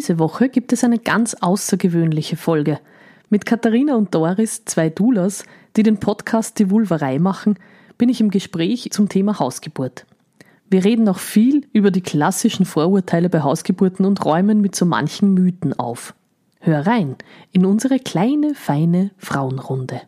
Diese 0.00 0.18
Woche 0.18 0.48
gibt 0.48 0.72
es 0.72 0.82
eine 0.82 0.98
ganz 0.98 1.34
außergewöhnliche 1.34 2.38
Folge. 2.38 2.80
Mit 3.28 3.44
Katharina 3.44 3.96
und 3.96 4.14
Doris, 4.14 4.64
zwei 4.64 4.88
Doulas, 4.88 5.44
die 5.76 5.82
den 5.82 6.00
Podcast 6.00 6.58
Die 6.58 6.70
Vulverei 6.70 7.18
machen, 7.18 7.58
bin 7.98 8.08
ich 8.08 8.22
im 8.22 8.30
Gespräch 8.30 8.90
zum 8.92 9.10
Thema 9.10 9.38
Hausgeburt. 9.38 10.06
Wir 10.70 10.86
reden 10.86 11.04
noch 11.04 11.18
viel 11.18 11.66
über 11.74 11.90
die 11.90 12.00
klassischen 12.00 12.64
Vorurteile 12.64 13.28
bei 13.28 13.42
Hausgeburten 13.42 14.06
und 14.06 14.24
räumen 14.24 14.62
mit 14.62 14.74
so 14.74 14.86
manchen 14.86 15.34
Mythen 15.34 15.78
auf. 15.78 16.14
Hör 16.60 16.86
rein 16.86 17.16
in 17.52 17.66
unsere 17.66 17.98
kleine, 17.98 18.54
feine 18.54 19.10
Frauenrunde. 19.18 20.00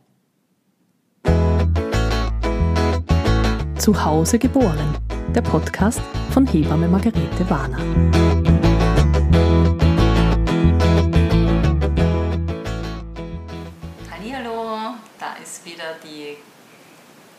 Zu 3.76 4.02
Hause 4.02 4.38
geboren. 4.38 4.96
Der 5.34 5.42
Podcast 5.42 6.00
von 6.30 6.46
Hebamme 6.46 6.88
Margarete 6.88 7.50
Warner. 7.50 8.21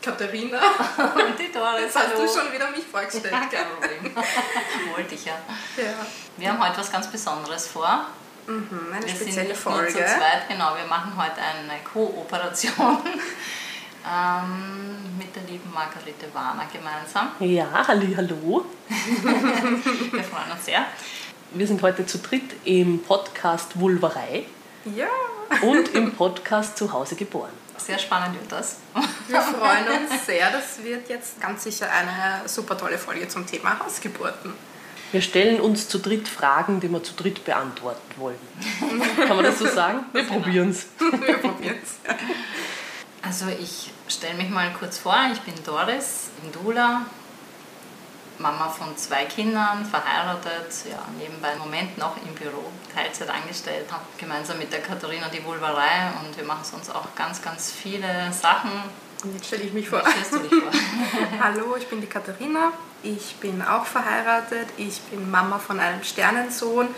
Katharina. 0.04 0.58
und 0.58 1.38
die 1.38 1.50
Doris. 1.52 1.80
Jetzt 1.82 1.96
hast 1.96 2.08
Hallo. 2.14 2.22
du 2.22 2.28
schon 2.28 2.52
wieder 2.52 2.70
mich 2.70 2.84
vorgestellt. 2.84 3.30
Kein 3.30 3.48
gell? 3.48 3.64
Problem. 3.80 4.14
Wollte 4.94 5.14
ich 5.14 5.24
ja. 5.24 5.32
Ja. 5.76 6.06
Wir 6.36 6.52
haben 6.52 6.62
heute 6.66 6.78
was 6.78 6.92
ganz 6.92 7.06
Besonderes 7.06 7.66
vor. 7.68 8.06
Mhm, 8.46 8.68
eine 8.92 9.02
Wir 9.02 9.08
sind 9.08 9.22
spezielle 9.22 9.48
nicht 9.48 9.64
nur 9.64 9.74
Folge. 9.74 9.92
zu 9.92 9.98
zweit, 9.98 10.48
genau. 10.48 10.76
Wir 10.76 10.86
machen 10.86 11.12
heute 11.16 11.40
eine 11.40 11.80
Kooperation 11.82 12.76
ähm, 14.06 15.16
mit 15.16 15.34
der 15.34 15.42
lieben 15.44 15.72
Margarete 15.72 16.26
Warner 16.34 16.66
gemeinsam. 16.70 17.30
Ja, 17.40 17.86
halli, 17.88 18.14
hallo. 18.14 18.66
Wir 18.88 20.24
freuen 20.24 20.52
uns 20.52 20.64
sehr. 20.66 20.84
Wir 21.52 21.66
sind 21.66 21.80
heute 21.82 22.04
zu 22.04 22.18
dritt 22.18 22.54
im 22.64 23.02
Podcast 23.02 23.78
Vulverei 23.80 24.44
Ja, 24.84 25.06
und 25.62 25.94
im 25.94 26.12
Podcast 26.12 26.76
Zu 26.76 26.92
Hause 26.92 27.14
geboren. 27.14 27.63
Sehr 27.76 27.98
spannend 27.98 28.34
wird 28.40 28.50
das. 28.50 28.76
wir 29.28 29.40
freuen 29.40 29.86
uns 29.88 30.26
sehr. 30.26 30.50
Das 30.50 30.82
wird 30.82 31.08
jetzt 31.08 31.40
ganz 31.40 31.64
sicher 31.64 31.88
eine 31.90 32.48
super 32.48 32.78
tolle 32.78 32.98
Folge 32.98 33.28
zum 33.28 33.46
Thema 33.46 33.78
Hausgeburten. 33.78 34.52
Wir 35.12 35.22
stellen 35.22 35.60
uns 35.60 35.88
zu 35.88 35.98
dritt 35.98 36.26
Fragen, 36.28 36.80
die 36.80 36.88
wir 36.88 37.02
zu 37.02 37.14
dritt 37.14 37.44
beantworten 37.44 38.14
wollen. 38.16 38.38
Kann 39.16 39.36
man 39.36 39.44
das 39.44 39.58
so 39.58 39.66
sagen? 39.66 40.06
Wir 40.12 40.24
probieren 40.24 40.70
es. 40.70 40.86
Wir 40.98 41.38
probieren 41.38 41.78
es. 41.82 42.14
Also 43.26 43.46
ich 43.48 43.90
stelle 44.06 44.34
mich 44.34 44.50
mal 44.50 44.70
kurz 44.78 44.98
vor, 44.98 45.16
ich 45.32 45.40
bin 45.40 45.54
Doris, 45.64 46.28
bin 46.42 46.52
Dula, 46.52 47.06
Mama 48.44 48.68
von 48.68 48.94
zwei 48.98 49.24
Kindern, 49.24 49.86
verheiratet, 49.86 50.70
ja, 50.90 50.98
nebenbei 51.18 51.54
im 51.54 51.60
Moment 51.60 51.96
noch 51.96 52.14
im 52.18 52.34
Büro, 52.34 52.62
Teilzeit 52.94 53.30
angestellt, 53.30 53.86
habe 53.90 54.04
gemeinsam 54.18 54.58
mit 54.58 54.70
der 54.70 54.82
Katharina 54.82 55.30
die 55.30 55.42
Vulverei 55.42 56.12
und 56.20 56.36
wir 56.36 56.44
machen 56.44 56.62
sonst 56.62 56.94
auch 56.94 57.06
ganz, 57.16 57.40
ganz 57.40 57.72
viele 57.72 58.30
Sachen. 58.38 58.70
Und 59.22 59.34
jetzt 59.34 59.46
stelle 59.46 59.62
ich 59.62 59.72
mich 59.72 59.88
vor. 59.88 60.02
Stellst 60.06 60.34
du 60.34 60.38
dich 60.40 60.50
vor? 60.50 60.70
Hallo, 61.42 61.74
ich 61.78 61.88
bin 61.88 62.02
die 62.02 62.06
Katharina. 62.06 62.72
Ich 63.02 63.36
bin 63.36 63.62
auch 63.62 63.86
verheiratet. 63.86 64.68
Ich 64.76 65.00
bin 65.00 65.30
Mama 65.30 65.58
von 65.58 65.80
einem 65.80 66.04
Sternensohn 66.04 66.88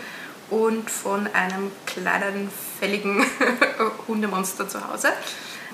und 0.49 0.91
von 0.91 1.27
einem 1.27 1.71
kleinen, 1.85 2.51
fälligen 2.77 3.25
Hundemonster 4.09 4.67
zu 4.67 4.85
Hause. 4.85 5.13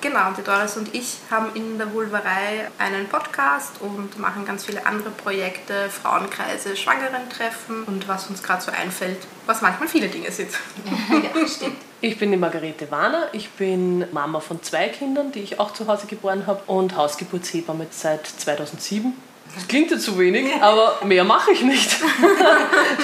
Genau, 0.04 0.34
die 0.38 0.44
Doris 0.44 0.76
und 0.76 0.94
ich 0.94 1.20
haben 1.32 1.56
in 1.56 1.78
der 1.78 1.94
Vulverei 1.94 2.68
einen 2.78 3.08
Podcast 3.08 3.80
und 3.80 4.20
machen 4.20 4.44
ganz 4.44 4.66
viele 4.66 4.86
andere 4.86 5.12
Projekte, 5.12 5.90
Frauenkreise, 5.90 6.76
Schwangeren-Treffen 6.76 7.86
und 7.86 8.06
was 8.10 8.28
uns 8.28 8.44
gerade 8.44 8.62
so 8.62 8.70
einfällt, 8.74 9.20
was 9.46 9.62
manchmal 9.62 9.88
viele 9.88 10.10
Dinge 10.10 10.30
sind. 10.30 10.50
ja, 11.10 11.48
stimmt. 11.48 11.78
Ich 12.02 12.20
bin 12.20 12.32
die 12.32 12.38
Margarete 12.38 12.92
Warner. 12.92 13.30
Ich 13.32 13.50
bin 13.52 14.04
Mama 14.12 14.42
von 14.42 14.62
zwei 14.62 14.90
Kindern, 14.90 15.32
die 15.32 15.40
ich 15.40 15.58
auch 15.58 15.72
zu 15.72 15.88
Hause 15.88 16.06
geboren 16.06 16.48
habe 16.48 16.64
und 16.68 16.98
Hausgeburtshebamme 16.98 17.88
seit 17.90 18.28
2007. 18.28 19.14
Das 19.56 19.68
klingt 19.68 19.92
jetzt 19.92 20.04
zu 20.04 20.18
wenig, 20.18 20.52
aber 20.62 21.00
mehr 21.06 21.24
mache 21.24 21.52
ich 21.52 21.62
nicht. 21.62 21.96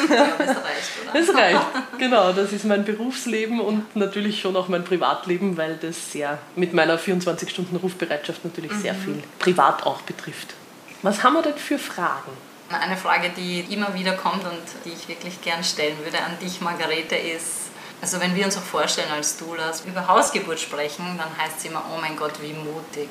Ja, 0.10 0.26
das 0.38 0.50
reicht, 0.50 0.92
oder? 1.04 1.20
Das 1.20 1.36
reicht. 1.36 1.62
Genau, 2.00 2.34
das 2.34 2.52
ist 2.52 2.66
mein 2.66 2.84
Berufsleben 2.84 3.60
und 3.60 3.96
natürlich 3.96 4.42
schon 4.42 4.56
auch 4.56 4.68
mein 4.68 4.84
Privatleben, 4.84 5.56
weil 5.56 5.78
das 5.80 6.12
sehr 6.12 6.40
mit 6.56 6.74
meiner 6.74 6.98
24-Stunden-Rufbereitschaft 6.98 8.44
natürlich 8.44 8.72
sehr 8.74 8.96
viel 8.96 9.22
privat 9.38 9.86
auch 9.86 10.02
betrifft. 10.02 10.56
Was 11.04 11.22
haben 11.24 11.34
wir 11.34 11.44
denn 11.44 11.58
für 11.58 11.78
Fragen? 11.78 12.32
Eine 12.70 12.98
Frage, 12.98 13.30
die 13.36 13.66
immer 13.72 13.94
wieder 13.94 14.14
kommt 14.14 14.44
und 14.44 14.62
die 14.86 14.90
ich 14.90 15.08
wirklich 15.08 15.42
gern 15.42 15.64
stellen 15.64 15.98
würde 16.04 16.20
an 16.20 16.38
dich, 16.42 16.62
Margarete, 16.62 17.16
ist, 17.16 17.69
also 18.02 18.20
wenn 18.22 18.34
wir 18.36 18.46
uns 18.46 18.56
auch 18.58 18.62
vorstellen 18.64 19.12
als 19.12 19.38
Doulas, 19.38 19.84
über 19.86 20.08
Hausgeburt 20.08 20.60
sprechen, 20.60 21.04
dann 21.18 21.28
heißt 21.38 21.58
es 21.60 21.66
immer, 21.66 21.84
oh 21.94 22.00
mein 22.00 22.16
Gott, 22.16 22.34
wie 22.42 22.54
mutig, 22.54 23.10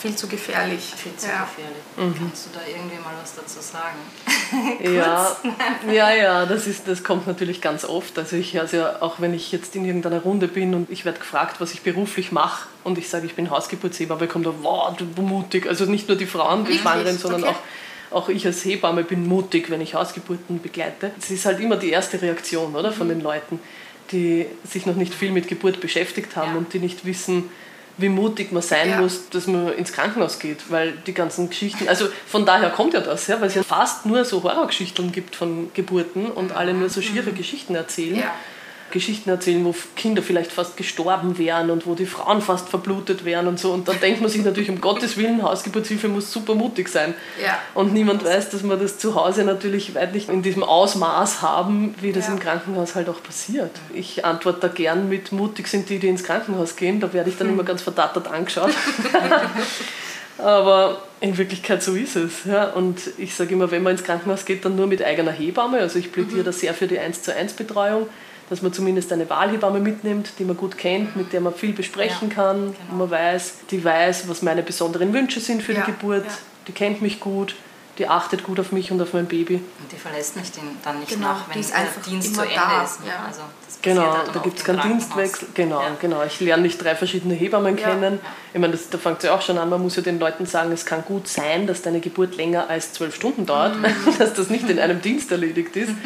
Viel 0.00 0.16
zu 0.16 0.26
gefährlich. 0.28 0.94
viel 0.96 1.14
zu 1.16 1.26
Ja. 1.28 1.46
gefährlich. 1.46 2.16
Kannst 2.18 2.46
du 2.46 2.50
da 2.54 2.60
irgendwie 2.66 2.96
mal 2.96 3.12
was 3.20 3.34
dazu 3.34 3.60
sagen? 3.60 3.96
Ja, 4.80 5.36
ja, 5.90 6.12
ja, 6.12 6.46
das, 6.46 6.66
ist, 6.66 6.88
das 6.88 7.04
kommt 7.04 7.26
natürlich 7.26 7.60
ganz 7.60 7.84
oft. 7.84 8.18
Also 8.18 8.36
ich 8.36 8.58
also 8.58 8.78
ja, 8.78 9.00
auch 9.00 9.20
wenn 9.20 9.32
ich 9.32 9.52
jetzt 9.52 9.76
in 9.76 9.84
irgendeiner 9.84 10.20
Runde 10.20 10.48
bin 10.48 10.74
und 10.74 10.90
ich 10.90 11.04
werde 11.04 11.18
gefragt, 11.20 11.60
was 11.60 11.72
ich 11.72 11.82
beruflich 11.82 12.32
mache 12.32 12.66
und 12.82 12.98
ich 12.98 13.08
sage, 13.08 13.26
ich 13.26 13.34
bin 13.34 13.50
Hausgeburtshebamme, 13.50 14.26
kommt 14.26 14.46
da, 14.46 14.52
wow, 14.62 14.94
du 14.96 15.22
mutig. 15.22 15.68
Also 15.68 15.84
nicht 15.84 16.08
nur 16.08 16.16
die 16.16 16.26
Frauen, 16.26 16.64
die? 16.64 16.76
Schwangeren, 16.78 17.16
sondern 17.18 17.44
Okay. 17.44 17.52
auch 17.52 17.58
auch 18.10 18.28
ich 18.28 18.44
als 18.46 18.64
Hebamme 18.64 19.04
bin 19.04 19.26
mutig, 19.26 19.70
wenn 19.70 19.80
ich 19.80 19.94
Hausgeburten 19.94 20.60
begleite. 20.60 21.10
Es 21.18 21.30
ist 21.30 21.46
halt 21.46 21.60
immer 21.60 21.76
die 21.76 21.90
erste 21.90 22.20
Reaktion 22.20 22.74
oder, 22.74 22.92
von 22.92 23.08
den 23.08 23.20
Leuten, 23.20 23.60
die 24.12 24.46
sich 24.68 24.86
noch 24.86 24.96
nicht 24.96 25.14
viel 25.14 25.30
mit 25.30 25.46
Geburt 25.48 25.80
beschäftigt 25.80 26.34
haben 26.36 26.52
Ja. 26.52 26.58
und 26.58 26.72
die 26.72 26.78
nicht 26.80 27.04
wissen, 27.04 27.48
wie 27.98 28.08
mutig 28.08 28.50
man 28.50 28.62
sein 28.62 28.90
Ja. 28.90 29.00
muss, 29.00 29.28
dass 29.30 29.46
man 29.46 29.72
ins 29.74 29.92
Krankenhaus 29.92 30.38
geht, 30.38 30.70
weil 30.70 30.92
die 31.06 31.12
ganzen 31.14 31.50
Geschichten, 31.50 31.86
also 31.88 32.06
von 32.26 32.46
daher 32.46 32.70
kommt 32.70 32.94
ja 32.94 33.00
das, 33.00 33.26
ja, 33.26 33.40
weil 33.40 33.48
es 33.48 33.54
ja 33.54 33.62
fast 33.62 34.06
nur 34.06 34.24
so 34.24 34.42
Horrorgeschichten 34.42 35.12
gibt 35.12 35.36
von 35.36 35.70
Geburten 35.74 36.26
und 36.26 36.52
alle 36.52 36.72
nur 36.74 36.88
so 36.88 37.02
schiere 37.02 37.32
Geschichten 37.32 37.74
erzählen. 37.74 38.16
Ja. 38.16 38.34
Geschichten 38.90 39.30
erzählen, 39.30 39.64
wo 39.64 39.74
Kinder 39.96 40.22
vielleicht 40.22 40.52
fast 40.52 40.76
gestorben 40.76 41.38
wären 41.38 41.70
und 41.70 41.86
wo 41.86 41.94
die 41.94 42.06
Frauen 42.06 42.40
fast 42.42 42.68
verblutet 42.68 43.24
wären 43.24 43.46
und 43.46 43.58
so. 43.58 43.72
Und 43.72 43.88
dann 43.88 43.98
denkt 44.00 44.20
man 44.20 44.30
sich 44.30 44.44
natürlich, 44.44 44.70
um 44.70 44.80
Gottes 44.80 45.16
Willen, 45.16 45.42
Hausgeburtshilfe 45.42 46.08
muss 46.08 46.32
super 46.32 46.54
mutig 46.54 46.88
sein. 46.88 47.14
Ja. 47.44 47.58
Und 47.74 47.92
niemand 47.92 48.24
weiß, 48.24 48.50
dass 48.50 48.62
man 48.62 48.78
das 48.80 48.98
zu 48.98 49.14
Hause 49.14 49.44
natürlich 49.44 49.94
weit 49.94 50.14
nicht 50.14 50.28
in 50.28 50.42
diesem 50.42 50.62
Ausmaß 50.62 51.42
haben, 51.42 51.94
wie 52.00 52.12
das 52.12 52.26
Ja. 52.26 52.34
im 52.34 52.40
Krankenhaus 52.40 52.94
halt 52.94 53.08
auch 53.08 53.22
passiert. 53.22 53.70
Ich 53.94 54.24
antworte 54.24 54.60
da 54.60 54.68
gern 54.68 55.08
mit, 55.08 55.32
mutig 55.32 55.68
sind 55.68 55.88
die, 55.88 55.98
die 55.98 56.08
ins 56.08 56.24
Krankenhaus 56.24 56.76
gehen. 56.76 57.00
Da 57.00 57.12
werde 57.12 57.30
ich 57.30 57.36
dann 57.36 57.48
immer 57.48 57.64
ganz 57.64 57.82
verdattert 57.82 58.28
angeschaut. 58.28 58.70
Aber 60.38 61.02
in 61.20 61.36
Wirklichkeit 61.36 61.82
so 61.82 61.94
ist 61.94 62.16
es. 62.16 62.44
Ja. 62.46 62.70
Und 62.70 62.98
ich 63.18 63.34
sage 63.34 63.52
immer, 63.54 63.70
wenn 63.70 63.82
man 63.82 63.92
ins 63.92 64.04
Krankenhaus 64.04 64.44
geht, 64.44 64.64
dann 64.64 64.76
nur 64.76 64.86
mit 64.86 65.02
eigener 65.02 65.32
Hebamme. 65.32 65.78
Also 65.78 65.98
ich 65.98 66.12
plädiere 66.12 66.44
da 66.44 66.52
sehr 66.52 66.72
für 66.74 66.86
die 66.86 66.98
1 66.98 67.22
zu 67.22 67.34
1 67.34 67.52
Betreuung, 67.54 68.08
dass 68.50 68.60
man 68.62 68.72
zumindest 68.72 69.12
eine 69.12 69.30
Wahlhebamme 69.30 69.78
mitnimmt, 69.80 70.32
die 70.38 70.44
man 70.44 70.56
gut 70.56 70.76
kennt, 70.76 71.16
mit 71.16 71.32
der 71.32 71.40
man 71.40 71.54
viel 71.54 71.72
besprechen 71.72 72.28
Ja, 72.28 72.34
kann. 72.34 72.56
genau. 72.88 72.98
Man 72.98 73.10
weiß, 73.10 73.54
die 73.70 73.82
weiß, 73.84 74.28
was 74.28 74.42
meine 74.42 74.62
besonderen 74.62 75.12
Wünsche 75.12 75.40
sind 75.40 75.62
für 75.62 75.72
Ja, 75.72 75.80
die 75.86 75.92
Geburt. 75.92 76.26
ja. 76.26 76.32
Die 76.66 76.72
kennt 76.72 77.00
mich 77.00 77.20
gut, 77.20 77.54
die 77.98 78.06
achtet 78.08 78.42
gut 78.44 78.60
auf 78.60 78.70
mich 78.72 78.90
und 78.92 79.00
auf 79.00 79.12
mein 79.14 79.26
Baby. 79.26 79.54
Und 79.56 79.92
die 79.92 79.96
verlässt 79.96 80.36
mich 80.36 80.50
den, 80.52 80.62
dann 80.84 80.98
nicht 81.00 81.10
Genau, 81.12 81.28
nach, 81.28 81.44
die 81.48 81.54
wenn 81.54 81.60
ist 81.60 81.70
der 81.70 81.78
einfach 81.78 82.02
Dienst 82.02 82.34
zu 82.34 82.42
Ende 82.42 82.54
da, 82.54 82.82
ist. 82.82 83.00
Ne? 83.00 83.06
ja. 83.08 83.24
Also 83.26 83.40
Genau, 83.82 84.14
da 84.34 84.40
gibt 84.40 84.58
es 84.58 84.64
keinen. 84.64 84.82
Dienstwechsel. 84.82 85.48
Genau, 85.54 85.80
Ja. 85.80 85.96
genau. 86.00 86.22
Ich 86.24 86.38
lerne 86.40 86.62
nicht 86.64 86.82
drei 86.82 86.94
verschiedene 86.94 87.32
Hebammen 87.34 87.78
Ja. 87.78 87.88
kennen. 87.88 88.20
Ich 88.52 88.60
meine, 88.60 88.72
das, 88.72 88.90
da 88.90 88.98
fängt 88.98 89.18
es 89.18 89.24
ja 89.24 89.34
auch 89.34 89.40
schon 89.42 89.56
an, 89.58 89.70
man 89.70 89.80
muss 89.80 89.96
ja 89.96 90.02
den 90.02 90.18
Leuten 90.18 90.44
sagen, 90.44 90.70
es 90.72 90.84
kann 90.84 91.02
gut 91.04 91.28
sein, 91.28 91.66
dass 91.66 91.80
deine 91.82 92.00
Geburt 92.00 92.36
länger 92.36 92.68
als 92.68 92.92
zwölf 92.92 93.14
Stunden 93.14 93.46
dauert, 93.46 93.76
Mhm. 93.76 93.84
dass 94.18 94.34
das 94.34 94.50
nicht 94.50 94.68
in 94.68 94.78
einem 94.78 95.00
Dienst 95.00 95.30
erledigt 95.32 95.76
ist. 95.76 95.92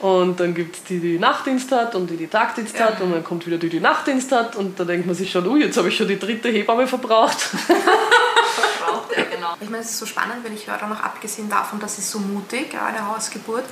Und 0.00 0.38
dann 0.38 0.54
gibt 0.54 0.76
es 0.76 0.84
die, 0.84 1.00
die 1.00 1.18
Nachtdienst 1.18 1.72
hat 1.72 1.94
und 1.96 2.08
die, 2.08 2.16
die 2.16 2.28
Tagdienst 2.28 2.78
hat 2.78 3.00
und 3.00 3.12
dann 3.12 3.24
kommt 3.24 3.46
wieder 3.46 3.58
die, 3.58 3.68
die 3.68 3.80
Nachtdienst 3.80 4.30
hat 4.30 4.54
und 4.54 4.78
da 4.78 4.84
denkt 4.84 5.06
man 5.06 5.14
sich 5.16 5.30
schon, 5.30 5.46
ui, 5.48 5.60
jetzt 5.60 5.76
habe 5.76 5.88
ich 5.88 5.96
schon 5.96 6.06
die 6.06 6.18
dritte 6.18 6.50
Hebamme 6.50 6.86
verbraucht. 6.86 7.48
Braucht 8.80 9.12
er, 9.12 9.24
genau. 9.24 9.54
Ich 9.60 9.68
meine, 9.68 9.82
es 9.82 9.90
ist 9.90 9.98
so 9.98 10.06
spannend, 10.06 10.44
wenn 10.44 10.54
ich 10.54 10.68
höre, 10.68 10.86
noch 10.86 11.02
abgesehen 11.02 11.50
davon, 11.50 11.80
dass 11.80 11.98
es 11.98 12.08
so 12.10 12.20
mutig, 12.20 12.72
ja, 12.74 12.86
eine 12.86 13.08
Hausgeburt, 13.08 13.64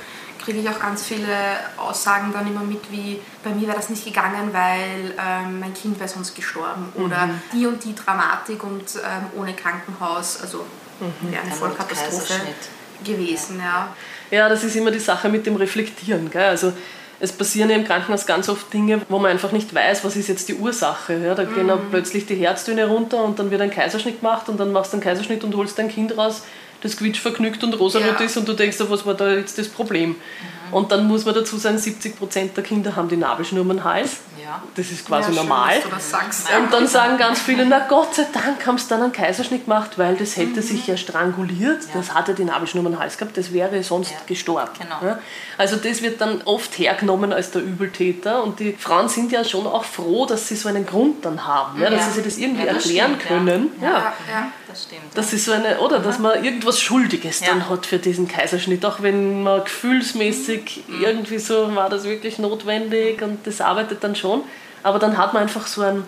kriege 0.45 0.59
ich 0.59 0.69
auch 0.69 0.81
ganz 0.81 1.05
viele 1.05 1.37
Aussagen 1.77 2.33
dann 2.33 2.47
immer 2.47 2.61
mit, 2.61 2.91
wie 2.91 3.21
bei 3.45 3.51
mir 3.51 3.69
wäre 3.69 3.77
das 3.77 3.89
nicht 3.89 4.05
gegangen, 4.05 4.51
weil 4.53 5.15
ähm, 5.19 5.61
mein 5.61 5.75
Kind 5.75 5.99
wäre 6.01 6.09
sonst 6.09 6.35
gestorben 6.35 6.93
oder 6.95 7.31
die 7.53 7.67
und 7.67 7.83
die 7.85 7.95
Dramatik 7.95 8.65
und 8.65 8.97
ähm, 8.97 9.41
ohne 9.41 9.55
Krankenhaus, 9.55 10.41
also 10.41 10.67
wäre 10.99 11.43
eine 11.43 11.53
Ein 11.53 11.57
Vollkatastrophe 11.57 12.35
gewesen. 13.05 13.61
Ja. 13.61 13.95
Ja, 14.31 14.49
das 14.49 14.65
ist 14.65 14.77
immer 14.77 14.91
die 14.91 14.99
Sache 14.99 15.29
mit 15.29 15.47
dem 15.47 15.57
Reflektieren. 15.57 16.31
Gell? 16.31 16.45
Also 16.45 16.73
es 17.21 17.33
passieren 17.33 17.71
ja 17.71 17.77
im 17.77 17.85
Krankenhaus 17.85 18.27
ganz 18.27 18.49
oft 18.49 18.73
Dinge, 18.73 19.01
wo 19.09 19.19
man 19.19 19.31
einfach 19.31 19.53
nicht 19.53 19.75
weiß, 19.75 20.05
was 20.05 20.17
ist 20.17 20.29
jetzt 20.29 20.49
die 20.49 20.55
Ursache. 20.55 21.19
Ja? 21.25 21.35
Da 21.35 21.45
gehen 21.45 21.69
dann 21.69 21.81
plötzlich 21.91 22.27
die 22.27 22.35
Herztöne 22.35 22.87
runter 22.87 23.25
und 23.25 23.39
dann 23.39 23.51
wird 23.51 23.61
ein 23.61 23.71
Kaiserschnitt 23.71 24.21
gemacht 24.21 24.49
und 24.49 24.59
dann 24.61 24.73
machst 24.73 24.93
du 24.93 24.97
einen 24.97 25.05
Kaiserschnitt 25.05 25.43
und 25.45 25.55
holst 25.57 25.79
dein 25.79 25.89
Kind 25.89 26.17
raus, 26.17 26.43
das 26.83 26.97
quietsch 26.97 27.21
vergnügt 27.21 27.65
und 27.65 27.73
rosarot 27.79 28.21
Ja. 28.21 28.27
ist 28.27 28.37
und 28.37 28.47
du 28.47 28.53
denkst, 28.53 28.77
was 28.81 29.07
war 29.07 29.15
da 29.15 29.33
jetzt 29.33 29.59
das 29.59 29.69
Problem? 29.69 30.17
Und 30.71 30.93
dann 30.93 31.07
muss 31.07 31.25
man 31.25 31.35
dazu 31.35 31.57
sagen, 31.57 31.79
70 31.79 32.19
Prozent 32.19 32.57
der 32.57 32.65
Kinder 32.65 32.97
haben 32.97 33.09
die 33.09 33.17
Nabelschnur 33.17 33.65
den 33.65 33.85
Hals. 33.85 34.19
Ja. 34.43 34.63
Das 34.75 34.91
ist 34.91 35.07
quasi 35.07 35.31
Ja, 35.31 35.37
schön, 35.39 35.49
normal. 35.49 35.75
sagst. 35.99 36.47
Und 36.57 36.73
dann 36.73 36.87
sagen 36.87 37.19
ganz 37.19 37.41
viele, 37.41 37.67
na 37.67 37.81
Gott 37.89 38.15
sei 38.15 38.27
Dank 38.33 38.65
haben 38.67 38.79
sie 38.79 38.89
dann 38.89 39.03
einen 39.03 39.13
Kaiserschnitt 39.13 39.65
gemacht, 39.65 39.93
weil 39.97 40.15
das 40.17 40.37
hätte 40.37 40.63
sich 40.63 40.87
ja 40.87 40.97
stranguliert. 40.97 41.83
Mhm. 41.83 41.89
Ja. 41.89 41.95
Das 41.95 42.15
hatte 42.15 42.35
die 42.35 42.45
Nabelschnur 42.45 42.85
den 42.85 42.99
Hals 42.99 43.19
gehabt, 43.19 43.37
das 43.37 43.53
wäre 43.53 43.83
sonst 43.83 44.15
gestorben. 44.27 44.71
Genau. 44.79 45.17
Also 45.59 45.77
das 45.77 46.03
wird 46.03 46.21
dann 46.21 46.43
oft 46.45 46.79
hergenommen 46.79 47.33
als 47.33 47.51
der 47.51 47.63
Übeltäter 47.63 48.43
und 48.43 48.61
die 48.61 48.73
Frauen 48.73 49.09
sind 49.09 49.33
ja 49.33 49.45
schon 49.45 49.67
auch 49.67 49.85
froh, 49.85 50.27
dass 50.27 50.49
sie 50.49 50.57
so 50.57 50.69
einen 50.69 50.87
Grund 50.87 51.25
dann 51.25 51.45
haben, 51.47 51.81
ja? 51.81 51.91
dass 51.91 52.07
sie 52.07 52.13
sich 52.13 52.25
das 52.25 52.39
irgendwie 52.39 52.67
das 52.67 52.85
erklären 52.85 53.17
stimmt, 53.17 53.29
können. 53.29 53.73
Ja. 53.83 54.13
Das 54.69 54.85
stimmt. 54.85 55.03
Das 55.15 55.33
ist 55.33 55.45
so 55.45 55.53
eine, 55.53 55.79
oder? 55.79 56.01
Dass 56.01 56.19
man 56.19 56.45
irgendwas 56.45 56.81
Schuldiges 56.81 57.41
dann 57.41 57.69
hat 57.69 57.87
für 57.87 57.99
diesen 57.99 58.29
Kaiserschnitt, 58.29 58.85
auch 58.85 59.01
wenn 59.03 59.43
man 59.43 59.65
gefühlsmäßig 59.65 60.56
Mhm. 60.87 61.03
irgendwie 61.03 61.39
so, 61.39 61.75
war 61.75 61.89
das 61.89 62.05
wirklich 62.05 62.39
notwendig 62.39 63.23
und 63.23 63.47
das 63.47 63.61
arbeitet 63.61 64.03
dann 64.03 64.15
schon. 64.17 64.43
Aber 64.83 64.99
dann 64.99 65.17
hat 65.19 65.35
man 65.35 65.43
einfach 65.43 65.67
so 65.67 65.83
einen, 65.83 66.05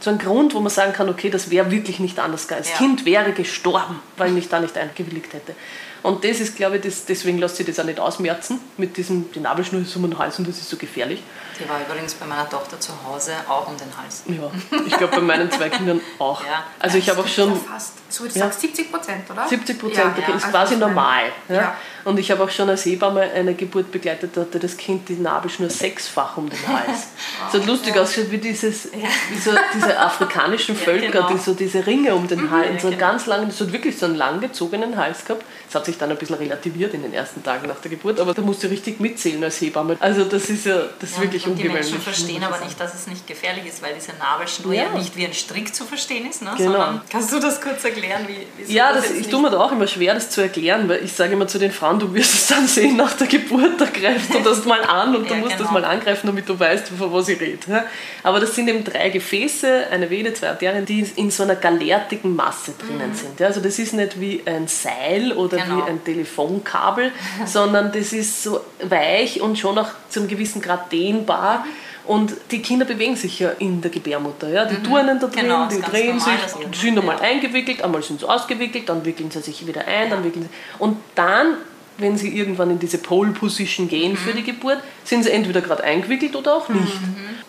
so 0.00 0.10
einen 0.10 0.18
Grund, 0.18 0.54
wo 0.54 0.60
man 0.60 0.70
sagen 0.70 0.92
kann, 0.92 1.08
okay, 1.08 1.30
das 1.30 1.50
wäre 1.50 1.70
wirklich 1.70 2.00
nicht 2.00 2.18
anders 2.18 2.48
gegangen. 2.48 2.62
Das 2.62 2.72
Ja. 2.72 2.78
Kind 2.78 3.04
wäre 3.04 3.32
gestorben, 3.32 4.00
weil 4.16 4.36
ich 4.36 4.48
da 4.48 4.60
nicht 4.60 4.76
eingewilligt 4.76 5.32
hätte. 5.32 5.54
Und 6.02 6.24
das 6.24 6.40
ist, 6.40 6.56
glaube 6.56 6.76
ich, 6.76 6.82
das, 6.82 7.04
deswegen 7.04 7.38
lässt 7.38 7.56
sich 7.56 7.66
das 7.66 7.78
auch 7.80 7.84
nicht 7.84 7.98
ausmerzen 7.98 8.60
mit 8.76 8.96
diesem, 8.96 9.30
die 9.32 9.40
Nabelschnur 9.40 9.82
ist 9.82 9.94
um 9.96 10.02
den 10.02 10.16
Hals 10.18 10.38
und 10.38 10.46
das 10.48 10.56
ist 10.58 10.68
so 10.70 10.76
gefährlich. 10.76 11.22
Die 11.58 11.68
war 11.68 11.80
übrigens 11.80 12.14
bei 12.14 12.24
meiner 12.26 12.48
Tochter 12.48 12.78
zu 12.78 12.92
Hause 13.04 13.32
auch 13.48 13.66
um 13.66 13.76
den 13.76 13.88
Hals. 13.96 14.22
Ja, 14.28 14.80
ich 14.86 14.96
glaube 14.96 15.16
bei 15.16 15.22
meinen 15.22 15.50
zwei 15.50 15.68
Kindern 15.68 16.00
auch. 16.18 16.44
Ja. 16.44 16.64
Also 16.78 16.98
ich 16.98 17.10
habe 17.10 17.20
auch 17.20 17.26
schon 17.26 17.50
Ja, 17.50 17.56
fast, 17.72 17.94
so 18.08 18.24
du 18.26 18.30
Ja. 18.30 18.44
sagst, 18.44 18.60
70 18.60 18.92
Prozent, 18.92 19.28
oder? 19.30 19.48
70 19.48 19.78
Prozent 19.78 20.16
Ja, 20.16 20.22
Kinder 20.24 20.36
ist 20.36 20.44
also 20.44 20.56
quasi 20.56 20.76
normal. 20.76 21.24
Ja? 21.48 21.54
Ja. 21.54 21.76
Und 22.04 22.18
ich 22.18 22.30
habe 22.30 22.44
auch 22.44 22.50
schon 22.50 22.68
als 22.70 22.84
Hebamme 22.84 23.22
eine 23.22 23.54
Geburt 23.54 23.90
begleitet, 23.90 24.36
da 24.36 24.42
hatte 24.42 24.58
das 24.60 24.76
Kind 24.76 25.08
die 25.08 25.14
Nabelschnur 25.16 25.68
sechsfach 25.68 26.36
um 26.36 26.48
den 26.48 26.68
Hals. 26.68 27.08
Es 27.46 27.54
hat 27.60 27.66
lustig 27.66 27.96
ausgeschaut 27.96 28.30
wie, 28.30 28.38
dieses, 28.38 28.88
wie 28.92 29.38
so 29.38 29.50
diese 29.74 29.98
afrikanischen 29.98 30.74
Ja, 30.78 30.82
Völker, 30.84 31.10
genau. 31.10 31.28
die 31.32 31.38
so 31.38 31.54
diese 31.54 31.86
Ringe 31.86 32.14
um 32.14 32.26
den 32.28 32.50
Hals, 32.50 32.82
so 32.82 32.88
einen 32.88 32.98
genau. 32.98 33.10
ganz 33.12 33.26
langen, 33.26 33.50
so 33.50 33.72
wirklich 33.72 33.96
so 33.98 34.06
einen 34.06 34.16
langgezogenen 34.16 34.96
Hals 34.96 35.24
gehabt. 35.24 35.44
Das 35.66 35.74
hat 35.76 35.84
sich 35.86 35.98
dann 35.98 36.10
ein 36.10 36.16
bisschen 36.16 36.36
relativiert 36.36 36.94
in 36.94 37.02
den 37.02 37.12
ersten 37.12 37.42
Tagen 37.42 37.68
nach 37.68 37.76
der 37.80 37.90
Geburt, 37.90 38.18
aber 38.20 38.32
da 38.34 38.42
musst 38.42 38.62
du 38.62 38.68
richtig 38.68 39.00
mitzählen 39.00 39.42
als 39.44 39.60
Hebamme. 39.60 39.96
Also 40.00 40.24
das 40.24 40.48
ist 40.48 40.64
ja 40.66 40.78
das 40.98 41.10
ist 41.10 41.16
Ja, 41.16 41.22
wirklich 41.22 41.46
und 41.46 41.56
die 41.56 41.62
ungewöhnlich. 41.64 41.90
Menschen 41.92 42.00
verstehen 42.02 42.42
aber 42.42 42.58
nicht, 42.64 42.78
dass 42.80 42.94
es 42.94 43.06
nicht 43.06 43.26
gefährlich 43.26 43.66
ist, 43.66 43.82
weil 43.82 43.94
diese 43.94 44.12
Nabelschnur 44.18 44.72
ja, 44.72 44.84
Ja. 44.84 44.98
nicht 44.98 45.16
wie 45.16 45.26
ein 45.26 45.32
Strick 45.34 45.74
zu 45.74 45.84
verstehen 45.84 46.28
ist, 46.28 46.42
ne? 46.42 46.50
Genau. 46.56 46.72
sondern 46.72 47.00
kannst 47.10 47.32
du 47.32 47.38
das 47.38 47.60
kurz 47.60 47.84
erklären, 47.84 48.26
wie 48.26 48.72
Ja, 48.72 48.92
das, 48.92 49.10
ich 49.10 49.28
tue 49.28 49.40
mir 49.42 49.50
da 49.50 49.58
auch 49.60 49.72
immer 49.72 49.86
schwer, 49.86 50.14
das 50.14 50.30
zu 50.30 50.40
erklären, 50.40 50.88
weil 50.88 51.04
ich 51.04 51.12
sage 51.12 51.32
immer 51.34 51.46
zu 51.46 51.58
den 51.58 51.70
Frauen, 51.72 51.98
du 51.98 52.12
wirst 52.14 52.34
es 52.34 52.46
dann 52.46 52.66
sehen 52.66 52.96
nach 52.96 53.12
der 53.14 53.26
Geburt, 53.26 53.78
da 53.80 53.84
greifst 53.86 54.32
du 54.32 54.38
das 54.40 54.64
mal 54.64 54.82
an 54.82 55.14
und 55.16 55.24
du 55.30 55.34
Ja, 55.34 55.40
musst 55.40 55.52
das 55.52 55.58
genau. 55.68 55.72
mal 55.72 55.84
angreifen, 55.84 56.26
damit 56.26 56.48
du 56.48 56.58
weißt, 56.58 56.88
von 56.88 57.12
was 57.12 57.27
ich 57.28 57.40
rede. 57.40 57.58
ja. 57.68 57.84
Aber 58.22 58.40
das 58.40 58.54
sind 58.54 58.68
eben 58.68 58.84
drei 58.84 59.10
Gefäße, 59.10 59.86
eine 59.90 60.10
Vene, 60.10 60.32
zwei 60.34 60.48
Arterien, 60.50 60.84
die 60.84 61.06
in 61.16 61.30
so 61.30 61.42
einer 61.42 61.56
galertigen 61.56 62.34
Masse 62.36 62.72
drinnen 62.78 63.14
sind. 63.14 63.38
Ja. 63.40 63.46
Also 63.46 63.60
das 63.60 63.78
ist 63.78 63.92
nicht 63.94 64.20
wie 64.20 64.42
ein 64.44 64.68
Seil 64.68 65.32
oder 65.32 65.58
Genau. 65.58 65.78
wie 65.78 65.90
ein 65.90 66.04
Telefonkabel, 66.04 67.12
sondern 67.46 67.92
das 67.92 68.12
ist 68.12 68.42
so 68.42 68.60
weich 68.82 69.40
und 69.40 69.58
schon 69.58 69.78
auch 69.78 69.88
zu 70.08 70.20
einem 70.20 70.28
gewissen 70.28 70.60
Grad 70.62 70.90
dehnbar. 70.92 71.64
Und 72.04 72.32
die 72.52 72.62
Kinder 72.62 72.86
bewegen 72.86 73.16
sich 73.16 73.38
ja 73.38 73.50
in 73.58 73.82
der 73.82 73.90
Gebärmutter. 73.90 74.48
Ja? 74.48 74.64
Die 74.64 74.82
turnen 74.82 75.20
da 75.20 75.26
drin, 75.26 75.42
Genau, 75.42 75.68
die 75.68 75.78
drehen 75.82 76.16
normal, 76.16 76.38
sich, 76.72 76.80
sind 76.80 76.98
einmal 76.98 77.16
ja. 77.16 77.22
eingewickelt, 77.22 77.82
einmal 77.84 78.02
sind 78.02 78.20
sie 78.20 78.26
ausgewickelt, 78.26 78.88
dann 78.88 79.04
wickeln 79.04 79.30
sie 79.30 79.42
sich 79.42 79.66
wieder 79.66 79.86
ein, 79.86 80.08
dann 80.08 80.24
wickeln 80.24 80.44
sie. 80.44 80.48
Und 80.78 80.96
dann, 81.14 81.56
wenn 81.98 82.16
sie 82.16 82.36
irgendwann 82.36 82.70
in 82.70 82.78
diese 82.78 82.98
Pole 82.98 83.32
Position 83.32 83.88
gehen 83.88 84.16
für 84.16 84.30
Mhm. 84.30 84.36
die 84.36 84.42
Geburt, 84.44 84.78
sind 85.04 85.24
sie 85.24 85.30
entweder 85.30 85.60
gerade 85.60 85.82
eingewickelt 85.84 86.36
oder 86.36 86.54
auch 86.54 86.68
nicht. 86.68 86.92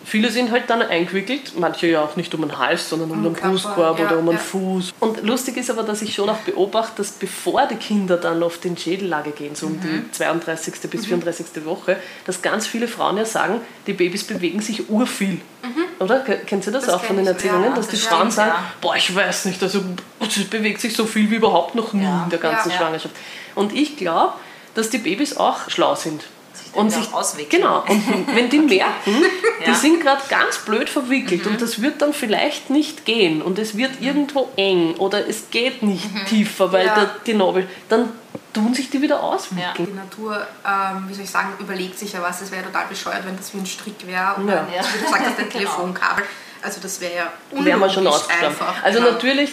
Viele 0.05 0.31
sind 0.31 0.49
halt 0.51 0.69
dann 0.69 0.81
eingewickelt, 0.81 1.53
manche 1.59 1.85
ja 1.87 2.01
auch 2.03 2.15
nicht 2.15 2.33
um 2.33 2.41
den 2.41 2.57
Hals, 2.57 2.89
sondern 2.89 3.11
um, 3.11 3.17
Um 3.17 3.23
den 3.25 3.33
den 3.35 3.51
Brustkorb 3.51 3.99
ja, 3.99 4.05
oder 4.07 4.17
um 4.19 4.25
den 4.25 4.35
ja. 4.35 4.39
Fuß. 4.39 4.91
Und 4.99 5.21
lustig 5.23 5.57
ist 5.57 5.69
aber, 5.69 5.83
dass 5.83 6.01
ich 6.01 6.15
schon 6.15 6.29
auch 6.29 6.37
beobachte, 6.37 6.93
dass 6.97 7.11
bevor 7.11 7.67
die 7.67 7.75
Kinder 7.75 8.17
dann 8.17 8.41
auf 8.41 8.57
den 8.57 8.75
Schädellage 8.75 9.31
gehen, 9.31 9.53
so 9.55 9.67
um 9.67 9.73
Mhm. 9.73 9.81
die 10.05 10.11
32. 10.11 10.89
bis 10.89 11.05
34. 11.05 11.63
Woche, 11.65 11.97
dass 12.25 12.41
ganz 12.41 12.65
viele 12.65 12.87
Frauen 12.87 13.17
ja 13.17 13.25
sagen, 13.25 13.61
die 13.85 13.93
Babys 13.93 14.23
bewegen 14.23 14.61
sich 14.61 14.89
urviel. 14.89 15.41
Oder? 15.99 16.21
Ke- 16.21 16.39
Kennt 16.45 16.65
ihr 16.65 16.71
das, 16.71 16.83
Mhm. 16.83 16.87
Das 16.87 16.95
auch 16.95 17.03
von 17.03 17.17
den 17.17 17.27
Erzählungen, 17.27 17.65
ja, 17.65 17.75
dass 17.75 17.87
das 17.89 17.99
die 17.99 18.05
Frauen 18.07 18.31
sagen, 18.31 18.53
boah, 18.81 18.95
ich 18.95 19.13
weiß 19.13 19.45
nicht, 19.45 19.61
also 19.61 19.81
es 20.21 20.43
bewegt 20.45 20.79
sich 20.81 20.95
so 20.95 21.05
viel 21.05 21.29
wie 21.29 21.35
überhaupt 21.35 21.75
noch 21.75 21.93
nie 21.93 22.05
in 22.05 22.29
der 22.31 22.39
ganzen. 22.39 22.71
Schwangerschaft. 22.71 23.13
Und 23.59 23.73
ich 23.73 23.97
glaube, 23.97 24.33
dass 24.75 24.89
die 24.89 24.97
Babys 24.99 25.37
auch 25.37 25.69
schlau 25.69 25.95
sind. 25.95 26.23
dann 26.73 26.83
Und 26.85 26.91
sich, 26.91 27.11
auswickeln. 27.13 27.61
genau, 27.61 27.83
und 27.87 28.35
wenn 28.35 28.47
die 28.49 28.59
merken, 28.75 28.91
die 29.59 29.63
Ja. 29.65 29.71
Mhm. 29.71 29.75
sind 29.75 30.01
gerade 30.01 30.21
ganz 30.29 30.59
blöd 30.59 30.87
verwickelt 30.89 31.47
und 31.47 31.59
das 31.61 31.81
wird 31.81 32.01
dann 32.01 32.13
vielleicht 32.13 32.69
nicht 32.69 33.05
gehen 33.05 33.41
und 33.41 33.57
es 33.57 33.75
wird 33.75 34.01
irgendwo 34.01 34.49
eng 34.55 34.93
oder 34.97 35.27
es 35.27 35.49
geht 35.49 35.81
nicht 35.83 36.13
Mhm. 36.13 36.25
tiefer, 36.25 36.71
weil 36.71 36.85
Ja. 36.85 36.95
der, 36.95 37.09
die 37.25 37.33
Nabel, 37.33 37.67
dann 37.89 38.09
tun 38.53 38.73
sich 38.75 38.89
die 38.91 39.01
wieder 39.01 39.21
auswickeln. 39.23 39.87
Die 39.91 39.93
Natur, 39.93 40.45
ähm, 40.65 41.05
wie 41.07 41.13
soll 41.15 41.23
ich 41.23 41.29
sagen, 41.31 41.49
überlegt 41.59 41.97
sich 41.97 42.13
ja 42.13 42.21
was. 42.21 42.41
Es 42.41 42.51
wäre 42.51 42.63
total 42.65 42.85
bescheuert, 42.87 43.25
wenn 43.25 43.35
das 43.37 43.53
wie 43.53 43.59
ein 43.59 43.65
Strick 43.65 44.05
wäre 44.05 44.35
oder, 44.43 44.67
Ja. 44.71 44.75
Ja. 44.77 44.83
wie 44.93 45.03
du 45.05 45.09
sagst, 45.11 45.39
ein 45.39 45.49
Genau. 45.49 45.93
Also 46.61 46.81
das 46.81 46.99
wäre 46.99 47.15
ja 47.15 47.31
wir 47.51 47.89
schon 47.89 48.07
einfach. 48.07 48.83
Also 48.83 48.99
genau. 48.99 49.11
natürlich, 49.11 49.51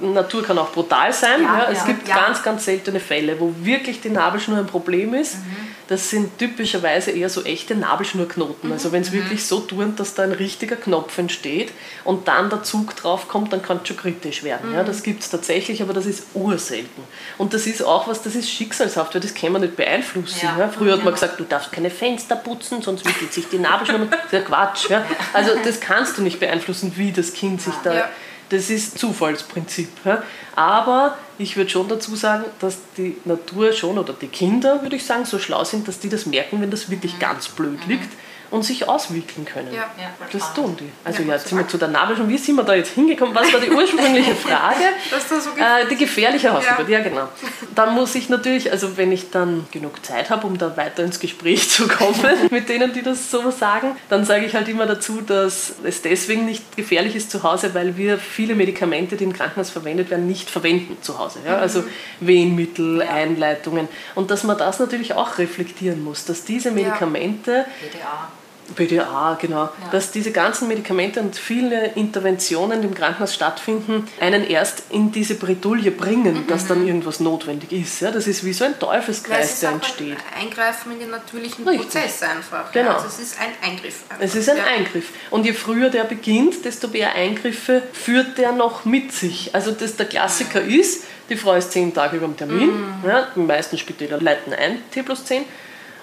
Natur 0.00 0.42
kann 0.42 0.58
auch 0.58 0.70
brutal 0.72 1.12
sein. 1.12 1.42
Ja, 1.42 1.58
Ja, 1.64 1.70
es 1.70 1.84
gibt 1.84 2.06
ganz, 2.06 2.42
ganz 2.42 2.64
seltene 2.64 3.00
Fälle, 3.00 3.38
wo 3.38 3.52
wirklich 3.60 4.00
die 4.00 4.10
Nabelschnur 4.10 4.58
ein 4.58 4.66
Problem 4.66 5.14
ist. 5.14 5.36
Mhm. 5.36 5.67
Das 5.88 6.10
sind 6.10 6.38
typischerweise 6.38 7.10
eher 7.10 7.30
so 7.30 7.42
echte 7.44 7.74
Nabelschnurknoten. 7.74 8.70
Also 8.70 8.88
Mhm. 8.88 8.92
wenn 8.92 9.02
es 9.02 9.12
wirklich 9.12 9.46
so 9.46 9.60
turnt, 9.60 9.98
dass 9.98 10.14
da 10.14 10.22
ein 10.22 10.32
richtiger 10.32 10.76
Knopf 10.76 11.16
entsteht 11.16 11.72
und 12.04 12.28
dann 12.28 12.50
der 12.50 12.62
Zug 12.62 12.94
drauf 12.94 13.26
kommt, 13.26 13.52
dann 13.52 13.62
kann 13.62 13.80
es 13.82 13.88
schon 13.88 13.96
kritisch 13.96 14.42
werden. 14.44 14.72
Ja, 14.74 14.82
Mhm. 14.82 14.86
das 14.86 15.02
gibt 15.02 15.22
es 15.22 15.30
tatsächlich, 15.30 15.80
aber 15.82 15.94
das 15.94 16.04
ist 16.06 16.24
urselten. 16.34 17.02
Und 17.38 17.54
das 17.54 17.66
ist 17.66 17.82
auch 17.82 18.06
was, 18.06 18.22
das 18.22 18.34
ist 18.34 18.50
schicksalshaft, 18.50 19.14
weil 19.14 19.22
das 19.22 19.34
kann 19.34 19.50
man 19.52 19.62
nicht 19.62 19.76
beeinflussen. 19.76 20.40
Ja. 20.42 20.58
Ja. 20.58 20.68
Früher 20.68 20.92
hat 20.92 21.04
man 21.04 21.14
gesagt, 21.14 21.40
du 21.40 21.44
darfst 21.44 21.72
keine 21.72 21.90
Fenster 21.90 22.36
putzen, 22.36 22.82
sonst 22.82 23.06
wickelt 23.06 23.32
sich 23.32 23.48
die 23.48 23.58
Nabelschnur. 23.58 24.00
Das 24.10 24.24
ist 24.26 24.32
ja 24.32 24.40
Quatsch. 24.40 24.90
Also 25.32 25.52
das 25.64 25.80
kannst 25.80 26.18
du 26.18 26.22
nicht 26.22 26.38
beeinflussen, 26.38 26.92
wie 26.96 27.12
das 27.12 27.32
Kind 27.32 27.62
sich 27.62 27.74
da... 27.82 28.10
Das 28.48 28.70
ist 28.70 28.98
Zufallsprinzip. 28.98 29.88
Ja. 30.04 30.22
Aber 30.54 31.18
ich 31.38 31.56
würde 31.56 31.70
schon 31.70 31.88
dazu 31.88 32.16
sagen, 32.16 32.44
dass 32.60 32.78
die 32.96 33.16
Natur 33.24 33.72
schon, 33.72 33.98
oder 33.98 34.12
die 34.12 34.28
Kinder, 34.28 34.82
würde 34.82 34.96
ich 34.96 35.04
sagen, 35.04 35.24
so 35.24 35.38
schlau 35.38 35.64
sind, 35.64 35.86
dass 35.86 36.00
die 36.00 36.08
das 36.08 36.26
merken, 36.26 36.60
wenn 36.60 36.70
das 36.70 36.90
wirklich 36.90 37.18
ganz 37.18 37.48
blöd 37.48 37.78
liegt 37.86 38.08
und 38.50 38.64
sich 38.64 38.88
auswickeln 38.88 39.44
können. 39.44 39.72
Ja. 39.72 39.90
Ja, 40.00 40.10
Das 40.32 40.54
tun 40.54 40.76
die. 40.78 40.90
Also 41.04 41.22
Ja, 41.22 41.34
jetzt 41.34 41.48
sind 41.48 41.58
wir 41.58 41.68
zu 41.68 41.76
der 41.78 41.88
Nabelschnur. 41.88 42.28
Wie 42.28 42.38
sind 42.38 42.56
wir 42.56 42.62
da 42.64 42.74
jetzt 42.74 42.92
hingekommen? 42.92 43.34
Was 43.34 43.52
war 43.52 43.60
die 43.60 43.70
ursprüngliche 43.70 44.34
Frage? 44.46 44.80
So 45.28 45.50
Äh, 45.50 45.86
die 45.90 45.96
gefährliche 45.96 46.52
Hausgeburt, 46.52 46.88
ja. 46.88 47.00
genau. 47.00 47.28
Dann 47.74 47.94
muss 47.94 48.14
ich 48.14 48.28
natürlich, 48.28 48.70
also 48.70 48.96
wenn 48.96 49.12
ich 49.12 49.30
dann 49.30 49.66
genug 49.70 50.04
Zeit 50.04 50.30
habe, 50.30 50.46
um 50.46 50.56
da 50.58 50.76
weiter 50.76 51.04
ins 51.04 51.20
Gespräch 51.20 51.68
zu 51.68 51.88
kommen 51.88 52.18
mit 52.50 52.68
denen, 52.68 52.92
die 52.92 53.02
das 53.02 53.30
so 53.30 53.50
sagen, 53.50 53.96
dann 54.08 54.24
sage 54.24 54.46
ich 54.46 54.54
halt 54.54 54.68
immer 54.68 54.86
dazu, 54.86 55.20
dass 55.20 55.74
es 55.84 56.02
deswegen 56.02 56.46
nicht 56.46 56.76
gefährlich 56.76 57.14
ist 57.16 57.30
zu 57.30 57.42
Hause, 57.42 57.74
weil 57.74 57.96
wir 57.96 58.18
viele 58.18 58.54
Medikamente, 58.54 59.16
die 59.16 59.24
im 59.24 59.32
Krankenhaus 59.32 59.70
verwendet 59.70 60.10
werden, 60.10 60.26
nicht 60.26 60.48
verwenden 60.48 60.96
zu 61.02 61.18
Hause. 61.18 61.40
Ja? 61.46 61.58
Also 61.58 61.84
Wehenmittel, 62.20 63.02
Einleitungen. 63.02 63.88
Und 64.14 64.30
dass 64.30 64.44
man 64.44 64.56
das 64.58 64.78
natürlich 64.78 65.14
auch 65.14 65.38
reflektieren 65.38 66.02
muss, 66.02 66.24
dass 66.24 66.44
diese 66.44 66.70
Medikamente 66.70 67.66
PDA. 67.80 68.28
BDA, 68.74 69.38
genau. 69.40 69.68
Dass 69.92 70.10
diese 70.10 70.30
ganzen 70.32 70.68
Medikamente 70.68 71.20
und 71.20 71.36
viele 71.36 71.92
Interventionen, 71.94 72.80
die 72.82 72.88
im 72.88 72.94
Krankenhaus 72.94 73.34
stattfinden, 73.34 74.06
einen 74.20 74.44
erst 74.44 74.84
in 74.90 75.12
diese 75.12 75.34
Bredouille 75.34 75.90
bringen, 75.90 76.46
dass 76.48 76.66
dann 76.66 76.86
irgendwas 76.86 77.20
notwendig 77.20 77.72
ist. 77.72 78.00
Ja, 78.00 78.10
das 78.10 78.26
ist 78.26 78.44
wie 78.44 78.52
so 78.52 78.64
ein 78.64 78.72
Ja, 78.72 78.86
Teufelskreis, 78.86 79.60
der 79.60 79.70
entsteht. 79.70 80.16
ein 80.34 80.46
Eingreifen 80.46 80.92
in 80.92 81.00
den 81.00 81.10
natürlichen 81.10 81.66
Richtig. 81.66 81.90
Prozess 81.90 82.22
einfach. 82.22 82.72
Genau. 82.72 82.90
Ja, 82.90 82.96
also 82.96 83.08
es 83.08 83.18
ist 83.18 83.36
ein 83.40 83.70
Eingriff. 83.70 84.02
Einfach. 84.08 84.24
Es 84.24 84.34
ist 84.34 84.48
ein 84.48 84.56
ja. 84.58 84.64
Eingriff. 84.64 85.10
Und 85.30 85.46
je 85.46 85.52
früher 85.52 85.90
der 85.90 86.04
beginnt, 86.04 86.64
desto 86.64 86.88
mehr 86.88 87.14
Eingriffe 87.14 87.82
führt 87.92 88.38
der 88.38 88.52
noch 88.52 88.84
mit 88.84 89.12
sich. 89.12 89.54
Also 89.54 89.72
das, 89.72 89.96
der 89.96 90.06
Klassiker 90.06 90.60
ist, 90.60 91.04
die 91.30 91.36
Frau 91.36 91.54
ist 91.54 91.72
zehn 91.72 91.92
Tage 91.92 92.16
über 92.16 92.26
dem 92.26 92.36
Termin. 92.36 92.70
Ja, 93.06 93.28
die 93.34 93.40
meisten 93.40 93.76
Spitäler 93.76 94.20
leiten 94.20 94.52
ein 94.52 94.82
T 94.90 95.02
plus 95.02 95.24
10 95.24 95.44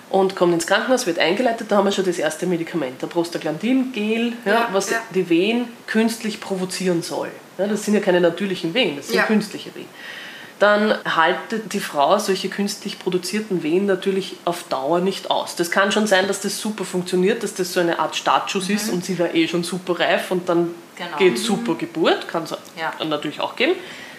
und 0.09 0.35
kommt 0.35 0.53
ins 0.53 0.67
Krankenhaus, 0.67 1.05
wird 1.07 1.19
eingeleitet, 1.19 1.71
da 1.71 1.77
haben 1.77 1.85
wir 1.85 1.91
schon 1.91 2.05
das 2.05 2.19
erste 2.19 2.45
Medikament, 2.45 3.01
der 3.01 3.07
Prostaglandin-Gel, 3.07 4.33
ja, 4.45 4.51
Ja, 4.51 4.69
was 4.71 4.89
ja. 4.91 4.97
die 5.13 5.29
Wehen 5.29 5.67
künstlich 5.87 6.39
provozieren 6.39 7.01
soll. 7.01 7.29
Ja, 7.57 7.67
das 7.67 7.85
sind 7.85 7.93
ja 7.93 7.99
keine 7.99 8.21
natürlichen 8.21 8.73
Wehen, 8.73 8.97
das 8.97 9.07
sind 9.07 9.15
Ja. 9.17 9.23
künstliche 9.23 9.73
Wehen. 9.75 9.87
Dann 10.59 10.95
haltet 11.03 11.73
die 11.73 11.81
Frau 11.81 12.17
solche 12.17 12.47
künstlich 12.47 12.97
produzierten 12.97 13.61
Wehen 13.61 13.85
natürlich 13.87 14.37
auf 14.45 14.63
Dauer 14.69 15.01
nicht 15.01 15.29
aus. 15.29 15.55
Das 15.57 15.69
kann 15.69 15.91
schon 15.91 16.07
sein, 16.07 16.27
dass 16.29 16.39
das 16.39 16.59
super 16.61 16.85
funktioniert, 16.85 17.43
dass 17.43 17.55
das 17.55 17.73
so 17.73 17.81
eine 17.81 17.99
Art 17.99 18.15
Startschuss 18.15 18.69
ist 18.69 18.89
und 18.89 19.03
sie 19.03 19.19
war 19.19 19.33
eh 19.35 19.49
schon 19.49 19.63
super 19.65 19.99
reif 19.99 20.31
und 20.31 20.47
dann 20.47 20.73
Genau. 20.97 21.17
geht 21.17 21.37
super 21.37 21.75
Geburt, 21.75 22.29
kann 22.29 22.43
es 22.43 22.55
natürlich 23.05 23.41
auch 23.41 23.57
geben. 23.57 23.73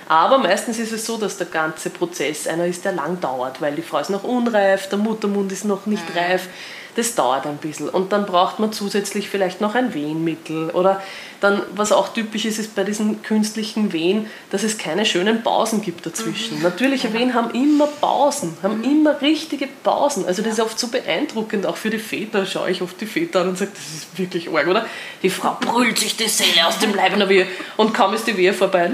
Aber 0.08 0.38
meistens 0.38 0.78
ist 0.78 0.92
es 0.92 1.04
so, 1.04 1.16
dass 1.16 1.36
der 1.36 1.48
ganze 1.48 1.90
Prozess 1.90 2.46
einer 2.46 2.66
ist, 2.66 2.84
der 2.84 2.92
lang 2.92 3.20
dauert, 3.20 3.60
weil 3.60 3.75
die 3.75 3.82
Frau 3.82 3.98
ist 3.98 4.10
noch 4.10 4.25
unreif, 4.25 4.88
der 4.88 4.98
Muttermund 4.98 5.50
ist 5.50 5.64
noch 5.64 5.86
nicht 5.86 6.08
mhm. 6.14 6.18
reif 6.18 6.48
das 6.96 7.14
dauert 7.14 7.46
ein 7.46 7.58
bisschen. 7.58 7.88
Und 7.88 8.12
dann 8.12 8.26
braucht 8.26 8.58
man 8.58 8.72
zusätzlich 8.72 9.28
vielleicht 9.28 9.60
noch 9.60 9.75
ein 9.75 9.92
Wehenmittel. 9.94 10.70
Oder 10.70 11.02
dann, 11.40 11.62
was 11.74 11.92
auch 11.92 12.08
typisch 12.08 12.44
ist, 12.44 12.58
ist 12.58 12.74
bei 12.74 12.84
diesen 12.84 13.22
künstlichen 13.22 13.92
Wehen, 13.92 14.30
dass 14.50 14.62
es 14.62 14.78
keine 14.78 15.04
schönen 15.04 15.42
Pausen 15.42 15.82
gibt 15.82 16.06
dazwischen. 16.06 16.58
Mhm. 16.58 16.62
Natürliche 16.62 17.12
Wehen 17.12 17.34
haben 17.34 17.50
immer 17.50 17.86
Pausen, 17.86 18.56
haben 18.62 18.78
mhm. 18.78 18.84
immer 18.84 19.20
richtige 19.20 19.66
Pausen. 19.66 20.26
Also 20.26 20.42
das 20.42 20.54
ist 20.54 20.60
oft 20.60 20.78
so 20.78 20.88
beeindruckend, 20.88 21.66
auch 21.66 21.76
für 21.76 21.90
die 21.90 21.98
Väter. 21.98 22.46
Schaue 22.46 22.70
ich 22.70 22.82
oft 22.82 23.00
die 23.00 23.06
Väter 23.06 23.40
an 23.42 23.50
und 23.50 23.58
sage, 23.58 23.72
das 23.74 23.84
ist 23.84 24.18
wirklich 24.18 24.48
arg, 24.52 24.66
oder? 24.66 24.86
Die 25.22 25.30
Frau 25.30 25.56
brüllt 25.60 25.98
sich 25.98 26.16
die 26.16 26.28
Seele 26.28 26.66
aus 26.66 26.78
dem 26.78 26.94
Leib 26.94 27.12
einer 27.12 27.28
Wehe 27.28 27.46
und 27.76 27.92
kaum 27.92 28.14
ist 28.14 28.26
die 28.26 28.36
Wehe 28.36 28.54
vorbei 28.54 28.90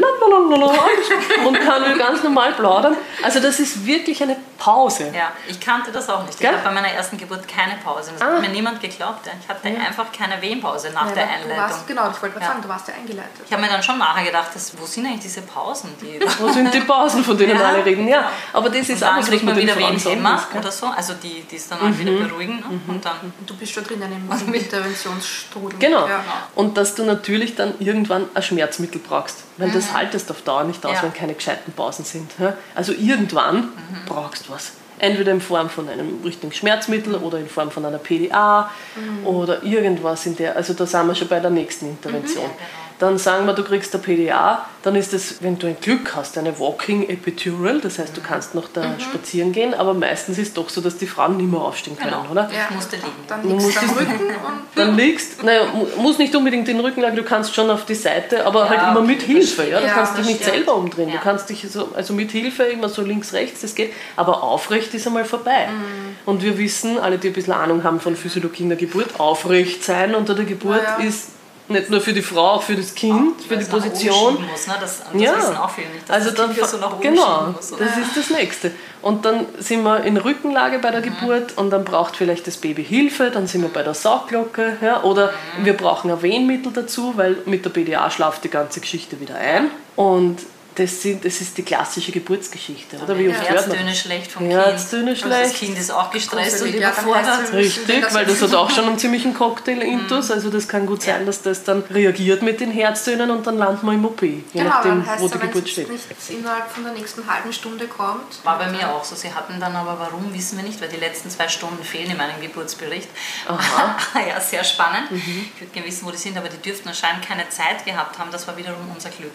und 1.46 1.60
kann 1.60 1.84
wieder 1.84 1.96
ganz 1.96 2.22
normal 2.22 2.52
plaudern. 2.52 2.96
Also 3.22 3.40
das 3.40 3.60
ist 3.60 3.86
wirklich 3.86 4.22
eine 4.22 4.36
Pause. 4.58 5.12
Ja, 5.14 5.32
ich 5.48 5.60
kannte 5.60 5.92
das 5.92 6.08
auch 6.08 6.24
nicht. 6.26 6.40
Ich 6.40 6.46
habe 6.46 6.58
bei 6.62 6.70
meiner 6.72 6.88
ersten 6.88 7.16
Geburt 7.16 7.46
keine 7.48 7.74
Pause. 7.82 7.92
Pause. 7.92 8.12
Das 8.12 8.22
ah. 8.22 8.34
hat 8.34 8.40
mir 8.40 8.48
niemand 8.48 8.80
geglaubt. 8.80 9.28
Ich 9.40 9.48
hatte 9.48 9.68
ja. 9.68 9.80
einfach 9.80 10.06
keine 10.12 10.40
Wehenpause 10.40 10.90
nach 10.92 11.08
ja, 11.08 11.14
der 11.14 11.30
Einleitung. 11.30 11.56
Warst, 11.56 11.86
genau, 11.86 12.10
ich 12.10 12.22
wollte 12.22 12.31
gerade 12.32 12.46
sagen, 12.46 12.62
du 12.62 12.68
warst 12.68 12.88
ja 12.88 12.94
eingeleitet. 12.94 13.42
Ich 13.46 13.52
habe 13.52 13.62
mir 13.62 13.68
dann 13.68 13.82
schon 13.82 13.98
nachher 13.98 14.24
gedacht, 14.24 14.54
dass, 14.54 14.78
wo 14.78 14.86
sind 14.86 15.06
eigentlich 15.06 15.20
diese 15.20 15.42
Pausen? 15.42 15.90
Die 16.00 16.20
wo 16.38 16.48
sind 16.48 16.72
die 16.72 16.80
Pausen, 16.80 17.24
von 17.24 17.36
denen 17.36 17.60
alle 17.60 17.84
reden? 17.84 18.08
Ja, 18.08 18.30
aber 18.52 18.70
das 18.70 18.88
ist 18.88 19.04
auch 19.04 19.16
was, 19.16 19.28
kriegt 19.28 19.44
man 19.44 19.56
wieder 19.56 19.76
Wehenhemmer 19.76 20.42
oder 20.56 20.70
so, 20.70 20.86
also 20.86 21.14
die, 21.14 21.42
die 21.42 21.56
es 21.56 21.68
dann 21.68 21.78
mhm. 21.82 21.98
wieder 21.98 22.12
beruhigen. 22.12 22.56
Ne? 22.56 22.66
Mhm. 22.68 22.94
Und 22.94 23.04
dann 23.04 23.32
du 23.46 23.56
bist 23.56 23.72
schon 23.72 23.84
drin 23.84 24.02
in 24.02 24.04
einem 24.04 24.54
Interventionsstrudel. 24.54 25.78
Genau. 25.78 26.06
Ja. 26.08 26.24
Und 26.54 26.76
dass 26.76 26.94
du 26.94 27.04
natürlich 27.04 27.54
dann 27.54 27.74
irgendwann 27.78 28.26
ein 28.34 28.42
Schmerzmittel 28.42 29.00
brauchst, 29.00 29.44
weil 29.56 29.68
mhm. 29.68 29.74
das 29.74 29.92
haltest 29.92 30.30
auf 30.30 30.42
Dauer 30.42 30.64
nicht 30.64 30.84
aus, 30.84 31.02
wenn 31.02 31.12
keine 31.12 31.34
gescheiten 31.34 31.72
Pausen 31.72 32.04
sind. 32.04 32.30
Also 32.74 32.92
irgendwann 32.92 33.56
mhm. 33.56 33.72
brauchst 34.06 34.48
du 34.48 34.52
was 34.52 34.72
entweder 34.98 35.32
in 35.32 35.40
Form 35.40 35.68
von 35.68 35.88
einem 35.88 36.20
richtigen 36.24 36.52
Schmerzmittel 36.52 37.14
oder 37.14 37.38
in 37.38 37.48
Form 37.48 37.70
von 37.70 37.84
einer 37.84 37.98
PDA 37.98 38.70
mhm. 38.96 39.26
oder 39.26 39.62
irgendwas 39.62 40.26
in 40.26 40.36
der, 40.36 40.56
also 40.56 40.74
da 40.74 40.86
sind 40.86 41.06
wir 41.06 41.14
schon 41.14 41.28
bei 41.28 41.40
der 41.40 41.50
nächsten 41.50 41.86
Intervention. 41.86 42.46
Mhm, 42.46 42.81
dann 43.02 43.18
sagen 43.18 43.46
wir, 43.46 43.52
du 43.52 43.64
kriegst 43.64 43.92
eine 43.94 44.02
PDA, 44.04 44.64
dann 44.84 44.94
ist 44.94 45.12
es, 45.12 45.42
wenn 45.42 45.58
du 45.58 45.66
ein 45.66 45.76
Glück 45.80 46.14
hast, 46.14 46.38
eine 46.38 46.60
Walking 46.60 47.08
Epidural, 47.08 47.80
das 47.80 47.98
heißt, 47.98 48.16
du 48.16 48.20
kannst 48.20 48.54
noch 48.54 48.68
da 48.72 48.82
mhm. 48.82 49.00
spazieren 49.00 49.50
gehen, 49.50 49.74
aber 49.74 49.92
meistens 49.92 50.38
ist 50.38 50.48
es 50.48 50.54
doch 50.54 50.68
so, 50.68 50.80
dass 50.80 50.98
die 50.98 51.08
Frauen 51.08 51.36
nicht 51.36 51.50
mehr 51.50 51.60
aufstehen 51.60 51.96
können, 51.98 52.12
genau. 52.12 52.30
oder? 52.30 52.42
Ja, 52.42 52.72
musst 52.72 52.92
du 52.92 52.96
liegen. 52.96 53.08
Dann 53.26 53.48
liegst 53.48 53.76
du 53.76 53.80
am 53.80 53.90
Rücken 53.98 54.12
und 54.12 54.62
dann 54.76 54.96
liegst, 54.96 55.42
naja, 55.42 55.62
muss 55.98 56.18
nicht 56.18 56.32
unbedingt 56.36 56.68
den 56.68 56.78
Rücken 56.78 57.00
legen, 57.00 57.16
du 57.16 57.24
kannst 57.24 57.52
schon 57.56 57.68
auf 57.70 57.86
die 57.86 57.96
Seite, 57.96 58.46
aber 58.46 58.66
ja, 58.66 58.68
halt 58.70 58.90
immer 58.92 59.04
mit 59.04 59.22
Hilfe, 59.22 59.68
ja? 59.68 59.80
du 59.80 59.86
ja, 59.86 59.94
kannst 59.94 60.18
dich 60.18 60.26
nicht 60.26 60.42
stimmt. 60.42 60.54
selber 60.54 60.76
umdrehen, 60.76 61.08
ja. 61.08 61.16
du 61.16 61.22
kannst 61.22 61.50
dich 61.50 61.66
so, 61.68 61.88
also 61.94 62.14
mit 62.14 62.30
Hilfe 62.30 62.62
immer 62.62 62.88
so 62.88 63.02
links, 63.02 63.32
rechts, 63.32 63.62
das 63.62 63.74
geht, 63.74 63.92
aber 64.14 64.44
aufrecht 64.44 64.94
ist 64.94 65.08
einmal 65.08 65.24
vorbei. 65.24 65.66
Mhm. 65.66 66.16
Und 66.24 66.44
wir 66.44 66.56
wissen, 66.56 67.00
alle, 67.00 67.18
die 67.18 67.28
ein 67.28 67.32
bisschen 67.32 67.52
Ahnung 67.52 67.82
haben 67.82 67.98
von 67.98 68.14
Physiologie 68.14 68.62
in 68.62 68.68
der 68.68 68.78
Geburt, 68.78 69.18
aufrecht 69.18 69.82
sein 69.82 70.14
unter 70.14 70.36
der 70.36 70.44
Geburt 70.44 70.86
ist 71.04 71.30
nicht 71.68 71.90
nur 71.90 72.00
für 72.00 72.12
die 72.12 72.22
Frau, 72.22 72.52
auch 72.52 72.62
für 72.62 72.76
das 72.76 72.94
Kind, 72.94 73.40
auch, 73.40 73.46
für 73.46 73.56
die 73.56 73.64
Position. 73.64 74.34
Muss, 74.50 74.66
ne? 74.66 74.74
das, 74.80 75.02
das 75.12 75.22
ja. 75.22 75.36
wissen 75.36 75.56
auch 75.56 75.70
viele 75.70 75.88
nicht, 75.88 76.10
also 76.10 76.30
dann, 76.30 76.54
so 76.54 76.76
nach 76.78 76.92
oben 76.92 77.00
genau, 77.00 77.52
muss. 77.52 77.70
Das 77.70 77.96
ist 77.96 78.16
das 78.16 78.30
Nächste. 78.30 78.72
Und 79.00 79.24
dann 79.24 79.46
sind 79.58 79.82
wir 79.82 80.04
in 80.04 80.16
Rückenlage 80.16 80.78
bei 80.78 80.90
der 80.90 81.00
mhm. 81.00 81.04
Geburt 81.04 81.56
und 81.56 81.70
dann 81.70 81.84
braucht 81.84 82.16
vielleicht 82.16 82.46
das 82.46 82.56
Baby 82.56 82.84
Hilfe, 82.84 83.30
dann 83.30 83.46
sind 83.46 83.62
wir 83.62 83.68
bei 83.68 83.82
der 83.82 83.94
Saugglocke 83.94 84.76
ja, 84.80 85.02
oder 85.02 85.32
mhm. 85.58 85.66
wir 85.66 85.76
brauchen 85.76 86.10
ein 86.10 86.22
Wehenmittel 86.22 86.72
dazu, 86.72 87.14
weil 87.16 87.38
mit 87.46 87.64
der 87.64 87.70
BDA 87.70 88.10
schlaft 88.10 88.44
die 88.44 88.50
ganze 88.50 88.80
Geschichte 88.80 89.20
wieder 89.20 89.36
ein. 89.36 89.70
Und 89.96 90.38
das, 90.74 91.02
sind, 91.02 91.24
das 91.24 91.40
ist 91.40 91.56
die 91.58 91.62
klassische 91.62 92.12
Geburtsgeschichte. 92.12 92.96
Oder 92.98 93.18
wie 93.18 93.28
oft 93.28 93.42
Herztöne 93.42 93.94
schlecht 93.94 94.32
vom 94.32 94.46
Herztöne 94.46 95.12
Kind. 95.12 95.18
schlecht. 95.18 95.44
das 95.44 95.54
Kind 95.54 95.78
ist 95.78 95.90
auch 95.90 96.10
gestresst 96.10 96.62
und 96.62 96.74
überfordert. 96.74 97.52
Richtig, 97.52 98.14
weil 98.14 98.24
das 98.24 98.40
hat 98.40 98.54
auch 98.54 98.70
schon 98.70 98.86
einen 98.86 98.98
ziemlichen 98.98 99.34
Cocktail-Intus. 99.34 100.28
Mhm. 100.28 100.34
Also 100.34 100.50
das 100.50 100.68
kann 100.68 100.86
gut 100.86 101.02
sein, 101.02 101.26
dass 101.26 101.42
das 101.42 101.64
dann 101.64 101.82
reagiert 101.90 102.42
mit 102.42 102.60
den 102.60 102.70
Herztönen 102.70 103.30
und 103.30 103.46
dann 103.46 103.58
landet 103.58 103.82
man 103.82 103.96
im 103.96 104.04
OP. 104.04 104.22
Je 104.22 104.42
genau, 104.52 104.64
nachdem, 104.64 105.04
wo 105.18 105.28
die 105.28 105.38
Geburt 105.38 105.68
steht. 105.68 105.88
Wenn 105.88 105.96
es 105.96 106.30
innerhalb 106.30 106.70
von 106.70 106.84
der 106.84 106.94
nächsten 106.94 107.26
halben 107.30 107.52
Stunde 107.52 107.86
kommt. 107.86 108.44
War 108.44 108.58
bei 108.58 108.70
mir 108.70 108.88
auch 108.94 109.04
so. 109.04 109.14
Sie 109.14 109.32
hatten 109.32 109.60
dann 109.60 109.76
aber, 109.76 109.98
warum, 109.98 110.32
wissen 110.32 110.56
wir 110.58 110.64
nicht, 110.64 110.80
weil 110.80 110.88
die 110.88 110.96
letzten 110.96 111.28
zwei 111.30 111.48
Stunden 111.48 111.84
fehlen 111.84 112.10
in 112.10 112.16
meinem 112.16 112.40
Geburtsbericht. 112.40 113.08
Aha. 113.46 113.96
ja, 114.28 114.40
sehr 114.40 114.64
spannend. 114.64 115.10
Mhm. 115.10 115.50
Ich 115.54 115.60
würde 115.60 115.72
gerne 115.72 115.86
wissen, 115.86 116.06
wo 116.06 116.10
die 116.10 116.16
sind, 116.16 116.36
aber 116.36 116.48
die 116.48 116.58
dürften 116.58 116.88
anscheinend 116.88 117.26
keine 117.26 117.48
Zeit 117.50 117.84
gehabt 117.84 118.18
haben. 118.18 118.30
Das 118.30 118.46
war 118.48 118.56
wiederum 118.56 118.90
unser 118.94 119.10
Glück. 119.10 119.34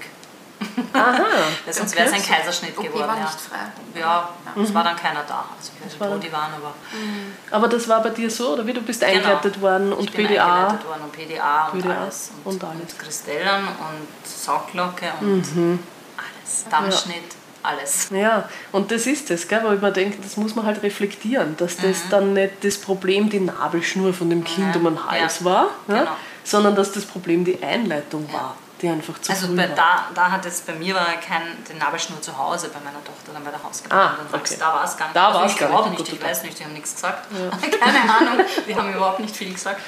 Aha. 0.94 1.26
Sonst 1.72 1.94
okay. 1.94 2.00
wäre 2.00 2.08
es 2.10 2.14
ein 2.14 2.24
Kaiserschnitt 2.24 2.78
okay, 2.78 2.88
geworden. 2.88 3.08
War 3.08 3.18
ja. 3.18 3.24
nicht 3.24 3.40
frei. 3.40 4.00
Ja, 4.00 4.30
mhm. 4.56 4.64
es 4.64 4.74
war 4.74 4.84
dann 4.84 4.96
keiner 4.96 5.24
da. 5.28 5.46
Also 5.58 5.72
ich 5.76 5.86
weiß 5.86 6.00
nicht, 6.00 6.16
wo 6.16 6.18
die 6.18 6.32
waren, 6.32 6.54
aber. 6.54 6.74
Mhm. 6.92 7.34
Aber 7.52 7.68
das 7.68 7.88
war 7.88 8.02
bei 8.02 8.10
dir 8.10 8.30
so, 8.30 8.54
oder 8.54 8.66
wie? 8.66 8.74
Du 8.74 8.82
bist 8.82 9.02
genau. 9.02 9.14
eingeleitet 9.14 9.62
worden 9.62 9.94
und 9.94 10.06
ich 10.06 10.12
bin 10.12 10.28
PDA. 10.28 10.56
eingeleitet 10.56 10.88
worden 10.88 11.02
und 11.04 11.12
PDA 11.12 11.68
und 11.68 11.82
PDA 11.82 12.02
alles. 12.02 12.32
Und, 12.44 12.54
und 12.54 12.64
alles. 12.64 12.82
Und 12.82 13.00
Kristellen 13.00 13.68
und 13.68 14.28
Sauglocke 14.28 15.12
und 15.22 15.56
mhm. 15.56 15.80
alles. 16.18 16.66
Dammschnitt. 16.70 17.16
Ja 17.16 17.38
alles. 17.64 18.10
Ja, 18.12 18.48
und 18.72 18.92
das 18.92 19.08
ist 19.08 19.30
es, 19.30 19.46
gell, 19.46 19.60
weil 19.64 19.78
man 19.78 19.94
denkt, 19.94 20.24
das 20.24 20.38
muss 20.38 20.56
man 20.56 20.66
halt 20.66 20.84
reflektieren, 20.84 21.58
dass 21.58 21.76
das 21.76 22.06
mhm. 22.06 22.10
dann 22.10 22.34
nicht 22.34 22.64
das 22.64 22.78
Problem 22.78 23.30
die 23.30 23.42
Nabelschnur 23.42 24.14
von 24.14 24.30
dem 24.30 24.46
Kind 24.46 24.74
ja. 24.74 24.80
um 24.80 24.86
den 24.86 25.06
Hals 25.06 25.40
ja. 25.40 25.46
war, 25.46 25.70
genau. 25.86 26.04
ja, 26.04 26.18
sondern 26.46 26.76
dass 26.76 26.94
das 26.94 27.04
Problem 27.04 27.44
die 27.44 27.62
Einleitung 27.62 28.32
war 28.32 28.56
die 28.82 28.90
einfach 28.90 29.20
zu 29.20 29.32
Also 29.32 29.56
bei, 29.56 29.68
da, 29.68 30.08
da 30.14 30.32
hat 30.32 30.46
es 30.46 30.62
bei 30.62 30.74
mir 30.74 30.96
war 30.96 31.06
kein 31.14 31.64
den 31.70 31.78
Nabelschnur 31.78 32.22
zu 32.22 32.38
Hause 32.38 32.70
bei 32.70 32.80
meiner 32.80 33.04
Tochter 33.04 33.34
dann 33.34 33.44
bei 33.44 33.52
der 33.52 33.64
Hausgeburt. 33.64 34.00
Ah, 34.00 34.18
okay. 34.32 34.56
Da 34.60 34.74
war 34.74 34.84
es 34.84 34.98
gar 34.98 35.06
nicht. 35.06 35.16
Da 35.16 35.28
also 35.30 35.46
ich 35.46 35.58
glaube 35.58 35.90
nicht, 35.90 36.14
ich 36.14 36.24
weiß 36.24 36.44
nicht, 36.44 36.60
die 36.60 36.64
haben 36.64 36.74
nichts 36.74 36.96
gesagt. 36.96 37.28
Ja. 37.32 37.50
Keine 37.80 38.02
Ahnung, 38.02 38.46
die 38.68 38.76
haben 38.76 38.94
überhaupt 38.94 39.20
nicht 39.20 39.36
viel 39.36 39.52
gesagt. 39.52 39.82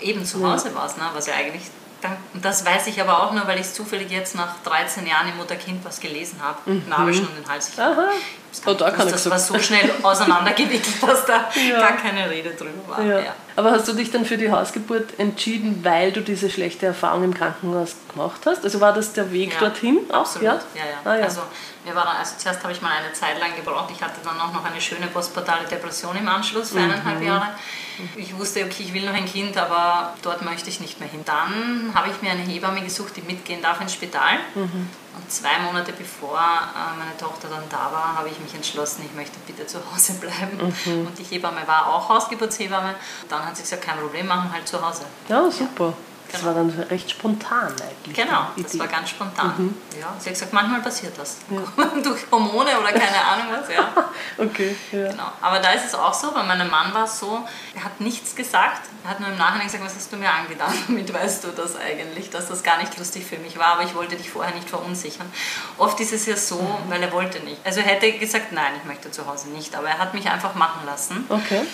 Eben 0.00 0.24
zu 0.24 0.46
Hause 0.46 0.68
ja. 0.68 0.74
war 0.74 0.86
es, 0.86 0.96
ne, 0.96 1.04
was 1.14 1.26
ja 1.26 1.34
eigentlich 1.34 1.70
und 2.32 2.44
das 2.44 2.64
weiß 2.64 2.86
ich 2.86 3.00
aber 3.00 3.22
auch 3.22 3.32
nur, 3.32 3.46
weil 3.46 3.60
ich 3.60 3.72
zufällig 3.72 4.10
jetzt 4.10 4.34
nach 4.34 4.54
13 4.64 5.06
Jahren 5.06 5.28
im 5.28 5.36
Mutter-Kind 5.36 5.84
was 5.84 6.00
gelesen 6.00 6.40
habe. 6.42 6.58
Mhm. 6.70 6.88
Nabelschnur 6.88 7.28
und 7.28 7.36
den 7.36 7.48
Hals. 7.48 7.72
Aha. 8.52 8.70
Oh, 8.70 8.74
da 8.74 8.90
kann 8.90 9.08
das 9.08 9.28
war 9.30 9.38
so 9.38 9.58
schnell 9.58 9.90
auseinandergewickelt, 10.02 11.02
dass 11.02 11.24
da 11.24 11.48
ja. 11.68 11.78
gar 11.80 11.96
keine 11.96 12.28
Rede 12.28 12.50
drüber 12.50 12.88
war. 12.88 13.02
Ja. 13.04 13.20
Ja. 13.20 13.34
Aber 13.56 13.72
hast 13.72 13.88
du 13.88 13.92
dich 13.92 14.10
dann 14.10 14.24
für 14.24 14.38
die 14.38 14.50
Hausgeburt 14.50 15.18
entschieden, 15.18 15.80
weil 15.82 16.12
du 16.12 16.20
diese 16.20 16.50
schlechte 16.50 16.86
Erfahrung 16.86 17.24
im 17.24 17.34
Krankenhaus 17.34 17.94
gemacht 18.10 18.40
hast? 18.46 18.64
Also 18.64 18.80
war 18.80 18.92
das 18.92 19.12
der 19.12 19.32
Weg 19.32 19.58
dorthin 19.58 19.98
auch? 20.10 20.20
Absolut, 20.20 20.44
ja, 20.44 20.54
ja. 20.76 20.98
Ah, 21.04 21.22
also, 21.22 21.42
wir 21.84 21.94
waren, 21.94 22.16
also 22.16 22.34
zuerst 22.36 22.62
habe 22.62 22.72
ich 22.72 22.82
mal 22.82 22.90
eine 22.90 23.12
Zeit 23.12 23.38
lang 23.38 23.54
gebraucht. 23.56 23.90
Ich 23.94 24.02
hatte 24.02 24.20
dann 24.24 24.38
auch 24.40 24.52
noch 24.52 24.64
eine 24.64 24.80
schöne 24.80 25.06
postportale 25.06 25.66
Depression 25.66 26.16
im 26.16 26.28
Anschluss 26.28 26.70
für 26.70 26.78
mhm. 26.78 26.84
eineinhalb 26.84 27.22
Jahre. 27.22 27.48
Ich 28.16 28.36
wusste, 28.38 28.64
okay, 28.64 28.82
ich 28.84 28.94
will 28.94 29.04
noch 29.04 29.14
ein 29.14 29.26
Kind, 29.26 29.56
aber 29.56 30.14
dort 30.22 30.42
möchte 30.42 30.70
ich 30.70 30.80
nicht 30.80 31.00
mehr 31.00 31.08
hin. 31.08 31.20
Dann 31.24 31.92
habe 31.94 32.08
ich 32.10 32.22
mir 32.22 32.30
eine 32.30 32.42
Hebamme 32.42 32.80
gesucht, 32.82 33.16
die 33.16 33.22
mitgehen 33.22 33.60
darf 33.62 33.80
ins 33.80 33.92
Spital. 33.92 34.38
Mhm. 34.54 34.88
Und 35.16 35.30
zwei 35.30 35.58
Monate 35.60 35.92
bevor 35.92 36.38
äh, 36.38 36.98
meine 36.98 37.16
Tochter 37.18 37.48
dann 37.48 37.64
da 37.68 37.90
war, 37.92 38.16
habe 38.16 38.28
ich 38.28 38.38
mich 38.38 38.54
entschlossen, 38.54 39.04
ich 39.04 39.14
möchte 39.14 39.38
bitte 39.46 39.66
zu 39.66 39.78
Hause 39.92 40.14
bleiben. 40.14 40.56
Mhm. 40.84 41.06
Und 41.06 41.18
die 41.18 41.24
Hebamme 41.24 41.66
war 41.66 41.92
auch 41.92 42.08
Hausgeburtshebamme. 42.08 42.94
Dann 43.28 43.44
hat 43.44 43.56
sie 43.56 43.62
gesagt, 43.62 43.82
kein 43.82 43.98
Problem, 43.98 44.26
machen 44.26 44.52
halt 44.52 44.68
zu 44.68 44.80
Hause. 44.80 45.02
Ja, 45.28 45.50
super. 45.50 45.86
Ja. 45.86 46.09
Das 46.30 46.40
genau. 46.40 46.54
war 46.54 46.62
dann 46.62 46.70
recht 46.88 47.10
spontan 47.10 47.72
eigentlich. 47.72 48.16
Genau, 48.16 48.46
das 48.56 48.78
war 48.78 48.86
ganz 48.86 49.10
spontan. 49.10 49.54
Mhm. 49.56 49.74
Ja, 50.00 50.14
sie 50.18 50.26
hat 50.26 50.34
gesagt, 50.34 50.52
manchmal 50.52 50.80
passiert 50.80 51.18
das. 51.18 51.38
Ja. 51.50 51.84
Durch 52.02 52.20
Hormone 52.30 52.78
oder 52.78 52.92
keine 52.92 53.24
Ahnung 53.24 53.46
was. 53.50 53.68
Ja. 53.68 53.92
okay, 54.38 54.76
ja. 54.92 55.10
Genau. 55.10 55.32
Aber 55.40 55.58
da 55.58 55.72
ist 55.72 55.86
es 55.86 55.94
auch 55.94 56.14
so, 56.14 56.32
bei 56.32 56.42
meinem 56.42 56.70
Mann 56.70 56.94
war 56.94 57.04
es 57.04 57.18
so, 57.18 57.44
er 57.74 57.84
hat 57.84 58.00
nichts 58.00 58.36
gesagt. 58.36 58.82
Er 59.04 59.10
hat 59.10 59.20
nur 59.20 59.30
im 59.30 59.38
Nachhinein 59.38 59.66
gesagt, 59.66 59.84
was 59.84 59.94
hast 59.94 60.12
du 60.12 60.16
mir 60.16 60.30
angetan? 60.30 60.72
Damit 60.86 61.12
weißt 61.12 61.44
du 61.44 61.48
das 61.48 61.76
eigentlich, 61.76 62.30
dass 62.30 62.48
das 62.48 62.62
gar 62.62 62.78
nicht 62.78 62.96
lustig 62.98 63.24
für 63.26 63.38
mich 63.38 63.58
war, 63.58 63.74
aber 63.74 63.82
ich 63.82 63.94
wollte 63.94 64.16
dich 64.16 64.30
vorher 64.30 64.54
nicht 64.54 64.68
verunsichern. 64.68 65.30
Oft 65.78 65.98
ist 66.00 66.12
es 66.12 66.26
ja 66.26 66.36
so, 66.36 66.60
mhm. 66.60 66.90
weil 66.90 67.02
er 67.02 67.12
wollte 67.12 67.40
nicht. 67.40 67.60
Also 67.64 67.80
er 67.80 67.86
hätte 67.86 68.12
gesagt, 68.12 68.52
nein, 68.52 68.72
ich 68.76 68.84
möchte 68.84 69.10
zu 69.10 69.26
Hause 69.26 69.48
nicht, 69.48 69.74
aber 69.74 69.88
er 69.88 69.98
hat 69.98 70.14
mich 70.14 70.28
einfach 70.28 70.54
machen 70.54 70.86
lassen. 70.86 71.24
Okay 71.28 71.66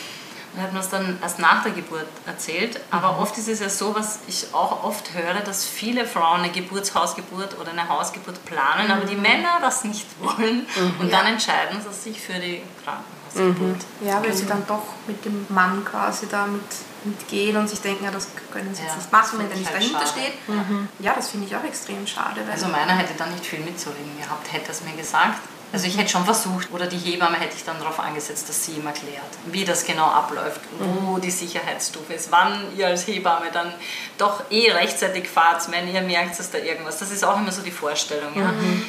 und 0.57 0.63
hat 0.63 0.73
mir 0.73 0.79
das 0.79 0.89
dann 0.89 1.19
erst 1.21 1.39
nach 1.39 1.63
der 1.63 1.73
Geburt 1.73 2.07
erzählt. 2.25 2.81
Aber 2.91 3.13
mhm. 3.13 3.19
oft 3.21 3.37
ist 3.37 3.49
es 3.49 3.61
ja 3.61 3.69
so, 3.69 3.95
was 3.95 4.21
ich 4.27 4.49
auch 4.53 4.85
oft 4.85 5.13
höre, 5.13 5.41
dass 5.41 5.65
viele 5.65 6.07
Frauen 6.07 6.41
eine 6.41 6.51
Geburtshausgeburt 6.51 7.59
oder 7.61 7.73
eine 7.73 7.89
Hausgeburt 7.89 8.43
planen, 8.47 8.87
mhm. 8.87 8.93
aber 8.93 9.05
die 9.05 9.17
Männer 9.17 9.59
das 9.61 9.85
nicht 9.85 10.07
wollen 10.21 10.67
mhm. 10.77 11.01
und 11.01 11.13
dann 11.13 11.27
entscheiden 11.27 11.79
sie 11.81 11.93
sich 11.93 12.21
für 12.21 12.35
die 12.35 12.63
Krankenhausgeburt. 12.85 13.85
Mhm. 14.01 14.09
Ja, 14.09 14.23
weil 14.23 14.33
sie 14.33 14.47
dann 14.47 14.67
doch 14.67 14.85
mit 15.07 15.25
dem 15.25 15.47
Mann 15.51 15.85
quasi 15.85 16.27
da 16.29 16.47
mit, 16.47 16.63
mitgehen 17.05 17.57
und 17.57 17.69
sich 17.69 17.81
denken, 17.81 18.05
ja, 18.05 18.11
das 18.11 18.29
können 18.51 18.75
sie 18.75 18.83
jetzt 18.83 18.93
ja, 18.93 18.97
nicht 18.97 19.13
machen, 19.13 19.39
wenn 19.39 19.49
der 19.49 19.59
nicht 19.59 19.71
halt 19.71 19.79
dahinter 19.79 20.07
schade. 20.07 20.21
steht. 20.21 20.49
Mhm. 20.49 20.89
Ja, 21.01 21.13
das 21.15 21.29
finde 21.29 21.47
ich 21.47 21.55
auch 21.55 21.65
extrem 21.65 22.07
schade. 22.07 22.41
also 22.51 22.69
meiner 22.69 22.95
hätte 22.95 23.13
dann 23.15 23.31
nicht 23.31 23.45
viel 23.45 23.61
mitzureden 23.61 24.17
gehabt, 24.19 24.53
hätte 24.53 24.73
es 24.73 24.83
mir 24.83 24.97
gesagt. 24.97 25.39
Also 25.73 25.87
ich 25.89 25.99
hätte 25.99 26.09
schon 26.09 26.25
versucht, 26.25 26.73
oder 26.73 26.87
die 26.87 26.97
Hebamme 26.97 27.39
hätte 27.39 27.57
ich 27.57 27.65
dann 27.65 27.79
darauf 27.79 27.99
angesetzt, 27.99 28.49
dass 28.49 28.65
sie 28.65 28.73
ihm 28.73 28.87
erklärt, 28.87 29.25
wie 29.47 29.65
das 29.65 29.85
genau 29.85 30.07
abläuft, 30.07 30.61
wo 30.79 31.17
mhm. 31.17 31.21
die 31.21 31.31
Sicherheitsstufe 31.31 32.15
ist, 32.15 32.31
wann 32.31 32.77
ihr 32.77 32.87
als 32.87 33.07
Hebamme 33.07 33.47
dann 33.53 33.75
doch 34.17 34.45
eh 34.51 34.71
rechtzeitig 34.71 35.29
fahrt, 35.29 35.71
wenn 35.73 35.93
ihr 35.93 36.03
merkt, 36.03 36.39
dass 36.39 36.51
da 36.51 36.59
irgendwas, 36.59 36.99
das 36.99 37.11
ist 37.11 37.25
auch 37.25 37.37
immer 37.37 37.53
so 37.53 37.63
die 37.63 37.73
Vorstellung. 37.73 38.33
Ja? 38.37 38.53
Mhm. 38.53 38.85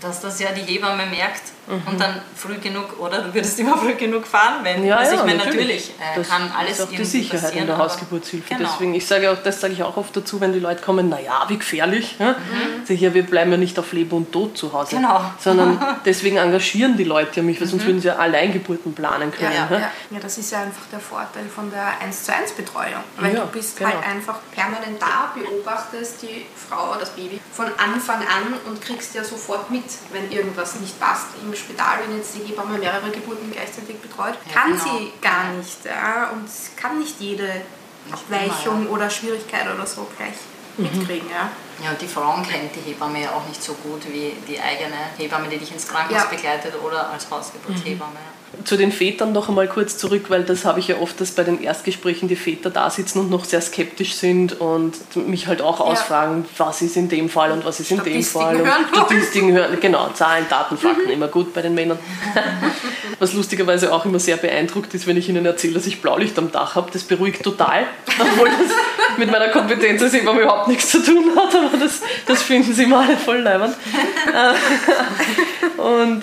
dass 0.00 0.20
das 0.20 0.40
ja 0.40 0.52
die 0.52 0.62
Hebamme 0.62 1.06
merkt 1.06 1.42
und 1.86 2.00
dann 2.00 2.20
früh 2.34 2.56
genug, 2.56 2.98
oder 2.98 3.22
du 3.22 3.34
würdest 3.34 3.58
immer 3.60 3.76
früh 3.76 3.94
genug 3.94 4.26
fahren, 4.26 4.64
wenn, 4.64 4.84
Ja, 4.84 4.96
also 4.96 5.14
ja, 5.14 5.20
ich 5.20 5.26
meine, 5.26 5.38
natürlich. 5.38 5.58
natürlich 5.58 5.90
äh, 6.00 6.16
Das 6.16 6.28
kann 6.28 6.50
alles 6.56 6.78
ist 6.78 6.80
auch 6.82 6.88
die 6.88 7.04
Sicherheit 7.04 7.42
passieren, 7.42 7.60
in 7.60 7.66
der 7.68 7.78
Hausgeburtshilfe. 7.78 8.54
Genau. 8.54 8.68
Deswegen, 8.72 8.94
ich 8.94 9.06
sage 9.06 9.30
auch, 9.30 9.36
das 9.42 9.60
sage 9.60 9.74
ich 9.74 9.82
auch 9.82 9.96
oft 9.96 10.16
dazu, 10.16 10.40
wenn 10.40 10.52
die 10.52 10.58
Leute 10.58 10.82
kommen, 10.82 11.08
naja, 11.08 11.44
wie 11.48 11.58
gefährlich. 11.58 12.16
Ja? 12.18 12.34
Sag 12.84 12.94
ich, 12.94 13.00
ja, 13.00 13.14
wir 13.14 13.22
bleiben 13.22 13.52
ja 13.52 13.56
nicht 13.56 13.78
auf 13.78 13.92
Leben 13.92 14.10
und 14.10 14.32
Tod 14.32 14.56
zu 14.56 14.72
Hause. 14.72 14.96
Mhm. 14.96 15.02
Genau. 15.02 15.24
Sondern 15.38 15.96
deswegen 16.04 16.36
engagieren 16.38 16.96
die 16.96 17.04
Leute 17.04 17.36
ja 17.36 17.42
mich, 17.42 17.60
weil 17.60 17.68
sonst 17.68 17.86
würden 17.86 18.00
sie 18.00 18.08
ja 18.08 18.16
Alleingeburten 18.16 18.94
planen 18.94 19.30
können. 19.30 19.52
Ja, 19.52 19.68
ja? 19.70 19.90
ja. 20.10 20.20
das 20.20 20.38
ist 20.38 20.50
ja 20.50 20.62
einfach 20.62 20.86
der 20.90 21.00
Vorteil 21.00 21.44
von 21.54 21.70
der 21.70 22.00
1 22.00 22.24
zu 22.24 22.34
1 22.34 22.52
Betreuung. 22.52 23.04
Weil 23.18 23.34
du 23.34 23.46
bist 23.46 23.78
genau. 23.78 23.90
halt 23.90 24.06
einfach 24.06 24.38
permanent 24.52 25.00
da, 25.00 25.32
beobachtest 25.34 26.22
die 26.22 26.46
Frau, 26.56 26.96
das 26.98 27.10
Baby 27.10 27.40
von 27.52 27.66
Anfang 27.78 28.18
an 28.18 28.54
und 28.66 28.80
kriegst 28.80 29.14
ja 29.14 29.22
sofort 29.22 29.70
mit, 29.70 29.84
wenn 30.12 30.30
irgendwas 30.30 30.80
nicht 30.80 30.98
passt. 30.98 31.26
Im 31.42 31.49
Spital, 31.54 31.98
wenn 32.06 32.16
jetzt 32.16 32.34
die 32.34 32.44
Hebamme 32.46 32.78
mehrere 32.78 33.10
Geburten 33.10 33.50
gleichzeitig 33.52 33.98
betreut, 34.00 34.34
kann 34.52 34.72
genau. 34.72 34.84
sie 34.84 35.12
gar 35.20 35.48
nicht. 35.52 35.84
Ja? 35.84 36.30
Und 36.32 36.48
kann 36.76 36.98
nicht 36.98 37.20
jede 37.20 37.62
Abweichung 38.10 38.86
oder 38.88 39.08
Schwierigkeit 39.10 39.66
oder 39.72 39.86
so 39.86 40.06
gleich 40.16 40.34
Mhm. 40.76 40.84
mitkriegen. 40.84 41.28
Ja? 41.30 41.50
Ja, 41.84 41.90
und 41.90 42.00
die 42.00 42.06
Frauen 42.06 42.42
kennt 42.46 42.74
die 42.76 42.80
Hebamme 42.80 43.22
ja 43.22 43.30
auch 43.32 43.46
nicht 43.48 43.62
so 43.62 43.74
gut 43.74 44.02
wie 44.08 44.34
die 44.46 44.60
eigene 44.60 44.94
Hebamme, 45.16 45.48
die 45.48 45.58
dich 45.58 45.72
ins 45.72 45.88
Krankenhaus 45.88 46.24
Ja. 46.24 46.28
begleitet 46.30 46.74
oder 46.82 47.10
als 47.10 47.30
Hausgeburtshebamme. 47.30 48.18
Zu 48.64 48.76
den 48.76 48.90
Vätern 48.90 49.32
noch 49.32 49.48
einmal 49.48 49.68
kurz 49.68 49.96
zurück, 49.96 50.24
weil 50.28 50.42
das 50.42 50.64
habe 50.64 50.80
ich 50.80 50.88
ja 50.88 50.98
oft, 50.98 51.20
dass 51.20 51.30
bei 51.30 51.44
den 51.44 51.62
Erstgesprächen 51.62 52.28
die 52.28 52.36
Väter 52.36 52.70
da 52.70 52.90
sitzen 52.90 53.20
und 53.20 53.30
noch 53.30 53.44
sehr 53.44 53.60
skeptisch 53.60 54.14
sind 54.14 54.60
und 54.60 54.94
mich 55.14 55.46
halt 55.46 55.62
auch 55.62 55.80
ausfragen, 55.80 56.44
was 56.58 56.82
ist 56.82 56.96
in 56.96 57.08
dem 57.08 57.28
Fall 57.28 57.52
und 57.52 57.64
was 57.64 57.78
ist 57.78 57.92
in 57.92 58.02
dem 58.02 58.22
Fall. 58.24 58.56
Und 58.56 58.66
hören. 58.66 58.86
Statistiken 58.92 59.52
hören, 59.54 59.78
genau, 59.80 60.08
Zahlen, 60.14 60.46
Daten, 60.50 60.76
Fakten, 60.76 61.10
immer 61.10 61.28
gut 61.28 61.54
bei 61.54 61.62
den 61.62 61.74
Männern. 61.74 61.98
Was 63.18 63.34
lustigerweise 63.34 63.92
auch 63.92 64.06
immer 64.06 64.18
sehr 64.18 64.38
beeindruckt 64.38 64.94
ist, 64.94 65.06
wenn 65.06 65.18
ich 65.18 65.28
ihnen 65.28 65.44
erzähle, 65.44 65.74
dass 65.74 65.86
ich 65.86 66.00
Blaulicht 66.00 66.38
am 66.38 66.50
Dach 66.52 66.74
habe, 66.74 66.90
das 66.90 67.02
beruhigt 67.02 67.42
total, 67.42 67.84
obwohl 68.18 68.48
das 68.48 69.18
mit 69.18 69.30
meiner 69.30 69.48
Kompetenz 69.48 70.02
als 70.02 70.14
Hebamme 70.14 70.40
überhaupt 70.40 70.68
nichts 70.68 70.88
zu 70.90 71.02
tun 71.02 71.30
hat, 71.36 71.54
aber 71.54 71.76
das, 71.76 72.00
das 72.26 72.42
finden 72.42 72.72
sie 72.72 72.90
alle 72.90 73.18
voll 73.18 73.40
leibend. 73.40 73.76
Und 75.76 76.22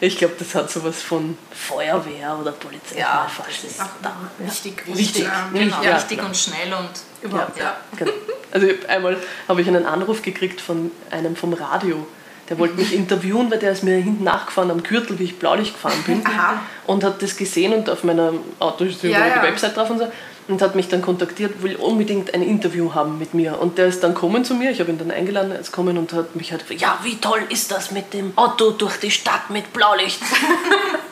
ich 0.00 0.18
glaube, 0.18 0.34
das 0.38 0.54
hat 0.54 0.70
sowas 0.70 1.00
von 1.00 1.15
Feuerwehr 1.52 2.36
oder 2.40 2.52
Polizei. 2.52 2.98
Ja, 2.98 3.26
das 3.46 3.64
ist 3.70 3.78
Da, 4.02 4.08
ja. 4.38 4.46
Wichtig, 4.46 4.82
Wichtig. 4.86 5.24
ähm, 5.24 5.52
Genau, 5.58 5.82
Ja, 5.82 5.94
richtig 5.94 6.18
genau. 6.18 6.28
und 6.28 6.36
schnell 6.36 6.72
und 6.72 6.90
Überhaupt, 7.22 7.58
ja. 7.58 7.76
Genau. 7.96 8.12
Also 8.52 8.66
einmal 8.88 9.16
habe 9.48 9.60
ich 9.60 9.68
einen 9.68 9.86
Anruf 9.86 10.22
gekriegt 10.22 10.60
von 10.60 10.90
einem 11.10 11.34
vom 11.36 11.52
Radio. 11.52 12.06
Der 12.48 12.58
wollte 12.60 12.74
mich 12.76 12.94
interviewen, 12.94 13.50
weil 13.50 13.58
der 13.58 13.72
ist 13.72 13.82
mir 13.82 13.96
hinten 13.96 14.22
nachgefahren 14.22 14.70
am 14.70 14.82
Gürtel, 14.82 15.18
wie 15.18 15.24
ich 15.24 15.38
Blaulicht 15.38 15.72
gefahren 15.74 16.00
bin. 16.06 16.24
Aha. 16.24 16.60
Und 16.86 17.02
hat 17.02 17.20
das 17.20 17.36
gesehen 17.36 17.74
und 17.74 17.90
auf 17.90 18.04
meinem 18.04 18.38
Auto 18.60 18.84
ist 18.84 19.02
Ja, 19.02 19.26
ja. 19.26 19.38
die 19.40 19.42
Website 19.48 19.76
drauf 19.76 19.90
und 19.90 19.98
so. 19.98 20.06
Und 20.48 20.62
hat 20.62 20.76
mich 20.76 20.86
dann 20.88 21.02
kontaktiert, 21.02 21.60
will 21.64 21.74
unbedingt 21.74 22.32
ein 22.32 22.42
Interview 22.42 22.94
haben 22.94 23.18
mit 23.18 23.34
mir. 23.34 23.58
Und 23.60 23.78
der 23.78 23.88
ist 23.88 24.04
dann 24.04 24.14
kommen 24.14 24.44
zu 24.44 24.54
mir, 24.54 24.70
ich 24.70 24.78
habe 24.78 24.92
ihn 24.92 24.98
dann 24.98 25.10
eingeladen, 25.10 25.50
er 25.50 25.58
ist 25.58 25.72
kommen 25.72 25.98
und 25.98 26.12
hat 26.12 26.36
mich 26.36 26.52
halt 26.52 26.60
gefragt, 26.62 26.80
ja, 26.80 27.00
wie 27.02 27.16
toll 27.16 27.40
ist 27.48 27.72
das 27.72 27.90
mit 27.90 28.14
dem 28.14 28.32
Auto 28.38 28.70
durch 28.70 28.96
die 28.98 29.10
Stadt 29.10 29.50
mit 29.50 29.72
Blaulicht? 29.72 30.20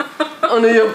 und 0.53 0.65
ich 0.65 0.79
habe 0.81 0.91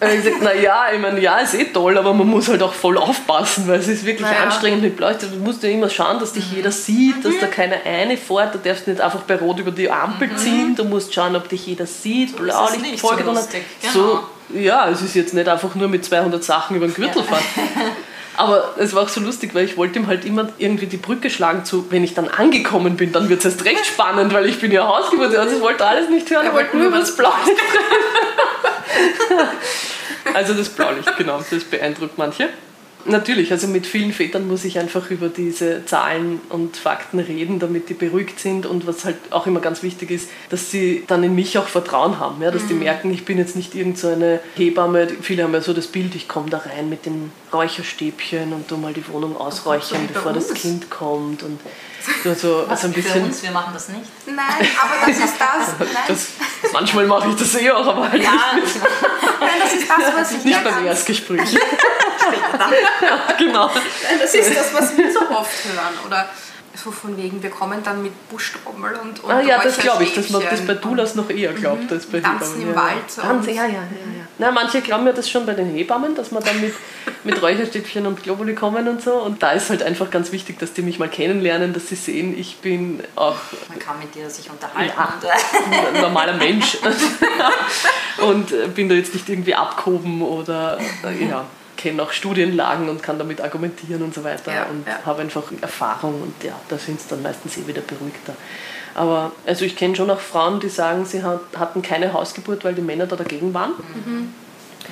hab 0.00 0.10
gesagt, 0.10 0.42
naja, 0.42 0.86
ich 0.92 1.00
meine, 1.00 1.20
ja, 1.20 1.38
ist 1.38 1.54
eh 1.54 1.64
toll, 1.64 1.96
aber 1.96 2.12
man 2.12 2.26
muss 2.26 2.48
halt 2.48 2.62
auch 2.62 2.74
voll 2.74 2.98
aufpassen, 2.98 3.66
weil 3.68 3.80
es 3.80 3.88
ist 3.88 4.04
wirklich 4.04 4.28
Naja. 4.28 4.44
anstrengend 4.44 4.82
mit 4.82 4.96
Blaulicht. 4.96 5.22
Du 5.22 5.36
musst 5.38 5.62
ja 5.62 5.68
immer 5.70 5.88
schauen, 5.88 6.18
dass 6.18 6.32
dich 6.32 6.50
jeder 6.52 6.70
sieht, 6.72 7.24
dass 7.24 7.32
da 7.40 7.46
keiner 7.46 7.76
eine 7.84 8.16
fährt. 8.16 8.54
Du 8.54 8.58
darfst 8.58 8.86
nicht 8.86 9.00
einfach 9.00 9.20
bei 9.20 9.36
Rot 9.36 9.58
über 9.60 9.70
die 9.70 9.90
Ampel 9.90 10.34
ziehen. 10.36 10.74
Du 10.76 10.84
musst 10.84 11.14
schauen, 11.14 11.34
ob 11.36 11.48
dich 11.48 11.66
jeder 11.66 11.86
sieht. 11.86 12.36
Blaulicht 12.36 12.82
nicht 12.82 13.00
vorgetan 13.00 13.34
so 13.34 13.40
lustig, 13.40 13.62
So, 13.92 14.20
ja, 14.54 14.88
es 14.90 15.00
ist 15.00 15.14
jetzt 15.14 15.32
nicht 15.34 15.48
einfach 15.48 15.74
nur 15.74 15.88
mit 15.88 16.04
200 16.04 16.42
Sachen 16.44 16.76
über 16.76 16.86
den 16.86 16.94
Gürtel 16.94 17.22
fahren. 17.22 17.42
Aber 18.36 18.74
es 18.78 18.92
war 18.96 19.04
auch 19.04 19.08
so 19.08 19.20
lustig, 19.20 19.54
weil 19.54 19.64
ich 19.64 19.76
wollte 19.76 19.96
ihm 20.00 20.08
halt 20.08 20.24
immer 20.24 20.48
irgendwie 20.58 20.86
die 20.86 20.96
Brücke 20.96 21.30
schlagen 21.30 21.64
zu, 21.64 21.86
wenn 21.90 22.02
ich 22.02 22.14
dann 22.14 22.26
angekommen 22.26 22.96
bin, 22.96 23.12
dann 23.12 23.28
wird 23.28 23.38
es 23.38 23.44
erst 23.52 23.64
recht 23.64 23.86
spannend, 23.86 24.34
weil 24.34 24.46
ich 24.46 24.60
bin 24.60 24.72
ja 24.72 24.88
Hausgeburt. 24.88 25.36
Also 25.36 25.54
ich 25.54 25.62
wollte 25.62 25.86
alles 25.86 26.10
nicht 26.10 26.28
hören, 26.30 26.44
ich 26.48 26.52
wollte 26.52 26.76
nur 26.76 26.88
über 26.88 26.98
das 26.98 27.14
Blaulicht 27.16 27.46
Also 30.32 30.54
das 30.54 30.70
Blaulicht, 30.70 31.16
genau, 31.16 31.42
das 31.48 31.64
beeindruckt 31.64 32.18
manche. 32.18 32.48
Natürlich, 33.06 33.52
also 33.52 33.66
mit 33.66 33.86
vielen 33.86 34.12
Vätern 34.12 34.48
muss 34.48 34.64
ich 34.64 34.78
einfach 34.78 35.10
über 35.10 35.28
diese 35.28 35.84
Zahlen 35.84 36.40
und 36.48 36.76
Fakten 36.76 37.18
reden, 37.18 37.58
damit 37.58 37.88
die 37.88 37.94
beruhigt 37.94 38.40
sind. 38.40 38.66
Und 38.66 38.86
was 38.86 39.04
halt 39.04 39.16
auch 39.30 39.46
immer 39.46 39.60
ganz 39.60 39.82
wichtig 39.82 40.10
ist, 40.10 40.28
dass 40.48 40.70
sie 40.70 41.04
dann 41.06 41.22
in 41.22 41.34
mich 41.34 41.58
auch 41.58 41.68
Vertrauen 41.68 42.18
haben. 42.18 42.42
Ja? 42.42 42.50
Dass 42.50 42.66
die 42.66 42.74
merken, 42.74 43.12
ich 43.12 43.24
bin 43.24 43.38
jetzt 43.38 43.56
nicht 43.56 43.74
irgend 43.74 43.98
so 43.98 44.08
eine 44.08 44.40
Hebamme. 44.56 45.08
Viele 45.20 45.42
haben 45.42 45.52
ja 45.52 45.60
so 45.60 45.72
das 45.72 45.86
Bild, 45.86 46.14
ich 46.14 46.28
komme 46.28 46.48
da 46.50 46.58
rein 46.58 46.88
mit 46.88 47.04
den 47.04 47.30
Räucherstäbchen 47.52 48.52
und 48.52 48.68
tu 48.68 48.76
mal 48.76 48.92
die 48.92 49.06
Wohnung 49.08 49.36
ausräuchern, 49.36 50.08
so 50.08 50.14
bevor 50.14 50.32
das. 50.32 50.54
Kind 50.54 50.90
kommt. 50.90 51.42
Und 51.42 51.60
so, 52.36 52.66
also 52.68 52.86
ein 52.86 52.94
für 52.94 53.00
bisschen. 53.00 53.24
uns, 53.24 53.42
wir 53.42 53.50
machen 53.50 53.72
das 53.72 53.88
nicht. 53.88 54.04
Nein, 54.26 54.36
aber 54.80 55.06
das 55.06 55.18
ist 55.18 55.34
das. 55.38 55.88
Das, 56.08 56.28
manchmal 56.72 57.06
mache 57.06 57.30
ich 57.30 57.36
das 57.36 57.54
eh 57.54 57.70
auch, 57.70 57.86
aber 57.86 58.10
halt 58.10 58.22
Ja, 58.22 58.30
nein, 59.40 59.50
das 59.58 59.74
ist 59.74 59.88
das, 59.88 60.14
was 60.14 60.32
ich 60.32 60.44
nicht 60.44 60.64
beim 60.64 60.84
genau. 63.38 63.70
Das 64.20 64.34
ist 64.34 64.56
das, 64.56 64.74
was 64.74 64.96
wir 64.96 65.12
so 65.12 65.20
oft 65.30 65.64
hören. 65.64 65.94
Oder 66.06 66.28
so 66.76 66.90
von 66.90 67.16
wegen, 67.16 67.42
wir 67.42 67.50
kommen 67.50 67.82
dann 67.84 68.02
mit 68.02 68.28
Buschtrommel 68.28 68.94
und, 68.96 69.22
und 69.22 69.30
Ah 69.30 69.40
ja, 69.40 69.62
das 69.62 69.78
glaube 69.78 70.02
ich, 70.02 70.14
dass 70.14 70.30
man 70.30 70.42
das 70.42 70.60
bei 70.66 70.74
Doulas 70.74 71.14
noch 71.14 71.30
eher 71.30 71.52
glaubt 71.52 71.90
als 71.92 72.06
bei 72.06 72.20
Tanzen 72.20 72.60
Hebammen. 72.60 72.68
im 72.68 72.74
ja. 72.74 72.82
Wald 72.82 73.10
so. 73.10 73.22
Tanzen, 73.22 73.54
ja, 73.54 73.64
ja, 73.64 73.72
ja, 73.72 73.78
ja. 73.80 74.26
Na, 74.38 74.50
manche 74.50 74.80
glauben 74.80 75.06
ja 75.06 75.12
das 75.12 75.30
schon 75.30 75.46
bei 75.46 75.54
den 75.54 75.72
Hebammen, 75.72 76.16
dass 76.16 76.32
man 76.32 76.42
dann 76.42 76.60
mit, 76.60 76.74
mit 77.22 77.40
Räucherstäbchen 77.40 78.06
und 78.06 78.22
Globuli 78.22 78.54
kommen 78.54 78.88
und 78.88 79.00
so. 79.00 79.14
Und 79.14 79.42
da 79.42 79.52
ist 79.52 79.70
halt 79.70 79.84
einfach 79.84 80.10
ganz 80.10 80.32
wichtig, 80.32 80.58
dass 80.58 80.72
die 80.72 80.82
mich 80.82 80.98
mal 80.98 81.08
kennenlernen, 81.08 81.72
dass 81.72 81.88
sie 81.88 81.94
sehen, 81.94 82.36
ich 82.36 82.56
bin 82.56 83.02
auch 83.14 83.36
man 83.68 83.78
kann 83.78 83.98
mit 84.00 84.12
dir 84.14 84.28
sich 84.28 84.50
unterhalten. 84.50 84.92
Ja. 84.96 85.88
Ein 85.94 86.00
normaler 86.00 86.34
Mensch 86.34 86.78
und 88.18 88.50
äh, 88.50 88.66
bin 88.66 88.88
da 88.88 88.96
jetzt 88.96 89.14
nicht 89.14 89.28
irgendwie 89.28 89.54
abgehoben 89.54 90.22
oder 90.22 90.78
äh, 91.04 91.28
ja, 91.28 91.44
kenne 91.84 92.02
auch 92.02 92.12
Studienlagen 92.12 92.88
und 92.88 93.02
kann 93.02 93.18
damit 93.18 93.42
argumentieren 93.42 94.02
und 94.02 94.14
so 94.14 94.24
weiter 94.24 94.52
Ja, 94.54 94.64
und 94.64 94.86
ja. 94.86 95.00
habe 95.04 95.20
einfach 95.20 95.44
Erfahrung 95.60 96.22
und 96.22 96.42
ja, 96.42 96.58
da 96.70 96.78
sind 96.78 96.98
es 96.98 97.06
dann 97.06 97.22
meistens 97.22 97.58
eh 97.58 97.66
wieder 97.66 97.82
beruhigter. 97.82 98.34
Aber 98.94 99.32
also 99.46 99.66
ich 99.66 99.76
kenne 99.76 99.94
schon 99.94 100.10
auch 100.10 100.20
Frauen, 100.20 100.60
die 100.60 100.70
sagen, 100.70 101.04
sie 101.04 101.22
hat, 101.22 101.40
hatten 101.58 101.82
keine 101.82 102.14
Hausgeburt, 102.14 102.64
weil 102.64 102.74
die 102.74 102.80
Männer 102.80 103.06
da 103.06 103.16
dagegen 103.16 103.52
waren. 103.52 103.72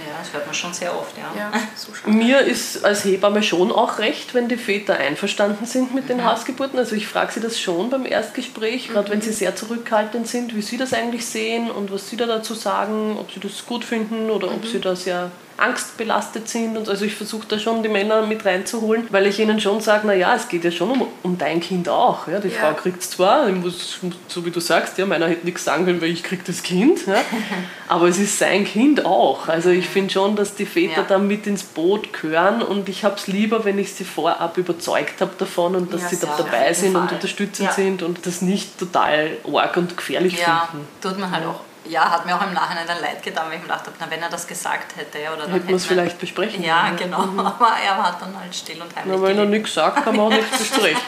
ja, 0.07 0.12
das 0.23 0.33
hört 0.33 0.47
man 0.47 0.55
schon 0.55 0.73
sehr 0.73 0.97
oft, 0.97 1.17
ja. 1.17 1.25
Ja, 1.39 1.53
so. 1.77 1.93
Mir 2.11 2.41
ist 2.41 2.85
als 2.85 3.05
Hebamme 3.05 3.43
schon 3.43 3.73
auch 3.73 3.99
recht, 3.99 4.35
wenn 4.35 4.49
die 4.49 4.57
Väter 4.57 4.97
einverstanden 4.97 5.67
sind 5.67 5.95
mit 5.95 6.09
den 6.09 6.25
Hausgeburten. 6.25 6.79
Also 6.79 6.95
ich 6.95 7.07
frage 7.07 7.33
sie 7.33 7.41
das 7.41 7.61
schon 7.61 7.91
beim 7.91 8.07
Erstgespräch, 8.07 8.89
gerade 8.89 9.11
wenn 9.11 9.21
sie 9.21 9.33
sehr 9.33 9.57
zurückhaltend 9.57 10.29
sind, 10.29 10.55
wie 10.55 10.63
sie 10.63 10.77
das 10.77 10.93
eigentlich 10.93 11.27
sehen 11.27 11.71
und 11.71 11.93
was 11.93 12.09
sie 12.09 12.17
da 12.17 12.27
dazu 12.27 12.55
sagen, 12.55 13.17
ob 13.19 13.33
sie 13.33 13.41
das 13.41 13.67
gut 13.67 13.85
finden 13.85 14.31
oder 14.31 14.49
ob 14.49 14.67
sie 14.67 14.81
da 14.81 14.97
sehr 14.97 15.31
angstbelastet 15.63 16.49
sind. 16.49 16.77
Und 16.77 16.89
also 16.89 17.05
ich 17.05 17.15
versuche 17.15 17.47
da 17.49 17.59
schon 17.59 17.83
die 17.83 17.89
Männer 17.89 18.23
mit 18.27 18.45
reinzuholen, 18.45 19.07
weil 19.11 19.27
ich 19.27 19.39
ihnen 19.39 19.61
schon 19.61 19.81
sage, 19.81 20.07
naja, 20.07 20.35
es 20.35 20.49
geht 20.49 20.65
ja 20.65 20.71
schon 20.71 20.91
um, 20.91 21.07
um 21.23 21.39
dein 21.39 21.61
Kind 21.61 21.89
auch. 21.89 22.27
Ja? 22.29 22.41
Die 22.41 22.49
Ja. 22.49 22.55
Frau 22.61 22.75
kriegt 22.75 23.03
es 23.03 23.11
zwar, 23.11 23.49
muss, 23.49 23.99
so 24.29 24.45
wie 24.45 24.51
du 24.51 24.61
sagst, 24.61 24.99
ja, 24.99 25.07
meiner 25.07 25.29
hätte 25.29 25.47
nichts 25.47 25.65
sagen 25.65 25.85
können, 25.85 26.01
weil 26.01 26.11
ich 26.11 26.23
kriege 26.23 26.43
das 26.47 26.63
Kind. 26.63 27.07
Ja? 27.07 27.21
Aber 27.89 28.09
es 28.09 28.19
ist 28.19 28.39
sein 28.39 28.65
Kind 28.65 29.05
auch. 29.05 29.49
Also 29.49 29.71
ich 29.71 29.89
finde 29.89 30.12
schon, 30.13 30.37
dass 30.37 30.55
die 30.55 30.67
Väter 30.67 31.03
Ja. 31.03 31.07
da 31.09 31.19
mit 31.19 31.47
ins 31.47 31.63
Boot 31.63 32.13
gehören 32.13 32.63
und 32.63 32.89
ich 32.89 33.05
habe 33.05 33.17
es 33.17 33.27
lieber, 33.27 33.65
wenn 33.65 33.79
ich 33.79 33.93
sie 33.95 34.05
vorab 34.05 34.57
überzeugt 34.59 35.21
habe 35.21 35.33
davon 35.39 35.75
und 35.75 35.93
dass 35.93 36.03
Ja, 36.03 36.09
sie 36.09 36.21
da 36.21 36.35
dabei 36.37 36.73
sind 36.73 36.95
und 36.95 37.07
Fall. 37.07 37.15
unterstützend 37.15 37.69
Ja. 37.69 37.75
sind 37.75 38.03
und 38.03 38.25
das 38.27 38.43
nicht 38.43 38.79
total 38.79 39.31
arg 39.53 39.77
und 39.77 39.97
gefährlich 39.97 40.39
Ja, 40.39 40.69
finden. 40.71 40.87
tut 41.01 41.19
mir 41.19 41.31
halt 41.31 41.47
auch. 41.47 41.61
Ja, 41.89 42.11
hat 42.11 42.25
mir 42.27 42.37
auch 42.37 42.47
im 42.47 42.53
Nachhinein 42.55 42.87
dann 42.87 43.01
leid 43.01 43.23
getan, 43.23 43.47
weil 43.47 43.55
ich 43.55 43.59
mir 43.59 43.65
gedacht 43.69 43.87
habe, 43.87 43.97
na, 43.99 44.09
wenn 44.11 44.23
er 44.23 44.29
das 44.31 44.47
gesagt 44.47 44.97
hätte, 44.97 45.19
oder 45.35 45.43
dann 45.43 45.53
Hätten 45.53 45.69
wir 45.69 45.77
es 45.77 45.85
vielleicht 45.87 46.19
besprechen 46.21 46.63
Ja, 46.63 46.85
können. 46.97 46.99
genau. 46.99 47.45
Aber 47.45 47.71
er 47.85 47.97
hat 48.03 48.23
dann 48.23 48.39
halt 48.39 48.55
still 48.55 48.81
und 48.81 48.95
heimlich 48.95 49.19
Na, 49.21 49.27
wenn 49.27 49.39
er 49.39 49.45
nichts 49.47 49.75
sagt, 49.75 50.05
kann 50.05 50.15
man 50.17 50.27
auch 50.27 50.31
nichts 50.31 50.59
besprechen. 50.59 51.01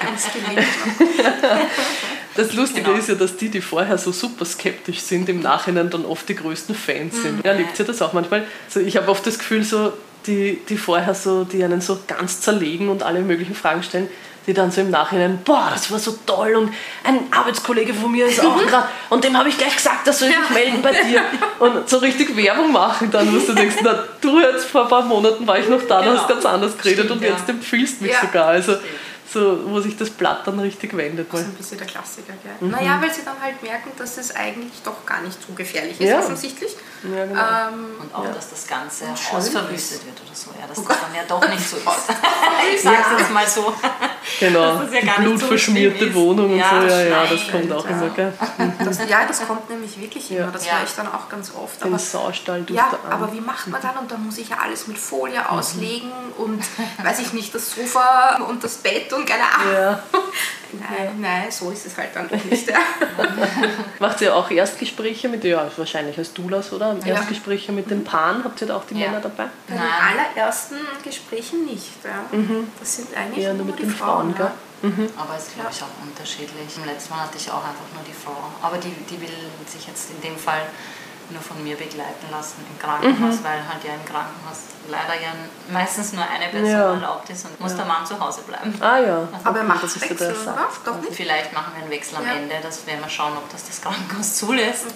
Das 2.37 2.53
Lustige 2.55 2.83
Genau. 2.87 2.99
ist 2.99 3.09
ja, 3.09 3.15
dass 3.15 3.37
die, 3.37 3.49
die 3.49 3.61
vorher 3.61 3.97
so 3.97 4.11
super 4.11 4.45
skeptisch 4.45 4.99
sind, 5.01 5.29
im 5.29 5.41
Nachhinein 5.41 5.89
dann 5.91 6.05
oft 6.05 6.29
die 6.29 6.35
größten 6.35 6.75
Fans 6.75 7.23
sind. 7.23 7.45
Ja, 7.45 7.53
liebt 7.53 7.79
ihr 7.79 7.85
das 7.85 8.03
auch 8.03 8.13
manchmal? 8.13 8.45
So, 8.69 8.81
ich 8.81 8.97
habe 8.97 9.09
oft 9.09 9.25
das 9.27 9.39
Gefühl, 9.39 9.63
so, 9.63 9.93
die, 10.27 10.59
die 10.69 10.77
vorher 10.77 11.15
so, 11.15 11.45
die 11.45 11.63
einen 11.63 11.81
so 11.81 12.01
ganz 12.09 12.41
zerlegen 12.41 12.89
und 12.89 13.05
alle 13.05 13.21
möglichen 13.21 13.55
Fragen 13.55 13.85
stellen, 13.85 14.09
die 14.47 14.53
dann 14.55 14.71
so 14.71 14.81
im 14.83 14.91
Nachhinein, 14.91 15.39
boah, 15.45 15.71
das 15.73 15.91
war 15.91 15.99
so 15.99 16.19
toll 16.27 16.55
und 16.55 16.73
ein 17.03 17.19
Arbeitskollege 17.31 17.95
von 17.95 18.13
mir 18.13 18.27
ist 18.27 18.45
auch 18.45 18.65
gerade 18.67 18.89
und 19.11 19.25
dem 19.25 19.37
habe 19.39 19.49
ich 19.49 19.57
gleich 19.57 19.75
gesagt, 19.77 20.07
das 20.07 20.19
soll 20.19 20.29
ich 20.29 20.39
mich 20.39 20.51
melden 20.51 20.83
bei 20.83 20.93
dir 20.93 21.23
und 21.61 21.89
so 21.89 21.99
richtig 21.99 22.37
Werbung 22.37 22.71
machen 22.73 23.11
dann, 23.11 23.33
wo 23.35 23.39
du 23.39 23.53
denkst, 23.55 23.77
na, 23.83 24.05
du 24.21 24.41
jetzt 24.41 24.67
vor 24.67 24.83
ein 24.83 24.89
paar 24.89 25.03
Monaten 25.03 25.47
war 25.47 25.59
ich 25.59 25.69
noch 25.69 25.83
da, 25.89 26.03
du 26.03 26.09
Genau. 26.11 26.21
hast 26.21 26.29
ganz 26.29 26.45
anders 26.47 26.77
geredet 26.77 27.07
Stimmt, 27.07 27.21
und 27.23 27.27
ja. 27.27 27.35
jetzt 27.35 27.49
empfiehlst 27.49 28.03
mich 28.03 28.13
Ja. 28.13 28.21
sogar. 28.21 28.47
Also 28.49 28.75
so, 29.27 29.61
wo 29.71 29.81
sich 29.81 29.97
das 29.97 30.11
Blatt 30.11 30.47
dann 30.47 30.59
richtig 30.61 30.97
wendet. 30.97 31.33
Das 31.33 31.41
ist 31.41 31.47
ein 31.47 31.55
bisschen 31.55 31.79
der 31.79 31.87
Klassiker, 31.87 32.35
gell? 32.43 32.69
Naja, 32.69 32.99
weil 33.01 33.13
sie 33.13 33.25
dann 33.25 33.41
halt 33.41 33.63
merken, 33.63 33.91
dass 33.97 34.17
es 34.19 34.35
eigentlich 34.37 34.83
doch 34.85 35.05
gar 35.07 35.23
nicht 35.23 35.39
so 35.47 35.53
gefährlich 35.55 36.01
ist, 36.01 36.09
Ja. 36.11 36.19
offensichtlich. 36.19 36.73
Ja, 37.05 37.25
genau. 37.27 37.41
Ähm, 37.41 37.85
Und 38.01 38.15
auch, 38.15 38.33
dass 38.35 38.51
das 38.51 38.67
Ganze 38.67 39.05
Und 39.05 39.19
schön 39.19 39.37
Haus 39.37 39.45
ist. 39.47 39.53
verwüstet 39.53 40.07
wird 40.07 40.17
oder 40.21 40.35
so. 40.35 40.51
Ja, 40.59 40.67
dass 40.67 40.77
das 40.83 41.01
dann 41.01 41.15
ja 41.15 41.23
doch 41.29 41.47
nicht 41.49 41.69
so 41.69 41.77
ist. 41.79 41.87
ich 42.75 42.83
sag's 42.83 43.09
jetzt 43.19 43.31
mal 43.33 43.47
so. 43.47 43.75
genau. 44.41 44.79
dass 44.79 44.89
es 44.89 44.95
ja 45.05 45.15
so 45.17 45.23
blutverschmierte 45.23 46.05
ist. 46.07 46.15
Wohnung 46.15 46.53
und 46.53 46.59
Ja, 46.59 46.81
so, 46.81 46.87
ja, 46.87 47.01
ja, 47.03 47.27
das 47.27 47.51
kommt 47.51 47.73
auch 47.73 47.85
ja. 47.85 47.91
immer, 47.91 48.09
gell? 48.11 48.33
das, 48.85 48.99
ja, 49.09 49.27
das 49.27 49.47
kommt 49.47 49.69
nämlich 49.71 50.01
wirklich 50.01 50.31
immer. 50.31 50.51
Das 50.51 50.67
Ja. 50.67 50.79
höre 50.79 50.85
ich 50.85 50.93
dann 50.95 51.09
auch 51.09 51.29
ganz 51.29 51.53
oft. 51.55 51.81
Den 51.83 51.89
Aber, 51.89 51.99
Saustall 51.99 52.63
durch 52.63 52.77
ja, 52.79 52.91
aber 53.11 53.33
wie 53.33 53.41
macht 53.41 53.67
man 53.69 53.81
dann? 53.83 53.97
Und 53.99 54.11
dann 54.11 54.25
muss 54.25 54.39
ich 54.39 54.49
ja 54.49 54.57
alles 54.63 54.87
mit 54.87 54.99
Folie 54.99 55.41
Mhm. 55.41 55.47
auslegen 55.47 56.11
und, 56.39 56.63
weiß 57.05 57.19
ich 57.21 57.33
nicht, 57.33 57.55
das 57.55 57.71
Sofa 57.73 58.37
und 58.49 58.65
das 58.65 58.77
Bett 58.77 59.13
und 59.16 59.27
keine 59.27 59.42
Ahnung. 59.44 59.72
Ja. 59.74 60.03
Nein, 60.77 61.20
nein, 61.20 61.44
so 61.53 61.70
ist 61.70 61.87
es 61.87 61.96
halt 61.96 62.09
dann 62.16 62.29
doch 62.29 62.44
nicht. 62.46 62.68
Ja. 62.68 62.79
Macht 64.00 64.20
ihr 64.22 64.35
auch 64.35 64.50
Erstgespräche 64.50 65.29
mit, 65.29 65.44
ja, 65.44 65.70
wahrscheinlich 65.77 66.18
als 66.18 66.33
Doulas, 66.33 66.72
oder? 66.72 66.96
Ja. 67.05 67.14
Erstgespräche 67.14 67.70
mit 67.70 67.88
den 67.92 68.03
Paaren, 68.03 68.42
habt 68.42 68.61
ihr 68.61 68.66
da 68.66 68.77
auch 68.79 68.85
die 68.85 68.94
Ja. 68.98 69.07
Männer 69.07 69.20
dabei? 69.20 69.44
Bei 69.68 69.74
den 69.74 69.77
Nein. 69.77 69.87
allerersten 70.35 70.74
Gesprächen 71.05 71.64
nicht. 71.64 71.92
Ja. 72.03 72.24
Das 72.81 72.96
sind 72.96 73.16
eigentlich 73.16 73.37
Mhm. 73.37 73.42
Eher 73.44 73.55
nur, 73.55 73.66
nur 73.66 73.66
mit 73.66 73.79
die 73.79 73.83
den 73.85 73.94
Frauen, 73.94 74.35
Frauen. 74.35 74.50
gell? 74.83 74.98
ja. 75.07 75.22
Aber 75.22 75.37
es 75.37 75.44
ist, 75.44 75.55
glaube 75.55 75.70
ich, 75.72 75.81
auch 75.81 76.03
unterschiedlich. 76.03 76.77
Im 76.77 76.85
letzten 76.87 77.14
Mal 77.14 77.20
hatte 77.22 77.38
ich 77.38 77.48
auch 77.48 77.62
einfach 77.62 77.88
nur 77.94 78.03
die 78.05 78.12
Frau. 78.12 78.37
Aber 78.61 78.77
die, 78.79 78.90
die 79.09 79.20
will 79.20 79.31
sich 79.68 79.87
jetzt 79.87 80.11
in 80.11 80.20
dem 80.22 80.37
Fall 80.37 80.62
nur 81.31 81.41
von 81.43 81.63
mir 81.65 81.77
begleiten 81.77 82.27
lassen 82.31 82.65
im 82.69 82.79
Krankenhaus, 82.79 83.37
Mhm. 83.41 83.45
weil 83.45 83.59
halt 83.69 83.83
ja 83.85 83.95
im 83.95 84.05
Krankenhaus 84.05 84.59
leider 84.89 85.15
ja 85.21 85.31
meistens 85.73 86.13
nur 86.13 86.25
eine 86.25 86.49
Person 86.49 86.71
Ja. 86.71 86.93
erlaubt 86.93 87.31
ist 87.31 87.45
und 87.47 87.59
muss 87.61 87.75
der 87.77 87.85
Mann 87.87 88.05
zu 88.05 88.19
Hause 88.21 88.43
bleiben. 88.43 88.75
Ah 88.81 88.99
ja. 88.99 89.29
Aber 89.45 89.59
er 89.59 89.65
Okay, 89.65 89.65
macht 89.69 89.83
das 89.83 90.01
Wechsel, 90.01 90.35
oder? 90.43 90.69
Doch 90.85 91.01
nicht? 91.01 91.15
Vielleicht 91.15 91.53
machen 91.53 91.73
wir 91.75 91.83
einen 91.83 91.91
Wechsel 91.91 92.17
am 92.17 92.27
Ja. 92.27 92.33
Ende, 92.35 92.55
das 92.63 92.87
werden 92.87 93.01
wir 93.01 93.09
schauen, 93.09 93.33
ob 93.37 93.49
das 93.51 93.67
das 93.67 93.81
Krankenhaus 93.81 94.35
zulässt. 94.37 94.87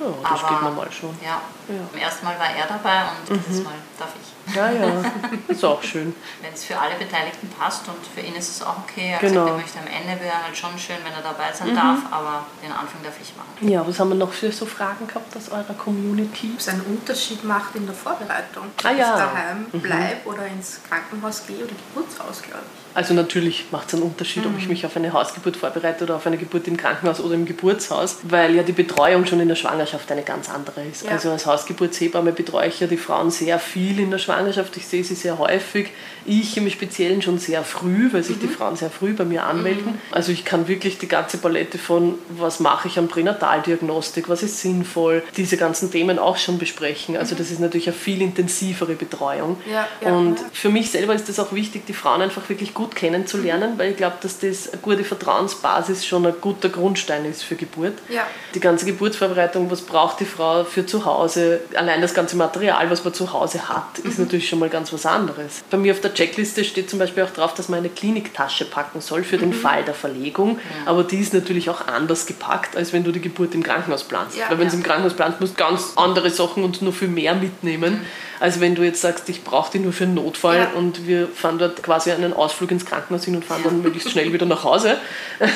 Ja, 0.00 0.06
das 0.22 0.40
Aber- 0.42 0.48
geht 0.48 0.62
normal 0.62 0.90
schon. 0.90 1.16
Ja. 1.22 1.40
Ja. 1.68 1.74
Mhm. 1.74 1.88
Beim 1.92 2.00
ersten 2.02 2.24
Mal 2.24 2.36
war 2.38 2.50
er 2.50 2.66
dabei 2.66 3.02
und 3.28 3.46
dieses 3.46 3.62
Mal 3.62 3.74
darf 3.98 4.08
ich. 4.20 4.41
Ja, 4.54 4.70
ja. 4.70 5.02
Ist 5.48 5.64
auch 5.64 5.82
schön. 5.82 6.14
Wenn 6.40 6.52
es 6.52 6.64
für 6.64 6.78
alle 6.78 6.94
Beteiligten 6.96 7.48
passt 7.58 7.86
und 7.88 7.96
für 8.14 8.20
ihn 8.20 8.34
ist 8.34 8.48
es 8.48 8.62
auch 8.62 8.76
okay. 8.78 9.12
Er 9.12 9.18
Genau. 9.20 9.44
gesagt, 9.44 9.48
er 9.50 9.56
möchte 9.56 9.78
am 9.78 9.86
Ende 9.86 10.22
wäre 10.22 10.44
halt 10.44 10.56
schon 10.56 10.78
schön, 10.78 10.96
wenn 11.04 11.12
er 11.12 11.22
dabei 11.22 11.52
sein 11.52 11.74
darf, 11.74 11.98
aber 12.10 12.46
den 12.62 12.72
Anfang 12.72 13.02
darf 13.02 13.14
ich 13.20 13.32
machen. 13.36 13.68
Ja, 13.68 13.86
was 13.86 13.98
haben 13.98 14.08
wir 14.10 14.16
noch 14.16 14.32
für 14.32 14.50
so 14.52 14.66
Fragen 14.66 15.06
gehabt 15.06 15.36
aus 15.36 15.48
eurer 15.50 15.74
Community? 15.74 16.50
Ob 16.54 16.60
es 16.60 16.68
einen 16.68 16.82
Unterschied 16.82 17.44
macht 17.44 17.74
in 17.74 17.86
der 17.86 17.94
Vorbereitung. 17.94 18.64
Ah, 18.82 18.90
Ob 18.90 18.98
ja. 18.98 19.14
ich 19.14 19.20
daheim 19.20 19.66
bleibe 19.72 20.26
oder 20.28 20.46
ins 20.46 20.80
Krankenhaus 20.88 21.46
gehe 21.46 21.64
oder 21.64 21.74
Geburtshaus, 21.94 22.42
glaube 22.42 22.62
ich. 22.74 22.91
Also 22.94 23.14
natürlich 23.14 23.66
macht 23.70 23.88
es 23.88 23.94
einen 23.94 24.02
Unterschied, 24.02 24.44
ob 24.46 24.56
ich 24.58 24.68
mich 24.68 24.84
auf 24.86 24.96
eine 24.96 25.12
Hausgeburt 25.12 25.56
vorbereite 25.56 26.04
oder 26.04 26.16
auf 26.16 26.26
eine 26.26 26.36
Geburt 26.36 26.68
im 26.68 26.76
Krankenhaus 26.76 27.20
oder 27.20 27.34
im 27.34 27.46
Geburtshaus, 27.46 28.18
weil 28.22 28.54
ja 28.54 28.62
die 28.62 28.72
Betreuung 28.72 29.26
schon 29.26 29.40
in 29.40 29.48
der 29.48 29.56
Schwangerschaft 29.56 30.10
eine 30.12 30.22
ganz 30.22 30.50
andere 30.50 30.82
ist. 30.84 31.04
Ja. 31.04 31.12
Also 31.12 31.30
als 31.30 31.46
Hausgeburtshebamme 31.46 32.32
betreue 32.32 32.68
ich 32.68 32.80
ja 32.80 32.86
die 32.86 32.96
Frauen 32.96 33.30
sehr 33.30 33.58
viel 33.58 33.98
in 34.00 34.10
der 34.10 34.18
Schwangerschaft. 34.18 34.76
Ich 34.76 34.86
sehe 34.86 35.04
sie 35.04 35.14
sehr 35.14 35.38
häufig. 35.38 35.90
Ich 36.24 36.56
im 36.56 36.68
Speziellen 36.70 37.22
schon 37.22 37.38
sehr 37.38 37.64
früh, 37.64 38.12
weil 38.12 38.22
sich 38.22 38.38
die 38.38 38.46
Frauen 38.48 38.76
sehr 38.76 38.90
früh 38.90 39.12
bei 39.12 39.24
mir 39.24 39.44
anmelden. 39.44 39.98
Also 40.10 40.30
ich 40.30 40.44
kann 40.44 40.68
wirklich 40.68 40.98
die 40.98 41.08
ganze 41.08 41.38
Palette 41.38 41.78
von, 41.78 42.14
was 42.28 42.60
mache 42.60 42.88
ich 42.88 42.98
an 42.98 43.08
Pränataldiagnostik, 43.08 44.28
was 44.28 44.42
ist 44.42 44.60
sinnvoll, 44.60 45.22
diese 45.36 45.56
ganzen 45.56 45.90
Themen 45.90 46.18
auch 46.18 46.36
schon 46.36 46.58
besprechen. 46.58 47.16
Also 47.16 47.34
das 47.34 47.50
ist 47.50 47.60
natürlich 47.60 47.88
eine 47.88 47.96
viel 47.96 48.22
intensivere 48.22 48.94
Betreuung. 48.94 49.56
Ja, 49.70 49.88
ja, 50.04 50.12
Und 50.14 50.38
für 50.52 50.68
mich 50.68 50.90
selber 50.90 51.14
ist 51.14 51.28
es 51.28 51.40
auch 51.40 51.52
wichtig, 51.52 51.86
die 51.86 51.92
Frauen 51.92 52.22
einfach 52.22 52.48
wirklich 52.48 52.74
gut 52.74 52.81
kennenzulernen, 52.90 53.74
weil 53.78 53.90
ich 53.92 53.96
glaube, 53.96 54.16
dass 54.20 54.38
das 54.38 54.70
eine 54.72 54.80
gute 54.82 55.04
Vertrauensbasis 55.04 56.04
schon 56.06 56.26
ein 56.26 56.34
guter 56.40 56.68
Grundstein 56.68 57.24
ist 57.24 57.42
für 57.42 57.56
Geburt. 57.56 57.94
Ja. 58.08 58.26
Die 58.54 58.60
ganze 58.60 58.84
Geburtsvorbereitung, 58.86 59.70
was 59.70 59.82
braucht 59.82 60.20
die 60.20 60.24
Frau 60.24 60.64
für 60.64 60.86
zu 60.86 61.04
Hause, 61.04 61.60
allein 61.74 62.00
das 62.00 62.14
ganze 62.14 62.36
Material, 62.36 62.90
was 62.90 63.04
man 63.04 63.14
zu 63.14 63.32
Hause 63.32 63.68
hat, 63.68 63.98
ist 63.98 64.18
Mhm. 64.18 64.24
natürlich 64.24 64.48
schon 64.48 64.58
mal 64.58 64.68
ganz 64.68 64.92
was 64.92 65.06
anderes. 65.06 65.62
Bei 65.70 65.76
mir 65.76 65.92
auf 65.92 66.00
der 66.00 66.14
Checkliste 66.14 66.64
steht 66.64 66.90
zum 66.90 66.98
Beispiel 66.98 67.22
auch 67.24 67.30
drauf, 67.30 67.54
dass 67.54 67.68
man 67.68 67.78
eine 67.80 67.88
Kliniktasche 67.88 68.64
packen 68.64 69.00
soll 69.00 69.24
für 69.24 69.38
den 69.38 69.50
Mhm. 69.50 69.54
Fall 69.54 69.84
der 69.84 69.94
Verlegung, 69.94 70.58
aber 70.86 71.04
die 71.04 71.18
ist 71.18 71.34
natürlich 71.34 71.70
auch 71.70 71.86
anders 71.86 72.26
gepackt, 72.26 72.76
als 72.76 72.92
wenn 72.92 73.04
du 73.04 73.12
die 73.12 73.20
Geburt 73.20 73.54
im 73.54 73.62
Krankenhaus 73.62 74.04
planst. 74.04 74.36
Ja, 74.36 74.48
weil 74.50 74.58
wenn 74.58 74.66
ja. 74.66 74.70
du 74.72 74.76
im 74.78 74.82
Krankenhaus 74.82 75.14
planst, 75.14 75.40
musst 75.40 75.54
du 75.58 75.64
ganz 75.64 75.92
andere 75.96 76.30
Sachen 76.30 76.64
und 76.64 76.82
nur 76.82 76.92
viel 76.92 77.08
mehr 77.08 77.34
mitnehmen, 77.34 78.04
als 78.42 78.58
wenn 78.58 78.74
du 78.74 78.82
jetzt 78.82 79.00
sagst, 79.00 79.28
ich 79.28 79.44
brauche 79.44 79.70
die 79.70 79.78
nur 79.78 79.92
für 79.92 80.02
einen 80.02 80.14
Notfall 80.14 80.56
Ja. 80.56 80.70
und 80.76 81.06
wir 81.06 81.28
fahren 81.28 81.58
dort 81.58 81.80
quasi 81.80 82.10
einen 82.10 82.32
Ausflug 82.32 82.72
ins 82.72 82.84
Krankenhaus 82.84 83.24
hin 83.24 83.36
und 83.36 83.44
fahren 83.44 83.60
dann 83.62 83.82
möglichst 83.82 84.10
schnell 84.10 84.32
wieder 84.32 84.46
nach 84.46 84.64
Hause. 84.64 84.96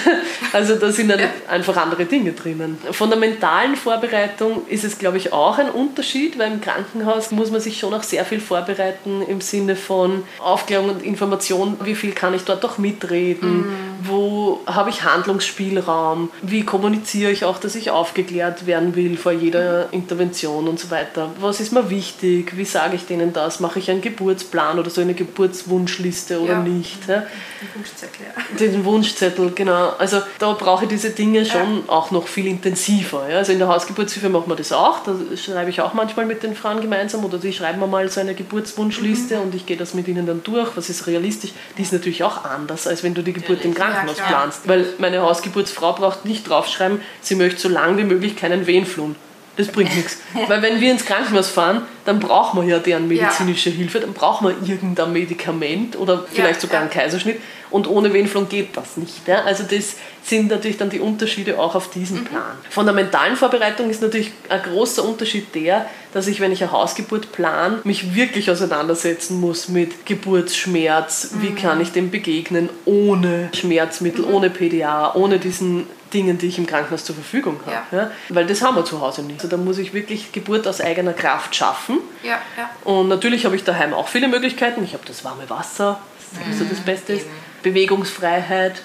Also 0.53 0.77
da 0.77 0.91
sind 0.93 1.09
dann 1.09 1.21
einfach 1.49 1.77
andere 1.77 2.05
Dinge 2.07 2.33
drinnen. 2.33 2.79
Von 2.93 3.11
der 3.11 3.19
mentalen 3.19 3.77
Vorbereitung 3.77 4.67
ist 4.69 4.85
es, 4.85 4.99
glaube 4.99 5.17
ich, 5.19 5.33
auch 5.33 5.59
ein 5.59 5.69
Unterschied, 5.71 6.39
weil 6.39 6.53
im 6.53 6.61
Krankenhaus 6.61 7.31
muss 7.33 7.51
man 7.51 7.61
sich 7.61 7.79
schon 7.81 7.93
auch 7.93 8.03
sehr 8.03 8.25
viel 8.25 8.41
vorbereiten 8.41 9.23
im 9.29 9.41
Sinne 9.41 9.75
von 9.77 10.23
Aufklärung 10.39 10.91
und 10.91 11.03
Information, 11.03 11.77
wie 11.83 11.95
viel 11.95 12.13
kann 12.13 12.35
ich 12.35 12.43
dort 12.45 12.65
auch 12.65 12.79
mitreden, 12.79 13.65
wo 14.05 14.61
habe 14.67 14.91
ich 14.91 15.03
Handlungsspielraum, 15.03 16.31
wie 16.43 16.63
kommuniziere 16.65 17.31
ich 17.33 17.45
auch, 17.45 17.59
dass 17.59 17.75
ich 17.75 17.91
aufgeklärt 17.91 18.67
werden 18.67 18.95
will 18.95 19.17
vor 19.17 19.33
jeder 19.33 19.93
Intervention 19.93 20.69
und 20.69 20.79
so 20.79 20.91
weiter. 20.91 21.31
Was 21.41 21.61
ist 21.61 21.73
mir 21.73 21.91
wichtig, 21.91 22.57
wie 22.57 22.65
sage 22.77 22.97
ich 22.97 23.07
denen 23.07 23.33
das, 23.33 23.59
mache 23.61 23.79
ich 23.79 23.91
einen 23.91 24.03
Geburtsplan 24.03 24.79
oder 24.79 24.91
so 24.91 25.01
eine 25.01 25.15
Geburtswunschliste 25.15 26.41
oder 26.43 26.53
Ja. 26.55 26.59
nicht. 26.61 27.09
Ja? 27.09 27.23
Die 27.63 27.79
Wunschzettel, 27.79 28.21
ja. 28.27 28.57
Den 28.59 28.85
Wunschzettel, 28.85 29.53
genau. 29.55 29.95
Also 29.99 30.21
da 30.39 30.53
brauche 30.53 30.85
ich 30.85 30.91
diese 30.91 31.09
Dinge 31.11 31.47
schon 31.47 31.89
auch 31.89 32.11
noch 32.11 32.29
viel 32.29 32.47
intensiver. 32.47 33.29
Ja? 33.31 33.39
Also 33.39 33.53
in 33.53 33.59
der 33.59 33.69
Hausgeburtshilfe 33.69 34.29
machen 34.29 34.49
wir 34.49 34.57
das 34.57 34.73
auch. 34.73 34.99
Da 35.05 35.15
schreibe 35.43 35.71
ich 35.71 35.81
auch 35.81 35.95
manchmal 35.95 36.27
mit 36.27 36.43
den 36.43 36.55
Frauen 36.55 36.83
gemeinsam 36.83 37.25
oder 37.25 37.39
die 37.39 37.53
schreiben 37.55 37.81
mir 37.81 37.87
mal 37.87 38.07
so 38.11 38.21
eine 38.21 38.35
Geburtswunschliste 38.35 39.41
und 39.41 39.55
ich 39.55 39.65
gehe 39.65 39.79
das 39.79 39.95
mit 39.95 40.07
ihnen 40.07 40.27
dann 40.27 40.43
durch. 40.45 40.77
Was 40.77 40.91
ist 40.91 41.07
realistisch? 41.07 41.53
Die 41.79 41.83
ist 41.83 41.95
natürlich 41.95 42.23
auch 42.25 42.45
anders, 42.45 42.87
als 42.87 43.03
wenn 43.03 43.15
du 43.15 43.23
die 43.23 43.33
Geburt 43.33 43.65
im. 43.65 43.75
Krankenhaus 43.75 44.19
Ja, 44.19 44.25
planst. 44.27 44.69
Weil 44.69 44.85
meine 44.99 45.23
Hausgeburtsfrau 45.23 45.95
braucht 45.95 46.27
nicht 46.27 46.47
draufschreiben, 46.49 47.01
sie 47.23 47.37
möchte 47.37 47.59
so 47.61 47.69
lange 47.71 47.97
wie 47.99 48.05
möglich 48.05 48.37
keinen 48.37 48.67
Wehenflun. 48.67 49.17
Das 49.57 49.69
bringt 49.69 49.95
nichts. 49.97 50.19
Weil 50.49 50.61
wenn 50.63 50.81
wir 50.81 50.91
ins 50.91 51.05
Krankenhaus 51.05 51.49
fahren, 51.49 51.83
dann 52.05 52.21
brauchen 52.21 52.61
wir 52.61 52.77
ja 52.77 52.79
deren 52.79 53.09
medizinische 53.09 53.71
Hilfe, 53.71 54.01
dann 54.01 54.13
brauchen 54.13 54.49
wir 54.49 54.69
irgendein 54.69 55.13
Medikament 55.13 55.97
oder 55.97 56.25
vielleicht 56.31 56.61
sogar 56.61 56.77
ja. 56.77 56.81
einen 56.83 56.91
Kaiserschnitt. 56.91 57.41
Und 57.71 57.89
ohne 57.89 58.13
Venenflon 58.13 58.49
geht 58.49 58.77
das 58.77 58.97
nicht. 58.97 59.27
Ja? 59.27 59.43
Also 59.43 59.65
das 59.65 59.97
sind 60.23 60.51
natürlich 60.51 60.77
dann 60.77 60.89
die 60.89 61.01
Unterschiede 61.01 61.59
auch 61.59 61.75
auf 61.75 61.91
diesem 61.91 62.25
Plan. 62.25 62.57
Von 62.71 62.87
der 62.87 62.95
mentalen 62.95 63.37
Vorbereitung 63.37 63.91
ist 63.91 64.03
natürlich 64.03 64.33
ein 64.49 64.63
großer 64.63 65.05
Unterschied 65.05 65.53
der, 65.55 65.87
dass 66.13 66.29
ich, 66.29 66.41
wenn 66.41 66.53
ich 66.53 66.63
eine 66.63 66.73
Hausgeburt 66.73 67.33
plan, 67.33 67.81
mich 67.85 68.15
wirklich 68.15 68.51
auseinandersetzen 68.51 69.41
muss 69.41 69.69
mit 69.69 70.07
Geburtsschmerz, 70.07 71.31
wie 71.41 71.55
kann 71.55 71.81
ich 71.81 71.91
dem 71.93 72.11
begegnen, 72.11 72.69
ohne 72.85 73.51
Schmerzmittel, 73.53 74.25
ohne 74.25 74.49
PDA, 74.49 75.15
ohne 75.15 75.39
diesen 75.39 75.87
Dingen, 76.13 76.39
die 76.39 76.47
ich 76.47 76.59
im 76.59 76.67
Krankenhaus 76.67 77.05
zur 77.05 77.15
Verfügung 77.15 77.61
habe. 77.67 77.77
Ja. 77.93 77.99
Ja? 77.99 78.11
Weil 78.29 78.47
das 78.47 78.63
haben 78.63 78.77
wir 78.77 78.85
zu 78.85 79.01
Hause 79.01 79.23
nicht. 79.23 79.37
Also 79.37 79.49
da 79.49 79.57
muss 79.57 79.79
ich 79.79 79.93
wirklich 79.93 80.33
Geburt 80.33 80.67
aus 80.69 80.81
eigener 80.81 81.13
Kraft 81.13 81.55
schaffen. 81.55 81.99
Ja, 82.23 82.39
ja. 82.57 82.71
Und 82.85 83.09
natürlich 83.09 83.45
habe 83.45 83.57
ich 83.57 83.65
daheim 83.65 83.93
auch 83.93 84.09
viele 84.09 84.29
Möglichkeiten. 84.29 84.85
Ich 84.85 84.93
habe 84.93 85.05
das 85.07 85.25
warme 85.25 85.49
Wasser, 85.51 86.01
das 86.49 86.59
so 86.59 86.65
das 86.65 86.81
Beste 86.81 87.15
ist. 87.15 87.23
eben. 87.23 87.31
Bewegungsfreiheit. 87.63 88.83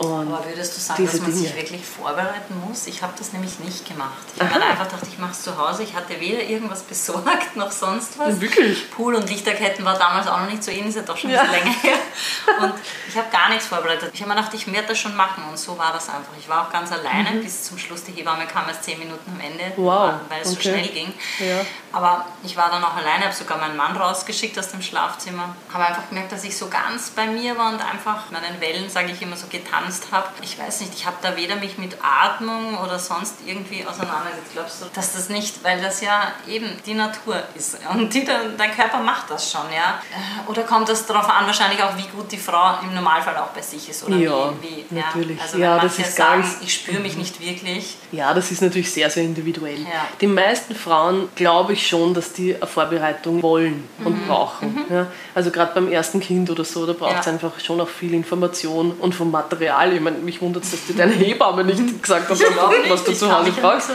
Und 0.00 0.32
Aber 0.32 0.42
würdest 0.46 0.74
du 0.74 0.80
sagen, 0.80 1.04
dass 1.04 1.20
man 1.20 1.30
sich 1.30 1.50
Dinge. 1.50 1.60
wirklich 1.62 1.84
vorbereiten 1.84 2.58
muss? 2.66 2.86
Ich 2.86 3.02
habe 3.02 3.12
das 3.18 3.34
nämlich 3.34 3.58
nicht 3.60 3.86
gemacht. 3.86 4.16
Ich 4.34 4.40
habe 4.40 4.64
einfach 4.64 4.84
gedacht, 4.86 5.02
ich 5.06 5.18
mache 5.18 5.32
es 5.32 5.42
zu 5.42 5.58
Hause. 5.58 5.82
Ich 5.82 5.94
hatte 5.94 6.18
weder 6.18 6.42
irgendwas 6.42 6.80
besorgt 6.84 7.54
noch 7.54 7.70
sonst 7.70 8.18
was. 8.18 8.40
Wirklich? 8.40 8.90
Pool 8.92 9.14
und 9.14 9.28
Lichterketten 9.28 9.84
war 9.84 9.98
damals 9.98 10.26
auch 10.26 10.40
noch 10.40 10.48
nicht 10.48 10.64
so 10.64 10.70
in, 10.70 10.88
ist 10.88 10.94
ja 10.96 11.02
doch 11.02 11.18
schon 11.18 11.28
ein 11.28 11.36
Ja. 11.36 11.42
bisschen 11.42 11.64
länger 11.64 11.76
her. 11.82 11.96
Und 12.62 12.74
ich 13.08 13.16
habe 13.16 13.28
gar 13.30 13.48
nichts 13.50 13.66
vorbereitet. 13.66 14.10
Ich 14.14 14.20
habe 14.22 14.30
mir 14.30 14.36
gedacht, 14.36 14.54
ich 14.54 14.70
werde 14.72 14.88
das 14.88 14.98
schon 14.98 15.14
machen. 15.16 15.44
Und 15.50 15.58
so 15.58 15.76
war 15.78 15.92
das 15.92 16.08
einfach. 16.08 16.32
Ich 16.38 16.48
war 16.48 16.66
auch 16.66 16.72
ganz 16.72 16.90
alleine 16.92 17.32
bis 17.42 17.64
zum 17.64 17.76
Schluss. 17.78 18.02
Die 18.04 18.12
Hebamme 18.12 18.46
kam 18.46 18.68
erst 18.68 18.84
zehn 18.84 18.98
Minuten 18.98 19.30
am 19.34 19.40
Ende, 19.40 19.64
Mhm. 19.76 19.84
Wow, 19.84 20.12
weil 20.30 20.40
es 20.40 20.48
okay. 20.52 20.56
so 20.56 20.60
schnell 20.62 20.88
ging. 20.88 21.12
Ja. 21.38 21.60
Aber 21.92 22.24
ich 22.42 22.56
war 22.56 22.70
dann 22.70 22.82
auch 22.82 22.94
alleine, 22.96 23.24
habe 23.26 23.34
sogar 23.34 23.58
meinen 23.58 23.76
Mann 23.76 23.96
rausgeschickt 23.96 24.58
aus 24.58 24.68
dem 24.70 24.80
Schlafzimmer. 24.82 25.54
Habe 25.72 25.86
einfach 25.86 26.08
gemerkt, 26.08 26.32
dass 26.32 26.44
ich 26.44 26.56
so 26.56 26.68
ganz 26.68 27.10
bei 27.10 27.26
mir 27.26 27.56
war 27.58 27.68
und 27.72 27.80
einfach 27.84 28.30
meinen 28.30 28.60
Wellen, 28.60 28.88
sage 28.88 29.12
ich 29.12 29.20
immer, 29.22 29.36
so 29.36 29.46
getanzt 29.48 29.89
Angst 29.90 30.12
habe. 30.12 30.28
Ich 30.42 30.56
weiß 30.56 30.82
nicht, 30.82 30.94
ich 30.94 31.04
habe 31.04 31.16
da 31.20 31.36
weder 31.36 31.56
mich 31.56 31.76
mit 31.76 31.96
Atmung 32.00 32.78
oder 32.78 32.98
sonst 33.00 33.34
irgendwie 33.44 33.84
auseinandergesetzt. 33.84 34.52
Glaubst 34.52 34.82
du, 34.82 34.86
dass 34.94 35.14
das 35.14 35.28
nicht, 35.28 35.64
weil 35.64 35.82
das 35.82 36.00
ja 36.00 36.32
eben 36.46 36.66
die 36.86 36.94
Natur 36.94 37.42
ist 37.56 37.78
und 37.92 38.14
die, 38.14 38.24
dein 38.24 38.70
Körper 38.70 38.98
macht 39.00 39.30
das 39.30 39.50
schon, 39.50 39.62
ja? 39.74 40.00
Äh, 40.12 40.48
oder 40.50 40.62
kommt 40.62 40.88
das 40.88 41.06
darauf 41.06 41.28
an, 41.28 41.46
wahrscheinlich 41.46 41.82
auch, 41.82 41.96
wie 41.96 42.06
gut 42.16 42.30
die 42.30 42.36
Frau 42.36 42.78
im 42.84 42.94
Normalfall 42.94 43.36
auch 43.36 43.48
bei 43.48 43.62
sich 43.62 43.88
ist? 43.88 44.04
Oder 44.04 44.16
ja, 44.16 44.52
wie, 44.60 44.84
wie, 44.88 44.94
natürlich. 44.94 45.38
Ja, 45.38 45.42
also 45.42 45.58
ja, 45.58 45.78
das 45.80 45.98
ist 45.98 46.14
sagen, 46.14 46.42
ganz, 46.42 46.58
ich 46.62 46.72
spüre 46.72 47.00
mich 47.00 47.16
nicht 47.16 47.40
wirklich. 47.40 47.96
Ja, 48.12 48.32
das 48.32 48.52
ist 48.52 48.62
natürlich 48.62 48.92
sehr, 48.92 49.10
sehr 49.10 49.24
individuell. 49.24 49.80
Ja. 49.80 50.06
Die 50.20 50.28
meisten 50.28 50.76
Frauen 50.76 51.28
glaube 51.34 51.72
ich 51.72 51.86
schon, 51.86 52.14
dass 52.14 52.32
die 52.32 52.54
eine 52.54 52.66
Vorbereitung 52.66 53.42
wollen 53.42 53.88
und 54.04 54.22
mhm. 54.22 54.28
brauchen. 54.28 54.74
Mhm. 54.74 54.94
Ja, 54.94 55.06
also 55.34 55.50
gerade 55.50 55.74
beim 55.74 55.90
ersten 55.90 56.20
Kind 56.20 56.48
oder 56.48 56.64
so, 56.64 56.86
da 56.86 56.92
braucht 56.92 57.20
es 57.20 57.28
einfach 57.28 57.58
schon 57.58 57.80
auch 57.80 57.88
viel 57.88 58.14
Information 58.14 58.92
und 58.92 59.14
vom 59.14 59.30
Material. 59.32 59.79
Ich 59.88 60.00
meine, 60.00 60.18
mich 60.18 60.40
wundert 60.40 60.64
es, 60.64 60.72
dass 60.72 60.86
dir 60.86 60.94
deine 60.94 61.12
Hebamme 61.12 61.64
nicht 61.64 61.80
gesagt 62.02 62.28
hat, 62.28 62.40
was 62.88 63.04
du 63.04 63.12
zu 63.12 63.32
Hause 63.32 63.52
brauchst. 63.52 63.90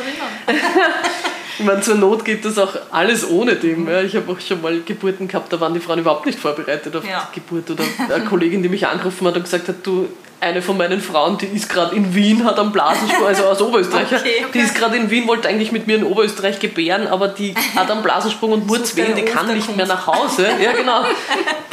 Ich 1.58 1.66
meine, 1.66 1.82
zur 1.82 1.96
Not 1.96 2.26
geht 2.26 2.44
das 2.44 2.58
auch 2.58 2.76
alles 2.92 3.30
ohne 3.30 3.56
dem. 3.56 3.88
Ja. 3.88 4.02
Ich 4.02 4.16
habe 4.16 4.32
auch 4.32 4.40
schon 4.40 4.62
mal 4.62 4.82
Geburten 4.82 5.28
gehabt, 5.28 5.54
da 5.54 5.60
waren 5.60 5.74
die 5.74 5.80
Frauen 5.80 6.00
überhaupt 6.00 6.26
nicht 6.26 6.40
vorbereitet 6.40 6.96
auf 6.96 7.08
ja. 7.08 7.30
die 7.32 7.40
Geburt. 7.40 7.70
Oder 7.70 7.84
eine 8.14 8.26
Kollegin, 8.26 8.64
die 8.64 8.70
mich 8.70 8.88
angerufen 8.88 9.28
hat 9.28 9.36
und 9.38 9.44
gesagt 9.44 9.68
hat, 9.68 9.76
du, 9.84 10.08
eine 10.46 10.62
von 10.62 10.78
meinen 10.78 11.02
Frauen, 11.02 11.38
die 11.38 11.48
ist 11.48 11.68
gerade 11.68 11.96
in 11.96 12.14
Wien, 12.14 12.46
hat 12.46 12.60
am 12.60 12.72
Blasensprung, 12.72 13.26
also 13.26 13.46
aus 13.46 13.62
Oberösterreich, 13.62 14.06
okay, 14.06 14.18
okay. 14.18 14.46
die 14.54 14.60
ist 14.60 14.76
gerade 14.76 14.96
in 14.96 15.10
Wien, 15.10 15.28
wollte 15.28 15.48
eigentlich 15.50 15.72
mit 15.72 15.88
mir 15.88 15.96
in 15.98 16.04
Oberösterreich 16.04 16.60
gebären, 16.60 17.08
aber 17.08 17.28
die 17.28 17.56
hat 17.76 17.90
am 17.90 18.04
Blasensprung 18.04 18.52
und 18.52 18.68
Murzwehen, 18.68 19.16
die 19.16 19.24
kann 19.24 19.52
nicht 19.54 19.76
mehr 19.76 19.88
nach 19.88 20.06
Hause. 20.06 20.48
Ja, 20.62 20.72
genau. 20.72 21.04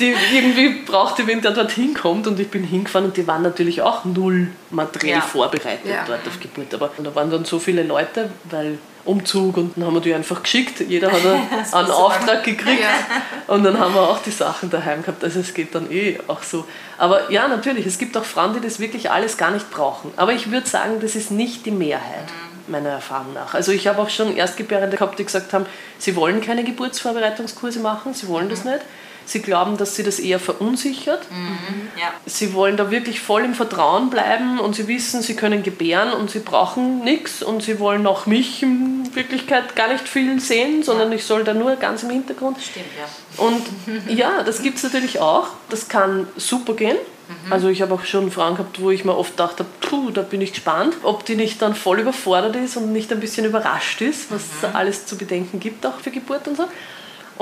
Die 0.00 0.14
irgendwie 0.32 0.80
brauchte 0.86 1.26
wen, 1.26 1.42
der 1.42 1.52
dort 1.52 1.70
hinkommt 1.70 2.26
und 2.26 2.40
ich 2.40 2.48
bin 2.48 2.64
hingefahren 2.64 3.08
und 3.08 3.16
die 3.16 3.26
waren 3.26 3.42
natürlich 3.42 3.82
auch 3.82 4.04
null 4.04 4.48
materiell 4.70 5.18
ja. 5.18 5.20
vorbereitet 5.20 5.84
ja. 5.84 6.04
dort 6.06 6.26
auf 6.26 6.40
Geburt. 6.40 6.74
Aber 6.74 6.90
da 6.96 7.14
waren 7.14 7.30
dann 7.30 7.44
so 7.44 7.58
viele 7.58 7.82
Leute, 7.82 8.30
weil 8.44 8.78
Umzug 9.04 9.56
und 9.56 9.76
dann 9.76 9.86
haben 9.86 9.94
wir 9.94 10.00
die 10.00 10.14
einfach 10.14 10.42
geschickt. 10.42 10.80
Jeder 10.80 11.10
hat 11.10 11.20
einen 11.72 11.90
Auftrag 11.90 12.44
gekriegt 12.44 12.82
ja. 12.82 13.52
und 13.52 13.64
dann 13.64 13.78
haben 13.78 13.94
wir 13.94 14.02
auch 14.02 14.20
die 14.20 14.30
Sachen 14.30 14.70
daheim 14.70 15.02
gehabt. 15.02 15.24
Also 15.24 15.40
es 15.40 15.54
geht 15.54 15.74
dann 15.74 15.90
eh 15.90 16.18
auch 16.28 16.42
so. 16.42 16.64
Aber 16.98 17.30
ja, 17.30 17.48
natürlich, 17.48 17.86
es 17.86 17.98
gibt 17.98 18.16
auch 18.16 18.24
Frauen, 18.24 18.54
die 18.54 18.60
das 18.60 18.78
wirklich 18.78 19.10
alles 19.10 19.36
gar 19.36 19.50
nicht 19.50 19.70
brauchen. 19.70 20.12
Aber 20.16 20.32
ich 20.32 20.50
würde 20.50 20.68
sagen, 20.68 21.00
das 21.00 21.16
ist 21.16 21.30
nicht 21.30 21.66
die 21.66 21.70
Mehrheit. 21.70 22.28
Meiner 22.68 22.90
Erfahrung 22.90 23.32
nach. 23.34 23.54
Also 23.54 23.72
ich 23.72 23.88
habe 23.88 24.00
auch 24.00 24.08
schon 24.08 24.36
Erstgebärende 24.36 24.96
gehabt, 24.96 25.18
die 25.18 25.24
gesagt 25.24 25.52
haben, 25.52 25.66
sie 25.98 26.14
wollen 26.14 26.40
keine 26.40 26.62
Geburtsvorbereitungskurse 26.62 27.80
machen, 27.80 28.14
sie 28.14 28.28
wollen 28.28 28.48
das 28.48 28.62
mhm. 28.64 28.72
nicht. 28.72 28.82
Sie 29.24 29.40
glauben, 29.40 29.76
dass 29.76 29.96
sie 29.96 30.02
das 30.02 30.18
eher 30.18 30.38
verunsichert. 30.38 31.30
Mhm, 31.30 31.88
ja. 32.00 32.12
Sie 32.26 32.52
wollen 32.54 32.76
da 32.76 32.90
wirklich 32.90 33.20
voll 33.20 33.44
im 33.44 33.54
Vertrauen 33.54 34.10
bleiben 34.10 34.58
und 34.58 34.74
sie 34.74 34.88
wissen, 34.88 35.22
sie 35.22 35.34
können 35.34 35.62
gebären 35.62 36.12
und 36.12 36.30
sie 36.30 36.40
brauchen 36.40 37.04
nichts 37.04 37.42
und 37.42 37.62
sie 37.62 37.78
wollen 37.78 38.06
auch 38.06 38.26
mich 38.26 38.62
in 38.62 39.14
Wirklichkeit 39.14 39.76
gar 39.76 39.88
nicht 39.88 40.08
viel 40.08 40.40
sehen, 40.40 40.82
sondern 40.82 41.10
ja. 41.10 41.16
ich 41.16 41.24
soll 41.24 41.44
da 41.44 41.54
nur 41.54 41.76
ganz 41.76 42.02
im 42.02 42.10
Hintergrund. 42.10 42.58
Stimmt, 42.60 42.86
ja. 42.98 43.44
Und 43.44 43.62
ja, 44.08 44.42
das 44.42 44.62
gibt 44.62 44.78
es 44.78 44.82
natürlich 44.82 45.20
auch. 45.20 45.48
Das 45.68 45.88
kann 45.88 46.26
super 46.36 46.74
gehen. 46.74 46.96
Mhm. 47.28 47.52
Also 47.52 47.68
ich 47.68 47.82
habe 47.82 47.94
auch 47.94 48.04
schon 48.04 48.30
Frauen 48.30 48.56
gehabt, 48.56 48.80
wo 48.80 48.90
ich 48.90 49.04
mir 49.04 49.16
oft 49.16 49.38
dachte, 49.38 49.64
puh, 49.80 50.10
da 50.10 50.22
bin 50.22 50.40
ich 50.40 50.52
gespannt, 50.52 50.94
ob 51.02 51.24
die 51.24 51.36
nicht 51.36 51.62
dann 51.62 51.74
voll 51.74 52.00
überfordert 52.00 52.56
ist 52.56 52.76
und 52.76 52.92
nicht 52.92 53.12
ein 53.12 53.20
bisschen 53.20 53.46
überrascht 53.46 54.00
ist, 54.00 54.30
was 54.30 54.42
mhm. 54.42 54.76
alles 54.76 55.06
zu 55.06 55.16
bedenken 55.16 55.60
gibt 55.60 55.86
auch 55.86 56.00
für 56.00 56.10
Geburt 56.10 56.48
und 56.48 56.56
so 56.56 56.64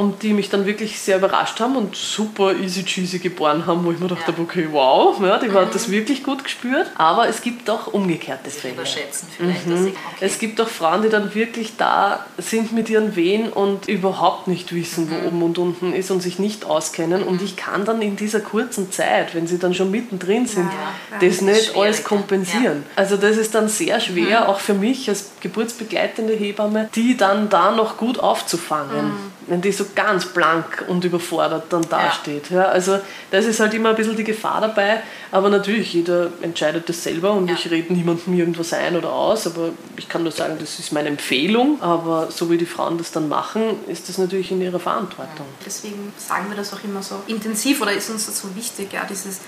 und 0.01 0.23
die 0.23 0.33
mich 0.33 0.49
dann 0.49 0.65
wirklich 0.65 0.99
sehr 0.99 1.19
überrascht 1.19 1.61
haben 1.61 1.77
und 1.77 1.95
super 1.95 2.55
easy 2.55 2.85
cheesy 2.85 3.19
geboren 3.19 3.67
haben, 3.67 3.85
wo 3.85 3.93
ich 3.93 3.99
mir 3.99 4.09
dachte, 4.09 4.33
ja. 4.33 4.43
okay, 4.43 4.67
wow, 4.71 5.21
ja, 5.23 5.39
die 5.39 5.53
hat 5.53 5.75
das 5.75 5.91
wirklich 5.91 6.25
gut 6.25 6.43
gespürt. 6.43 6.87
Aber 6.97 7.29
es 7.29 7.43
gibt 7.43 7.69
auch 7.69 7.87
umgekehrte 7.89 8.49
Fälle. 8.49 8.75
Überschätzen 8.75 9.29
vielleicht. 9.37 9.67
Mhm. 9.67 9.89
Okay. 9.89 9.95
Es 10.21 10.39
gibt 10.39 10.59
auch 10.59 10.69
Frauen, 10.69 11.03
die 11.03 11.11
dann 11.11 11.35
wirklich 11.35 11.77
da 11.77 12.25
sind 12.39 12.73
mit 12.73 12.89
ihren 12.89 13.15
Wehen 13.15 13.53
und 13.53 13.89
überhaupt 13.89 14.49
nicht 14.49 14.75
wissen, 14.75 15.05
mhm. 15.05 15.11
wo 15.11 15.29
oben 15.29 15.43
und 15.43 15.59
unten 15.59 15.93
ist 15.93 16.11
und 16.11 16.23
sich 16.23 16.39
nicht 16.39 16.65
auskennen. 16.65 17.23
Mhm. 17.23 17.29
Und 17.29 17.43
ich 17.43 17.57
kann 17.57 17.85
dann 17.85 18.01
in 18.01 18.17
dieser 18.17 18.41
kurzen 18.41 18.91
Zeit, 18.91 19.35
wenn 19.35 19.47
sie 19.47 19.59
dann 19.59 19.75
schon 19.75 19.91
mittendrin 19.91 20.47
sind, 20.47 20.71
ja, 20.71 21.21
das, 21.21 21.37
das 21.37 21.41
nicht 21.43 21.77
alles 21.77 22.05
kompensieren. 22.05 22.85
Also 22.97 23.19
das 23.19 23.37
ist 23.37 23.55
dann 23.55 23.69
sehr 23.69 24.01
schwer, 24.01 24.41
mhm. 24.41 24.47
auch 24.47 24.61
für 24.61 24.75
mich 24.75 25.11
als 25.11 25.33
geburtsbegleitende 25.41 26.33
Hebamme, 26.33 26.89
die 26.95 27.19
dann 27.19 27.51
da 27.51 27.71
noch 27.71 27.99
gut 27.99 28.19
aufzufangen. 28.19 29.30
Wenn 29.51 29.61
die 29.61 29.73
so 29.73 29.85
ganz 29.95 30.27
blank 30.27 30.85
und 30.87 31.05
überfordert 31.05 31.65
dann 31.71 31.83
dasteht. 31.83 32.51
Ja. 32.51 32.57
ja. 32.57 32.65
also 32.69 33.01
das 33.31 33.45
ist 33.45 33.61
halt 33.61 33.75
immer 33.75 33.91
ein 33.91 33.97
bisschen 33.97 34.17
die 34.17 34.25
Gefahr 34.25 34.61
dabei. 34.61 35.03
Aber 35.33 35.51
natürlich, 35.51 35.93
jeder 35.93 36.31
entscheidet 36.41 36.89
das 36.89 37.03
selber 37.03 37.33
und 37.33 37.49
ja. 37.49 37.55
ich 37.55 37.71
rede 37.71 37.93
niemandem 37.93 38.33
irgendwas 38.35 38.73
ein 38.73 38.97
oder 38.97 39.13
aus. 39.13 39.47
Aber 39.47 39.71
ich 39.97 40.09
kann 40.09 40.23
nur 40.23 40.33
sagen, 40.33 40.57
das 40.59 40.79
ist 40.79 40.93
meine 40.93 41.09
Empfehlung. 41.09 41.83
Aber 41.83 42.31
so 42.31 42.49
wie 42.51 42.59
die 42.59 42.67
Frauen 42.67 42.97
das 42.97 43.11
dann 43.11 43.29
machen, 43.29 43.63
ist 43.89 44.09
das 44.09 44.19
natürlich 44.19 44.53
in 44.53 44.63
ihrer 44.63 44.81
Verantwortung. 44.81 45.47
Deswegen 45.67 46.13
sagen 46.17 46.47
wir 46.49 46.57
das 46.57 46.73
auch 46.73 46.85
immer 46.85 47.03
so 47.03 47.17
intensiv 47.27 47.83
oder 47.83 47.93
ist 47.93 48.09
uns 48.09 48.27
das 48.27 48.41
so 48.41 48.55
wichtig, 48.55 48.93
ja, 48.93 49.05
dieses 49.05 49.41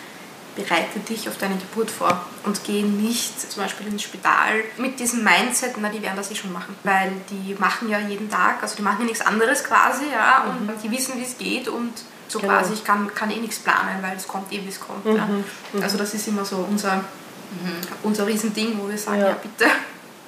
bereite 0.54 0.98
dich 1.00 1.28
auf 1.28 1.38
deine 1.38 1.56
Geburt 1.56 1.90
vor 1.90 2.24
und 2.44 2.62
geh 2.64 2.82
nicht 2.82 3.52
zum 3.52 3.62
Beispiel 3.62 3.86
ins 3.86 4.02
Spital 4.02 4.62
mit 4.76 4.98
diesem 5.00 5.24
Mindset, 5.24 5.74
na, 5.80 5.88
die 5.88 6.02
werden 6.02 6.16
das 6.16 6.30
eh 6.30 6.34
schon 6.34 6.52
machen. 6.52 6.76
Weil 6.82 7.12
die 7.30 7.54
machen 7.58 7.88
ja 7.88 7.98
jeden 7.98 8.30
Tag, 8.30 8.62
also 8.62 8.76
die 8.76 8.82
machen 8.82 9.00
ja 9.00 9.06
nichts 9.06 9.20
anderes 9.20 9.64
quasi, 9.64 10.04
ja, 10.12 10.44
und 10.44 10.66
mhm. 10.66 10.72
die 10.82 10.90
wissen, 10.90 11.18
wie 11.18 11.24
es 11.24 11.38
geht 11.38 11.68
und 11.68 11.92
so 12.28 12.38
genau. 12.38 12.54
quasi, 12.54 12.74
ich 12.74 12.84
kann, 12.84 13.12
kann 13.14 13.30
eh 13.30 13.38
nichts 13.38 13.58
planen, 13.58 14.02
weil 14.02 14.16
es 14.16 14.26
kommt 14.26 14.52
eh, 14.52 14.62
wie 14.64 14.68
es 14.68 14.80
kommt. 14.80 15.04
Mhm. 15.04 15.16
Ja. 15.16 15.26
Mhm. 15.26 15.82
Also 15.82 15.98
das 15.98 16.14
ist 16.14 16.28
immer 16.28 16.44
so 16.44 16.66
unser, 16.68 16.96
mhm. 16.96 17.02
unser 18.02 18.26
Riesending, 18.26 18.78
wo 18.78 18.88
wir 18.88 18.98
sagen, 18.98 19.20
ja, 19.20 19.28
ja 19.28 19.36
bitte 19.40 19.70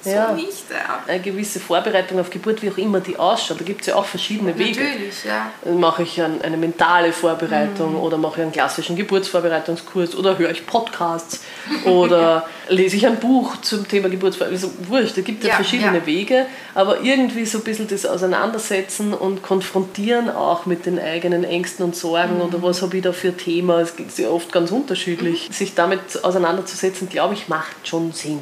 so 0.05 0.11
ja. 0.11 0.31
nicht. 0.33 0.69
Ja. 0.69 1.03
Eine 1.07 1.19
gewisse 1.19 1.59
Vorbereitung 1.59 2.19
auf 2.19 2.29
Geburt, 2.29 2.61
wie 2.61 2.69
auch 2.69 2.77
immer 2.77 2.99
die 2.99 3.17
ausschaut, 3.17 3.59
da 3.59 3.65
gibt 3.65 3.81
es 3.81 3.87
ja 3.87 3.95
auch 3.95 4.05
verschiedene 4.05 4.57
Wege. 4.57 4.83
Natürlich, 4.83 5.23
ja. 5.25 5.51
Mache 5.73 6.03
ich 6.03 6.21
eine 6.21 6.57
mentale 6.57 7.11
Vorbereitung 7.11 7.93
mhm. 7.93 7.99
oder 7.99 8.17
mache 8.17 8.35
ich 8.35 8.43
einen 8.43 8.51
klassischen 8.51 8.95
Geburtsvorbereitungskurs 8.95 10.15
oder 10.15 10.37
höre 10.37 10.51
ich 10.51 10.67
Podcasts 10.67 11.41
oder 11.85 12.47
lese 12.69 12.97
ich 12.97 13.07
ein 13.07 13.19
Buch 13.19 13.57
zum 13.61 13.87
Thema 13.87 14.09
Geburtsvorbereitung. 14.09 14.69
Also 14.69 14.89
wurscht, 14.89 15.17
da 15.17 15.21
gibt 15.21 15.43
es 15.43 15.49
ja, 15.49 15.55
verschiedene 15.55 15.97
ja. 15.97 16.05
Wege, 16.05 16.45
aber 16.75 17.01
irgendwie 17.01 17.45
so 17.45 17.57
ein 17.57 17.63
bisschen 17.63 17.87
das 17.87 18.05
Auseinandersetzen 18.05 19.13
und 19.13 19.41
Konfrontieren 19.41 20.29
auch 20.29 20.67
mit 20.67 20.85
den 20.85 20.99
eigenen 20.99 21.43
Ängsten 21.43 21.83
und 21.83 21.95
Sorgen 21.95 22.35
mhm. 22.35 22.41
oder 22.41 22.61
was 22.61 22.83
habe 22.83 22.97
ich 22.97 23.03
da 23.03 23.11
für 23.11 23.35
Thema, 23.35 23.81
es 23.81 23.91
ist 23.91 24.19
ja 24.19 24.29
oft 24.29 24.51
ganz 24.51 24.71
unterschiedlich. 24.71 25.49
Mhm. 25.49 25.53
Sich 25.53 25.73
damit 25.73 26.23
auseinanderzusetzen, 26.23 27.09
glaube 27.09 27.33
ich, 27.33 27.47
macht 27.47 27.87
schon 27.87 28.11
Sinn. 28.11 28.41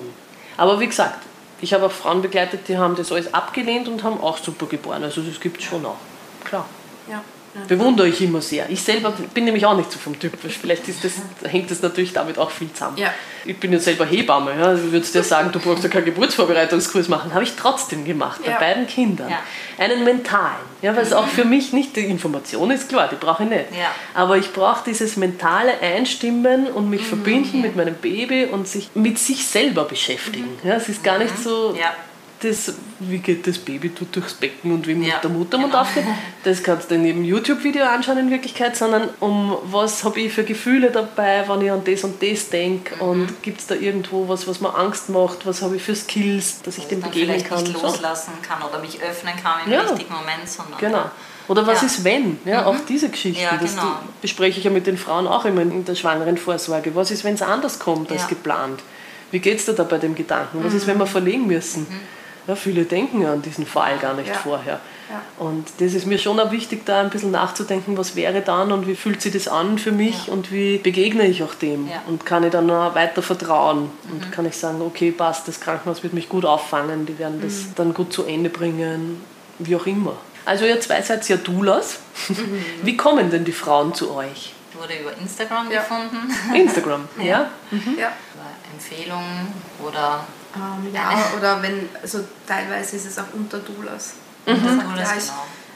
Aber 0.57 0.79
wie 0.79 0.87
gesagt, 0.87 1.19
ich 1.63 1.73
habe 1.73 1.85
auch 1.85 1.91
Frauen 1.91 2.21
begleitet, 2.21 2.67
die 2.67 2.77
haben 2.77 2.95
das 2.97 3.09
alles 3.11 3.33
abgelehnt 3.33 3.87
und 3.87 4.03
haben 4.03 4.19
auch 4.19 4.37
super 4.37 4.65
geboren. 4.65 5.01
Also 5.01 5.21
das 5.21 5.39
gibt 5.39 5.59
es 5.59 5.63
schon 5.63 5.85
auch. 5.85 5.95
Klar. 6.43 6.65
Ja. 7.09 7.23
Bewundere 7.67 8.07
ich 8.07 8.19
immer 8.21 8.41
sehr. 8.41 8.67
Ich 8.69 8.81
selber 8.81 9.13
bin 9.33 9.45
nämlich 9.45 9.65
auch 9.65 9.77
nicht 9.77 9.91
so 9.91 9.99
vom 9.99 10.19
Typ. 10.19 10.33
Vielleicht 10.41 10.87
das, 10.87 11.51
hängt 11.51 11.69
das 11.69 11.81
natürlich 11.83 12.11
damit 12.11 12.39
auch 12.39 12.49
viel 12.49 12.71
zusammen. 12.73 12.97
Ja. 12.97 13.13
Ich 13.45 13.59
bin 13.59 13.71
ja 13.71 13.79
selber 13.79 14.05
Hebamme. 14.05 14.51
Ja. 14.57 14.65
Also 14.67 14.91
würdest 14.91 15.13
dir 15.13 15.23
sagen, 15.23 15.51
du 15.51 15.59
brauchst 15.59 15.83
ja 15.83 15.89
keinen 15.89 16.05
Geburtsvorbereitungskurs 16.05 17.09
machen. 17.09 17.33
Habe 17.33 17.43
ich 17.43 17.53
trotzdem 17.55 18.05
gemacht, 18.05 18.41
ja. 18.43 18.53
bei 18.53 18.59
beiden 18.59 18.87
Kindern. 18.87 19.29
Ja. 19.29 19.39
Einen 19.77 20.03
mentalen. 20.03 20.55
Ja, 20.81 20.95
weil 20.95 21.03
es 21.03 21.13
auch 21.13 21.27
für 21.27 21.45
mich 21.45 21.73
nicht 21.73 21.95
die 21.95 22.01
Information 22.01 22.71
ist, 22.71 22.89
klar, 22.89 23.07
die 23.07 23.15
brauche 23.15 23.43
ich 23.43 23.49
nicht. 23.49 23.65
Aber 24.13 24.37
ich 24.37 24.51
brauche 24.51 24.83
dieses 24.85 25.15
mentale 25.15 25.79
Einstimmen 25.79 26.67
und 26.67 26.89
mich 26.89 27.01
mhm. 27.01 27.05
verbinden 27.05 27.61
mit 27.61 27.75
meinem 27.75 27.95
Baby 27.95 28.45
und 28.45 28.67
sich 28.67 28.89
mit 28.95 29.19
sich 29.19 29.47
selber 29.47 29.85
beschäftigen. 29.85 30.57
Mhm. 30.63 30.69
Ja, 30.69 30.75
es 30.75 30.89
ist 30.89 31.03
gar 31.03 31.19
nicht 31.19 31.37
mhm. 31.37 31.43
so 31.43 31.77
das, 32.43 32.73
wie 32.99 33.19
geht 33.19 33.47
das 33.47 33.57
Baby 33.57 33.89
tut 33.89 34.15
durchs 34.15 34.33
Becken 34.33 34.71
und 34.71 34.87
wie 34.87 34.93
ja, 34.93 35.19
der 35.19 35.29
Muttermund 35.29 35.71
genau. 35.71 35.81
aufgeht, 35.81 36.03
das 36.43 36.61
kannst 36.61 36.91
du 36.91 36.95
in 36.95 37.05
jedem 37.05 37.23
YouTube-Video 37.23 37.85
anschauen 37.85 38.17
in 38.17 38.29
Wirklichkeit, 38.29 38.75
sondern 38.75 39.09
um 39.19 39.57
was 39.63 40.03
habe 40.03 40.19
ich 40.21 40.33
für 40.33 40.43
Gefühle 40.43 40.91
dabei, 40.91 41.43
wenn 41.47 41.61
ich 41.61 41.71
an 41.71 41.81
das 41.83 42.03
und 42.03 42.21
das 42.21 42.49
denke 42.49 42.95
mhm. 42.95 43.01
und 43.01 43.43
gibt 43.43 43.61
es 43.61 43.67
da 43.67 43.75
irgendwo 43.75 44.27
was, 44.27 44.47
was 44.47 44.61
mir 44.61 44.75
Angst 44.75 45.09
macht, 45.09 45.45
was 45.45 45.61
habe 45.61 45.75
ich 45.75 45.83
für 45.83 45.95
Skills, 45.95 46.61
dass 46.61 46.77
ich 46.77 46.85
dem 46.85 47.01
begegnen 47.01 47.43
kann. 47.43 47.63
Nicht 47.63 47.81
loslassen 47.81 48.33
kann 48.47 48.61
oder 48.61 48.79
mich 48.79 49.01
öffnen 49.01 49.35
kann 49.41 49.65
im 49.65 49.71
ja. 49.71 49.81
richtigen 49.81 50.13
Moment, 50.13 50.47
sondern 50.47 50.79
genau. 50.79 51.11
Oder 51.47 51.67
was 51.67 51.81
ja. 51.81 51.87
ist 51.87 52.03
wenn? 52.03 52.39
Ja, 52.45 52.61
mhm. 52.61 52.67
Auch 52.67 52.75
diese 52.87 53.09
Geschichten. 53.09 53.43
Ja, 53.43 53.57
das 53.57 53.75
genau. 53.75 53.99
bespreche 54.21 54.59
ich 54.59 54.65
ja 54.65 54.71
mit 54.71 54.87
den 54.87 54.97
Frauen 54.97 55.27
auch 55.27 55.45
immer 55.45 55.61
in 55.61 55.83
der 55.83 55.95
schwangeren 55.95 56.37
Vorsorge. 56.37 56.95
Was 56.95 57.11
ist, 57.11 57.23
wenn 57.23 57.35
es 57.35 57.41
anders 57.41 57.79
kommt 57.79 58.11
als 58.11 58.27
geplant? 58.27 58.81
Wie 59.31 59.39
geht 59.39 59.57
es 59.57 59.65
dir 59.65 59.73
da 59.73 59.83
bei 59.83 59.97
dem 59.97 60.15
Gedanken? 60.15 60.63
Was 60.63 60.73
mhm. 60.73 60.77
ist, 60.77 60.87
wenn 60.87 60.99
wir 60.99 61.07
verlegen 61.07 61.47
müssen? 61.47 61.87
Mhm. 61.89 61.99
Ja, 62.47 62.55
viele 62.55 62.85
denken 62.85 63.21
ja 63.21 63.33
an 63.33 63.41
diesen 63.41 63.65
Fall 63.65 63.97
gar 63.99 64.13
nicht 64.13 64.29
ja. 64.29 64.33
vorher. 64.35 64.79
Ja. 65.09 65.21
Und 65.37 65.67
das 65.79 65.93
ist 65.93 66.05
mir 66.05 66.17
schon 66.17 66.39
auch 66.39 66.51
wichtig, 66.51 66.85
da 66.85 67.01
ein 67.01 67.09
bisschen 67.09 67.31
nachzudenken, 67.31 67.97
was 67.97 68.15
wäre 68.15 68.41
dann 68.41 68.71
und 68.71 68.87
wie 68.87 68.95
fühlt 68.95 69.21
sich 69.21 69.33
das 69.33 69.47
an 69.47 69.77
für 69.77 69.91
mich 69.91 70.29
und 70.29 70.51
wie 70.51 70.77
begegne 70.77 71.25
ich 71.27 71.43
auch 71.43 71.53
dem 71.55 71.89
und 72.07 72.25
kann 72.25 72.43
ich 72.43 72.51
dann 72.51 72.65
noch 72.65 72.95
weiter 72.95 73.21
vertrauen 73.21 73.83
mhm. 74.03 74.11
und 74.13 74.31
kann 74.31 74.45
ich 74.45 74.57
sagen, 74.57 74.81
okay, 74.81 75.11
passt, 75.11 75.47
das 75.47 75.59
Krankenhaus 75.59 76.03
wird 76.03 76.13
mich 76.13 76.29
gut 76.29 76.45
auffangen, 76.45 77.05
die 77.05 77.17
werden 77.19 77.41
das 77.41 77.53
mhm. 77.53 77.75
dann 77.75 77.93
gut 77.93 78.11
zu 78.11 78.25
Ende 78.25 78.49
bringen, 78.49 79.21
wie 79.59 79.75
auch 79.75 79.85
immer. 79.85 80.17
Also 80.45 80.65
ihr 80.65 80.79
zwei 80.81 81.01
seid 81.01 81.27
ja 81.29 81.37
Doulas. 81.37 81.99
Mhm. 82.27 82.65
Wie 82.83 82.97
kommen 82.97 83.31
denn 83.31 83.45
die 83.45 83.53
Frauen 83.53 83.93
zu 83.93 84.13
euch? 84.13 84.53
wurde 84.83 84.99
über 84.99 85.17
Instagram 85.17 85.69
gefunden. 85.69 86.33
Instagram, 86.53 87.07
ja? 87.17 87.49
Ja. 87.97 88.11
Über 88.33 88.49
Empfehlungen 88.73 89.53
oder 89.79 90.25
Ähm, 90.55 90.93
ja, 90.93 91.11
oder 91.37 91.61
wenn, 91.61 91.89
also 92.01 92.19
teilweise 92.47 92.95
ist 92.95 93.05
es 93.07 93.17
auch 93.17 93.33
unter 93.33 93.59
Doulas. 93.59 94.13
Mhm. 94.45 94.55
Sagt, 94.55 94.97
ja, 94.97 95.13
ich 95.17 95.31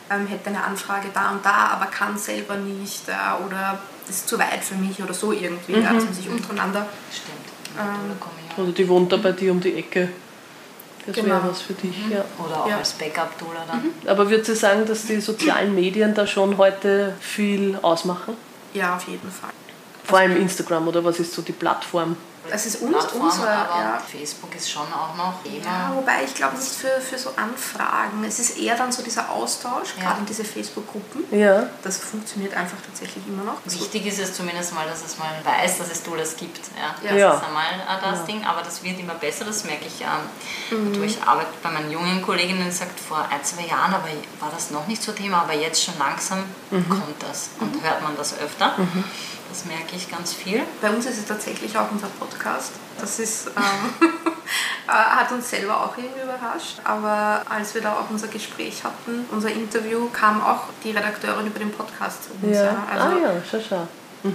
ähm, 0.10 0.28
hätte 0.28 0.50
eine 0.50 0.64
Anfrage 0.64 1.08
da 1.14 1.32
und 1.32 1.46
da, 1.46 1.70
aber 1.70 1.88
kann 1.88 2.18
selber 2.18 2.56
nicht 2.56 3.08
ja, 3.08 3.40
oder 3.46 3.80
das 4.06 4.18
ist 4.18 4.28
zu 4.30 4.38
weit 4.40 4.64
für 4.64 4.76
mich 4.76 5.02
oder 5.02 5.14
so 5.14 5.32
irgendwie, 5.32 5.74
ja, 5.74 5.94
dass 5.94 6.04
man 6.06 6.14
sich 6.14 6.30
untereinander 6.30 6.86
stimmt. 7.12 7.78
Ähm. 7.80 8.64
Oder 8.64 8.72
die 8.72 8.88
wohnt 8.88 9.12
da 9.12 9.18
bei 9.18 9.32
dir 9.32 9.52
um 9.52 9.60
die 9.60 9.76
Ecke. 9.76 10.10
Das 11.06 11.16
Genau. 11.16 11.36
wäre 11.36 11.50
was 11.52 11.62
für 11.62 11.74
dich, 11.74 11.96
ja. 12.10 12.26
Oder 12.38 12.64
auch 12.64 12.70
Ja. 12.70 12.78
als 12.78 12.94
Backup-Doula 12.94 13.64
dann. 13.68 13.86
Aber 14.08 14.30
würdest 14.30 14.50
du 14.50 14.56
sagen, 14.56 14.86
dass 14.86 15.06
die 15.06 15.22
sozialen 15.22 15.74
Medien 15.74 16.14
da 16.14 16.28
schon 16.28 16.58
heute 16.58 17.14
viel 17.22 17.78
ausmachen? 17.82 18.36
Ja, 18.74 18.98
auf 18.98 19.08
jeden 19.08 19.32
Fall. 19.32 19.52
Vor 20.04 20.20
allem 20.20 20.36
Instagram 20.36 20.88
oder 20.88 21.04
was 21.06 21.20
ist 21.20 21.34
so 21.34 21.42
die 21.42 21.54
Plattform? 21.54 22.18
Das 22.50 22.66
ist 22.66 22.82
uns, 22.82 22.96
unsere, 23.14 23.50
aber 23.50 23.80
ja, 23.82 24.00
Facebook 24.12 24.56
ist 24.56 24.70
schon 24.72 24.84
auch 24.94 25.16
noch 25.16 25.34
Ja, 25.46 25.88
immer. 25.90 25.96
wobei 25.98 26.24
ich 26.26 26.34
glaube 26.34 26.58
nicht 26.58 26.72
für, 26.72 27.00
für 27.02 27.18
so 27.18 27.32
Anfragen. 27.36 28.24
Es 28.26 28.40
ist 28.40 28.58
eher 28.58 28.76
dann 28.76 28.92
so 28.92 29.02
dieser 29.04 29.30
Austausch, 29.30 29.90
Ja. 29.98 30.04
gerade 30.04 30.20
in 30.22 30.26
diese 30.26 30.44
Facebook-Gruppen. 30.44 31.26
Ja. 31.38 31.68
Das 31.84 31.98
funktioniert 31.98 32.54
einfach 32.56 32.78
tatsächlich 32.86 33.26
immer 33.28 33.44
noch. 33.44 33.56
Wichtig 33.66 34.06
ist 34.06 34.20
es 34.20 34.34
zumindest 34.34 34.74
mal, 34.74 34.86
dass 34.88 35.04
es 35.06 35.18
mal 35.18 35.32
weiß, 35.44 35.78
dass 35.80 35.92
es 35.92 36.04
Doulas 36.04 36.36
gibt. 36.36 36.60
Ja. 36.76 37.10
Ja. 37.10 37.16
Ja. 37.16 37.28
Das 37.32 37.38
ist 37.42 37.48
einmal 37.48 37.64
äh, 37.66 38.02
das 38.12 38.26
Ding, 38.26 38.44
aber 38.46 38.62
das 38.62 38.84
wird 38.84 39.00
immer 39.00 39.16
besser, 39.16 39.46
das 39.46 39.64
merke 39.64 39.86
ich. 39.86 40.02
Ähm, 40.02 40.94
du, 40.94 41.04
Ich 41.04 41.22
arbeite 41.24 41.50
bei 41.64 41.70
meinen 41.72 41.92
jungen 41.92 42.22
Kolleginnen, 42.22 42.72
sagt 42.72 43.00
vor 43.00 43.20
ein, 43.30 43.44
zwei 43.44 43.66
Jahren, 43.66 43.94
aber 43.94 44.08
war 44.40 44.52
das 44.54 44.72
noch 44.72 44.88
nicht 44.88 45.02
so 45.04 45.12
Thema, 45.12 45.42
aber 45.44 45.54
jetzt 45.54 45.84
schon 45.84 45.98
langsam 45.98 46.44
kommt 46.70 47.22
das 47.22 47.50
und 47.60 47.82
hört 47.84 48.02
man 48.02 48.16
das 48.18 48.38
öfter. 48.40 48.76
Das 49.50 49.64
merke 49.66 49.96
ich 49.96 50.12
ganz 50.12 50.34
viel. 50.34 50.62
Bei 50.82 50.90
uns 50.90 51.06
ist 51.06 51.18
es 51.20 51.26
tatsächlich 51.26 51.78
auch 51.78 51.90
unser 51.92 52.08
Podcast. 52.08 52.37
Das 53.00 53.20
ist, 53.20 53.48
ähm, 53.48 54.08
äh, 54.88 54.92
hat 54.92 55.32
uns 55.32 55.50
selber 55.50 55.78
auch 55.84 55.98
irgendwie 55.98 56.22
überrascht. 56.22 56.80
Aber 56.84 57.42
als 57.50 57.74
wir 57.76 57.82
da 57.82 57.94
auch 57.94 58.10
unser 58.10 58.28
Gespräch 58.28 58.84
hatten, 58.84 59.26
unser 59.32 59.52
Interview, 59.52 60.10
kam 60.12 60.42
auch 60.42 60.64
die 60.84 60.92
Redakteurin 60.92 61.48
über 61.48 61.60
den 61.60 61.72
Podcast 61.72 62.24
zu 62.24 62.30
uns. 62.42 62.58
Ja. 62.58 62.84
Also 62.92 63.06
ah 63.06 63.20
ja, 63.22 63.32
schau, 63.50 63.60
schau. 63.68 63.88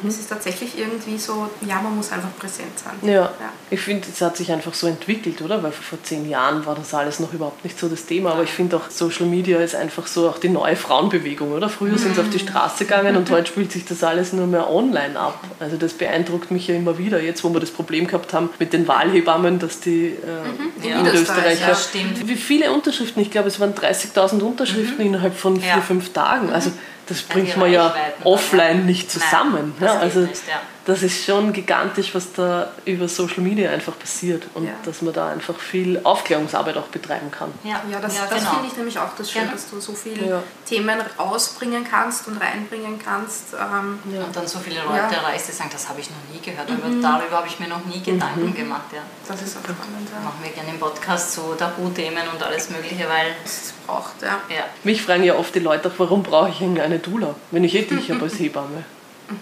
Es 0.09 0.18
ist 0.18 0.29
tatsächlich 0.29 0.79
irgendwie 0.79 1.18
so, 1.18 1.49
ja, 1.66 1.81
man 1.83 1.97
muss 1.97 2.12
einfach 2.12 2.35
präsent 2.38 2.71
sein. 2.79 2.95
Ja. 3.09 3.23
Ja. 3.23 3.31
Ich 3.71 3.81
finde, 3.81 4.07
es 4.12 4.21
hat 4.21 4.37
sich 4.37 4.51
einfach 4.53 4.75
so 4.75 4.87
entwickelt, 4.87 5.42
oder? 5.42 5.62
Weil 5.62 5.73
vor 5.73 5.99
zehn 6.03 6.29
Jahren 6.29 6.64
war 6.66 6.75
das 6.75 6.95
alles 6.95 7.21
noch 7.21 7.33
überhaupt 7.33 7.64
nicht 7.64 7.79
so 7.79 7.88
das 7.88 8.07
Thema. 8.07 8.33
Aber 8.33 8.42
ich 8.42 8.51
finde 8.51 8.77
auch, 8.77 8.90
Social 8.90 9.27
Media 9.27 9.59
ist 9.59 9.75
einfach 9.75 10.07
so 10.07 10.29
auch 10.29 10.38
die 10.38 10.49
neue 10.49 10.77
Frauenbewegung, 10.77 11.53
oder? 11.53 11.68
Früher 11.68 11.99
sind 11.99 12.14
sie 12.14 12.21
auf 12.21 12.31
die 12.31 12.38
Straße 12.38 12.85
gegangen 12.85 13.16
und 13.16 13.31
heute 13.31 13.49
spielt 13.49 13.73
sich 13.73 13.85
das 13.85 14.03
alles 14.05 14.33
nur 14.33 14.47
mehr 14.47 14.71
online 14.71 15.18
ab. 15.18 15.42
Also 15.61 15.77
das 15.77 15.92
beeindruckt 15.95 16.51
mich 16.51 16.68
ja 16.68 16.75
immer 16.75 16.97
wieder. 16.99 17.21
Jetzt, 17.21 17.45
wo 17.45 17.53
wir 17.53 17.61
das 17.61 17.71
Problem 17.71 18.07
gehabt 18.07 18.33
haben 18.33 18.51
mit 18.59 18.73
den 18.73 18.87
Wahlhebammen, 18.88 19.59
dass 19.59 19.81
die 19.81 20.07
äh, 20.07 20.88
Ja. 20.88 21.03
Niederösterreicher... 21.03 21.68
Ja, 21.68 21.75
stimmt. 21.75 22.27
Wie 22.29 22.37
viele 22.37 22.73
Unterschriften? 22.73 23.21
Ich 23.23 23.31
glaube, 23.31 23.49
es 23.49 23.61
waren 23.61 23.75
30.000 23.75 24.40
Unterschriften 24.42 25.05
innerhalb 25.05 25.37
von 25.37 25.57
vier, 25.59 25.68
Ja. 25.68 25.81
fünf 25.81 26.12
Tagen. 26.12 26.51
Also 26.53 26.71
das 27.12 27.22
bringt 27.22 27.57
man 27.57 27.70
ja 27.70 27.94
offline 28.25 28.87
nicht 28.87 29.11
zusammen. 29.11 29.75
Nein, 29.79 29.88
ja, 29.88 29.98
also 29.98 30.20
nicht, 30.20 30.48
ja. 30.48 30.61
Das 30.85 31.03
ist 31.03 31.25
schon 31.25 31.53
gigantisch, 31.53 32.14
was 32.14 32.33
da 32.33 32.71
über 32.85 33.07
Social 33.09 33.40
Media 33.42 33.71
einfach 33.71 33.97
passiert 33.99 34.45
und 34.55 34.64
Ja. 34.66 34.73
dass 34.85 35.01
man 35.03 35.12
da 35.12 35.29
einfach 35.29 35.57
viel 35.59 36.01
Aufklärungsarbeit 36.03 36.77
auch 36.77 36.88
betreiben 36.88 37.31
kann. 37.31 37.53
Ja, 37.62 37.81
Ja, 37.90 38.01
das, 38.01 38.16
ja, 38.16 38.27
das 38.29 38.38
genau. 38.40 38.51
finde 38.55 38.68
ich 38.68 38.77
nämlich 38.77 38.99
auch 38.99 39.14
das 39.16 39.31
Schöne, 39.31 39.49
dass 39.53 39.71
du 39.71 39.79
so 39.81 39.92
viele 39.92 40.27
Ja. 40.29 40.42
Themen 40.66 41.01
rausbringen 41.18 41.85
kannst 41.88 42.27
und 42.29 42.38
reinbringen 42.40 42.99
kannst. 42.99 43.55
Ähm, 43.55 43.99
Und 44.05 44.35
dann 44.37 44.47
so 44.47 44.59
viele 44.59 44.83
Leute 44.83 44.97
Ja. 45.14 45.21
erreichst, 45.23 45.49
die 45.49 45.53
sagen, 45.53 45.71
das 45.73 45.88
habe 45.88 46.01
ich 46.01 46.09
noch 46.11 46.16
nie 46.33 46.40
gehört, 46.40 46.68
aber 46.71 46.88
darüber 47.01 47.37
habe 47.38 47.47
ich 47.49 47.61
mir 47.61 47.68
noch 47.68 47.85
nie 47.85 48.01
Gedanken 48.03 48.55
gemacht. 48.55 48.92
Ja. 48.92 49.03
das 49.29 49.40
ist 49.42 49.57
auch 49.57 49.62
spannend, 49.62 50.09
ja. 50.12 50.21
Machen 50.21 50.38
wir 50.42 50.51
gerne 50.51 50.71
im 50.71 50.79
Podcast 50.81 51.33
so 51.35 51.55
Tabuthemen 51.55 52.23
und 52.33 52.42
alles 52.42 52.71
Mögliche, 52.71 53.09
weil 53.09 53.35
Das 53.45 53.73
braucht, 53.87 54.21
ja. 54.23 54.40
ja, 54.49 54.64
Mich 54.85 55.03
fragen 55.03 55.23
ja 55.25 55.35
oft 55.37 55.55
die 55.55 55.61
Leute 55.61 55.88
auch, 55.88 55.92
warum 55.99 56.23
brauche 56.23 56.49
ich 56.51 56.61
eine 56.61 56.99
Doula, 56.99 57.35
wenn 57.51 57.64
ich 57.64 57.75
eh 57.75 57.83
dich 57.83 58.11
habe 58.11 58.23
als 58.25 58.38
Hebamme. 58.38 58.85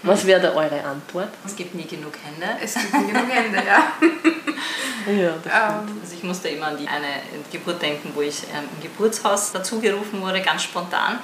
Was 0.03 0.25
wäre 0.25 0.41
da 0.41 0.53
eure 0.53 0.83
Antwort? 0.83 1.29
es 1.45 1.55
gibt 1.55 1.75
nie 1.75 1.85
genug 1.85 2.13
Hände. 2.23 2.57
Es 2.61 2.73
gibt 2.75 2.93
nie 2.93 3.11
genug 3.11 3.29
Hände, 3.29 3.57
ja. 3.65 3.91
Ja, 5.07 5.31
das 5.43 5.51
stimmt. 5.51 5.89
Ähm, 5.89 5.99
Also 6.03 6.15
ich 6.15 6.23
musste 6.23 6.49
immer 6.49 6.67
an 6.67 6.77
die 6.77 6.87
eine 6.87 7.07
Geburt 7.51 7.81
denken, 7.81 8.11
wo 8.13 8.21
ich 8.21 8.43
ähm, 8.43 8.69
im 8.75 8.83
Geburtshaus 8.83 9.51
dazugerufen 9.51 10.21
wurde, 10.21 10.41
ganz 10.41 10.63
spontan. 10.63 11.19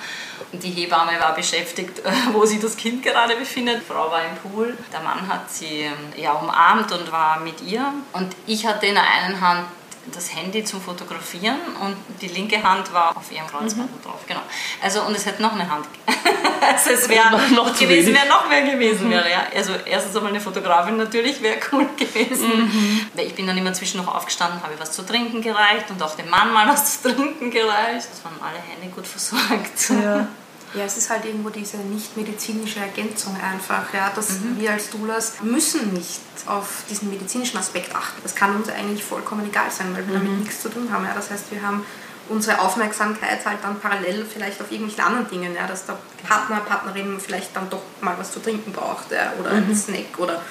Und 0.52 0.64
die 0.64 0.72
Hebamme 0.72 1.12
war 1.20 1.36
beschäftigt, 1.36 2.02
wo 2.32 2.46
sie 2.46 2.60
das 2.60 2.76
Kind 2.76 3.04
gerade 3.04 3.36
befindet. 3.36 3.82
Die 3.82 3.86
Frau 3.86 4.10
war 4.10 4.22
im 4.24 4.36
Pool. 4.52 4.76
Der 4.92 5.02
Mann 5.02 5.28
hat 5.28 5.52
sie 5.52 5.82
ähm, 5.82 5.94
ja, 6.16 6.32
umarmt 6.34 6.92
und 6.92 7.12
war 7.12 7.40
mit 7.40 7.62
ihr. 7.62 7.94
Und 8.14 8.36
ich 8.48 8.66
hatte 8.66 8.88
in 8.88 8.96
der 8.96 9.04
einen 9.04 9.40
Hand 9.42 9.68
das 10.14 10.34
Handy 10.36 10.64
zum 10.64 10.82
Fotografieren 10.82 11.58
und 11.82 11.96
die 12.22 12.28
linke 12.28 12.62
Hand 12.62 12.92
war 12.94 13.16
auf 13.16 13.32
ihrem 13.32 13.48
Kreuzband 13.48 13.90
drauf. 14.04 14.22
Genau. 14.28 14.42
Also 14.82 15.02
und 15.04 15.16
es 15.16 15.26
hätte 15.26 15.42
noch 15.42 15.54
eine 15.54 15.70
Hand. 15.70 15.86
also 16.62 16.92
es 16.92 17.10
wäre 17.10 17.30
noch 17.56 17.78
gewesen, 17.78 18.14
wäre 18.14 18.28
noch 18.28 18.48
mehr 18.50 18.64
gewesen 18.64 19.10
wäre. 19.10 19.30
Ja. 19.30 19.48
Also 19.56 19.74
erstens 19.86 20.16
einmal 20.16 20.32
eine 20.32 20.42
Fotografin 20.42 20.98
natürlich 20.98 21.42
wäre 21.42 21.58
cool 21.72 21.88
gewesen. 21.98 23.10
Weil 23.14 23.28
ich 23.28 23.36
bin 23.36 23.48
dann 23.48 23.58
immer 23.58 23.74
zwischen 23.74 23.98
noch 23.98 24.14
aufgestanden, 24.14 24.62
habe 24.62 24.74
was 24.80 24.92
zu 24.92 25.06
trinken 25.06 25.42
gereicht 25.42 25.90
und 25.90 26.02
auch 26.02 26.16
dem 26.16 26.30
Mann 26.30 26.52
mal 26.54 26.68
was 26.68 27.02
zu 27.02 27.14
trinken 27.14 27.52
gereicht. 27.52 28.08
Es 28.12 28.24
waren 28.24 28.36
alle 28.42 28.60
Hände 28.60 28.94
gut 28.94 29.08
versorgt. 29.08 29.90
Ja. 29.90 30.28
Ja, 30.74 30.84
es 30.84 30.98
ist 30.98 31.10
halt 31.10 31.26
irgendwo 31.26 31.50
diese 31.50 31.78
nicht-medizinische 31.78 32.80
Ergänzung 32.80 33.36
einfach, 33.42 33.94
ja, 33.94 34.12
dass 34.14 34.38
wir 34.58 34.72
als 34.72 34.90
Doulas 34.90 35.42
müssen 35.42 35.94
nicht 35.94 36.20
auf 36.46 36.84
diesen 36.90 37.10
medizinischen 37.10 37.58
Aspekt 37.58 37.96
achten. 37.96 38.20
Das 38.22 38.36
kann 38.36 38.56
uns 38.56 38.70
eigentlich 38.70 39.04
vollkommen 39.04 39.48
egal 39.48 39.72
sein, 39.72 39.96
weil 39.96 40.06
wir 40.08 40.16
damit 40.16 40.40
nichts 40.40 40.62
zu 40.62 40.70
tun 40.70 40.92
haben. 40.92 41.06
Ja. 41.06 41.14
Das 41.14 41.32
heißt, 41.32 41.52
wir 41.52 41.62
haben 41.62 41.86
unsere 42.30 42.60
Aufmerksamkeit 42.60 43.46
halt 43.46 43.60
dann 43.64 43.80
parallel 43.80 44.26
vielleicht 44.26 44.62
auf 44.62 44.72
irgendwelchen 44.72 45.06
anderen 45.06 45.30
Dingen, 45.30 45.56
ja, 45.56 45.68
dass 45.68 45.86
der 45.86 45.98
Partner, 46.28 46.60
Partnerin 46.60 47.20
vielleicht 47.20 47.56
dann 47.56 47.70
doch 47.70 47.82
mal 48.02 48.16
was 48.18 48.32
zu 48.32 48.42
trinken 48.42 48.74
braucht 48.74 49.12
ja, 49.12 49.34
oder 49.40 49.52
einen 49.52 49.76
Snack 49.76 50.18
oder 50.18 50.42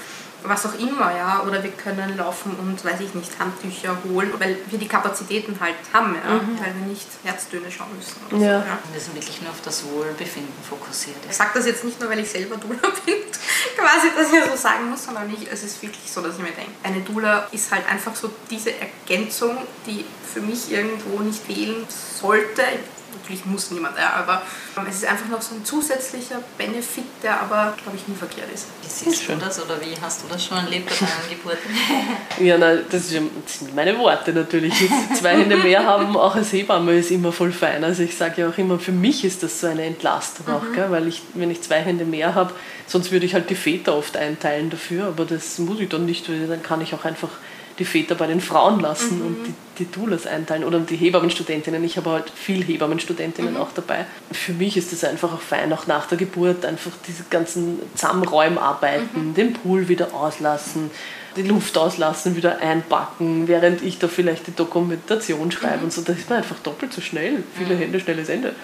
was 0.48 0.66
auch 0.66 0.78
immer, 0.78 1.14
ja, 1.16 1.42
oder 1.46 1.62
wir 1.62 1.70
können 1.70 2.16
laufen 2.16 2.54
und, 2.56 2.84
weiß 2.84 3.00
ich 3.00 3.14
nicht, 3.14 3.38
Handtücher 3.38 3.96
holen, 4.04 4.32
weil 4.38 4.58
wir 4.68 4.78
die 4.78 4.88
Kapazitäten 4.88 5.58
halt 5.60 5.76
haben, 5.92 6.14
ja, 6.14 6.32
weil 6.32 6.74
wir 6.74 6.86
nicht 6.86 7.06
Herztöne 7.24 7.70
schauen 7.70 7.88
müssen. 7.96 8.40
Ja. 8.42 8.60
So, 8.60 8.66
ja. 8.66 8.78
Wir 8.92 9.00
sind 9.00 9.14
wirklich 9.14 9.40
nur 9.42 9.50
auf 9.50 9.60
das 9.64 9.84
Wohlbefinden 9.84 10.52
fokussiert. 10.68 11.16
Ich 11.28 11.36
sage 11.36 11.50
das 11.54 11.66
jetzt 11.66 11.84
nicht 11.84 12.00
nur, 12.00 12.10
weil 12.10 12.20
ich 12.20 12.30
selber 12.30 12.56
Dula 12.56 12.76
bin, 13.06 13.14
quasi, 13.76 14.08
dass 14.16 14.32
ich 14.32 14.50
so 14.50 14.56
sagen 14.56 14.90
muss, 14.90 15.04
sondern 15.04 15.32
ich, 15.32 15.50
es 15.50 15.62
ist 15.62 15.82
wirklich 15.82 16.10
so, 16.10 16.20
dass 16.20 16.36
ich 16.36 16.42
mir 16.42 16.52
denke, 16.52 16.72
eine 16.82 17.00
Dula 17.00 17.48
ist 17.52 17.70
halt 17.72 17.88
einfach 17.88 18.14
so 18.14 18.30
diese 18.50 18.72
Ergänzung, 18.74 19.58
die 19.86 20.04
für 20.32 20.40
mich 20.40 20.70
irgendwo 20.70 21.20
nicht 21.20 21.42
fehlen 21.42 21.86
sollte. 21.88 22.62
Natürlich 23.26 23.44
muss 23.46 23.72
niemand, 23.72 23.98
ja, 23.98 24.12
aber 24.12 24.42
es 24.88 24.96
ist 24.98 25.04
einfach 25.06 25.26
noch 25.28 25.42
so 25.42 25.56
ein 25.56 25.64
zusätzlicher 25.64 26.36
Benefit, 26.56 27.04
der 27.24 27.40
aber, 27.40 27.74
glaube 27.82 27.96
ich, 27.96 28.06
nie 28.06 28.14
verkehrt 28.14 28.46
ist. 28.54 28.66
Wie 28.82 28.88
siehst 28.88 29.28
du 29.28 29.34
das 29.34 29.60
oder 29.60 29.80
wie 29.80 30.00
hast 30.00 30.22
du 30.22 30.28
das 30.28 30.44
schon 30.44 30.58
erlebt 30.58 30.88
bei 30.88 30.94
deinen 31.06 31.36
Geburten? 31.36 31.70
Ja, 32.46 32.56
nein, 32.56 32.80
das, 32.88 33.02
ist 33.06 33.12
ja- 33.12 33.22
das 33.44 33.58
sind 33.58 33.74
meine 33.74 33.98
Worte 33.98 34.32
natürlich. 34.32 34.80
Jetzt 34.80 35.16
zwei 35.16 35.36
Hände 35.38 35.56
mehr 35.56 35.84
haben, 35.84 36.16
auch 36.16 36.36
als 36.36 36.52
Hebamme, 36.52 36.92
ist 36.98 37.10
immer 37.10 37.32
voll 37.32 37.50
fein. 37.50 37.82
Also 37.82 38.04
ich 38.04 38.16
sage 38.16 38.42
ja 38.42 38.48
auch 38.48 38.58
immer, 38.58 38.78
für 38.78 38.92
mich 38.92 39.24
ist 39.24 39.42
das 39.42 39.60
so 39.60 39.66
eine 39.66 39.82
Entlastung 39.84 40.46
auch, 40.54 40.62
gell? 40.72 40.90
weil 40.90 41.08
ich, 41.08 41.22
wenn 41.34 41.50
ich 41.50 41.62
zwei 41.62 41.80
Hände 41.80 42.04
mehr 42.04 42.34
habe, 42.36 42.52
sonst 42.86 43.10
würde 43.10 43.26
ich 43.26 43.34
halt 43.34 43.50
die 43.50 43.54
Väter 43.56 43.96
oft 43.96 44.16
einteilen 44.16 44.70
dafür, 44.70 45.06
aber 45.08 45.24
das 45.24 45.58
muss 45.58 45.80
ich 45.80 45.88
dann 45.88 46.06
nicht, 46.06 46.28
weil 46.28 46.46
dann 46.46 46.62
kann 46.62 46.80
ich 46.80 46.94
auch 46.94 47.04
einfach 47.04 47.30
die 47.78 47.84
Väter 47.84 48.14
bei 48.14 48.26
den 48.26 48.40
Frauen 48.40 48.80
lassen 48.80 49.20
und 49.22 49.46
die, 49.46 49.54
die 49.78 49.90
Doulas 49.90 50.26
einteilen 50.26 50.64
oder 50.64 50.78
die 50.80 50.96
Hebammenstudentinnen. 50.96 51.84
Ich 51.84 51.96
habe 51.96 52.10
halt 52.10 52.30
viel 52.30 52.64
Hebammenstudentinnen 52.64 53.56
auch 53.56 53.72
dabei. 53.74 54.06
Für 54.32 54.52
mich 54.52 54.76
ist 54.76 54.92
das 54.92 55.04
einfach 55.04 55.32
auch 55.32 55.40
fein, 55.40 55.72
auch 55.72 55.86
nach 55.86 56.06
der 56.06 56.18
Geburt 56.18 56.64
einfach 56.64 56.92
diese 57.06 57.24
ganzen 57.28 57.78
Zusammenräumarbeiten, 57.94 59.34
den 59.34 59.52
Pool 59.52 59.88
wieder 59.88 60.14
auslassen, 60.14 60.90
die 61.36 61.42
Luft 61.42 61.76
auslassen, 61.78 62.36
wieder 62.36 62.60
einpacken, 62.60 63.46
während 63.46 63.82
ich 63.82 63.98
da 63.98 64.08
vielleicht 64.08 64.46
die 64.46 64.54
Dokumentation 64.54 65.50
schreibe 65.52 65.84
und 65.84 65.92
so. 65.92 66.02
Da 66.02 66.12
ist 66.12 66.28
man 66.28 66.38
einfach 66.38 66.58
doppelt 66.62 66.92
so 66.92 67.00
schnell. 67.00 67.42
Viele 67.56 67.76
Hände, 67.76 68.00
schnelles 68.00 68.28
Ende. 68.28 68.54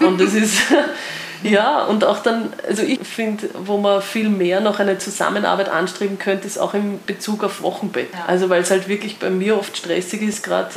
Und 0.00 0.20
das 0.20 0.34
ist, 0.34 0.58
ja, 1.42 1.84
und 1.84 2.04
auch 2.04 2.20
dann, 2.20 2.52
also 2.68 2.82
ich 2.82 3.00
finde, 3.00 3.48
wo 3.64 3.78
man 3.78 4.00
viel 4.00 4.28
mehr 4.28 4.60
noch 4.60 4.78
eine 4.78 4.98
Zusammenarbeit 4.98 5.68
anstreben 5.68 6.18
könnte, 6.18 6.46
ist 6.46 6.58
auch 6.58 6.74
in 6.74 7.00
Bezug 7.06 7.42
auf 7.44 7.62
Wochenbett. 7.62 8.12
Ja. 8.12 8.24
Also 8.26 8.48
weil 8.48 8.62
es 8.62 8.70
halt 8.70 8.88
wirklich 8.88 9.18
bei 9.18 9.30
mir 9.30 9.58
oft 9.58 9.76
stressig 9.76 10.22
ist, 10.22 10.42
gerade 10.44 10.70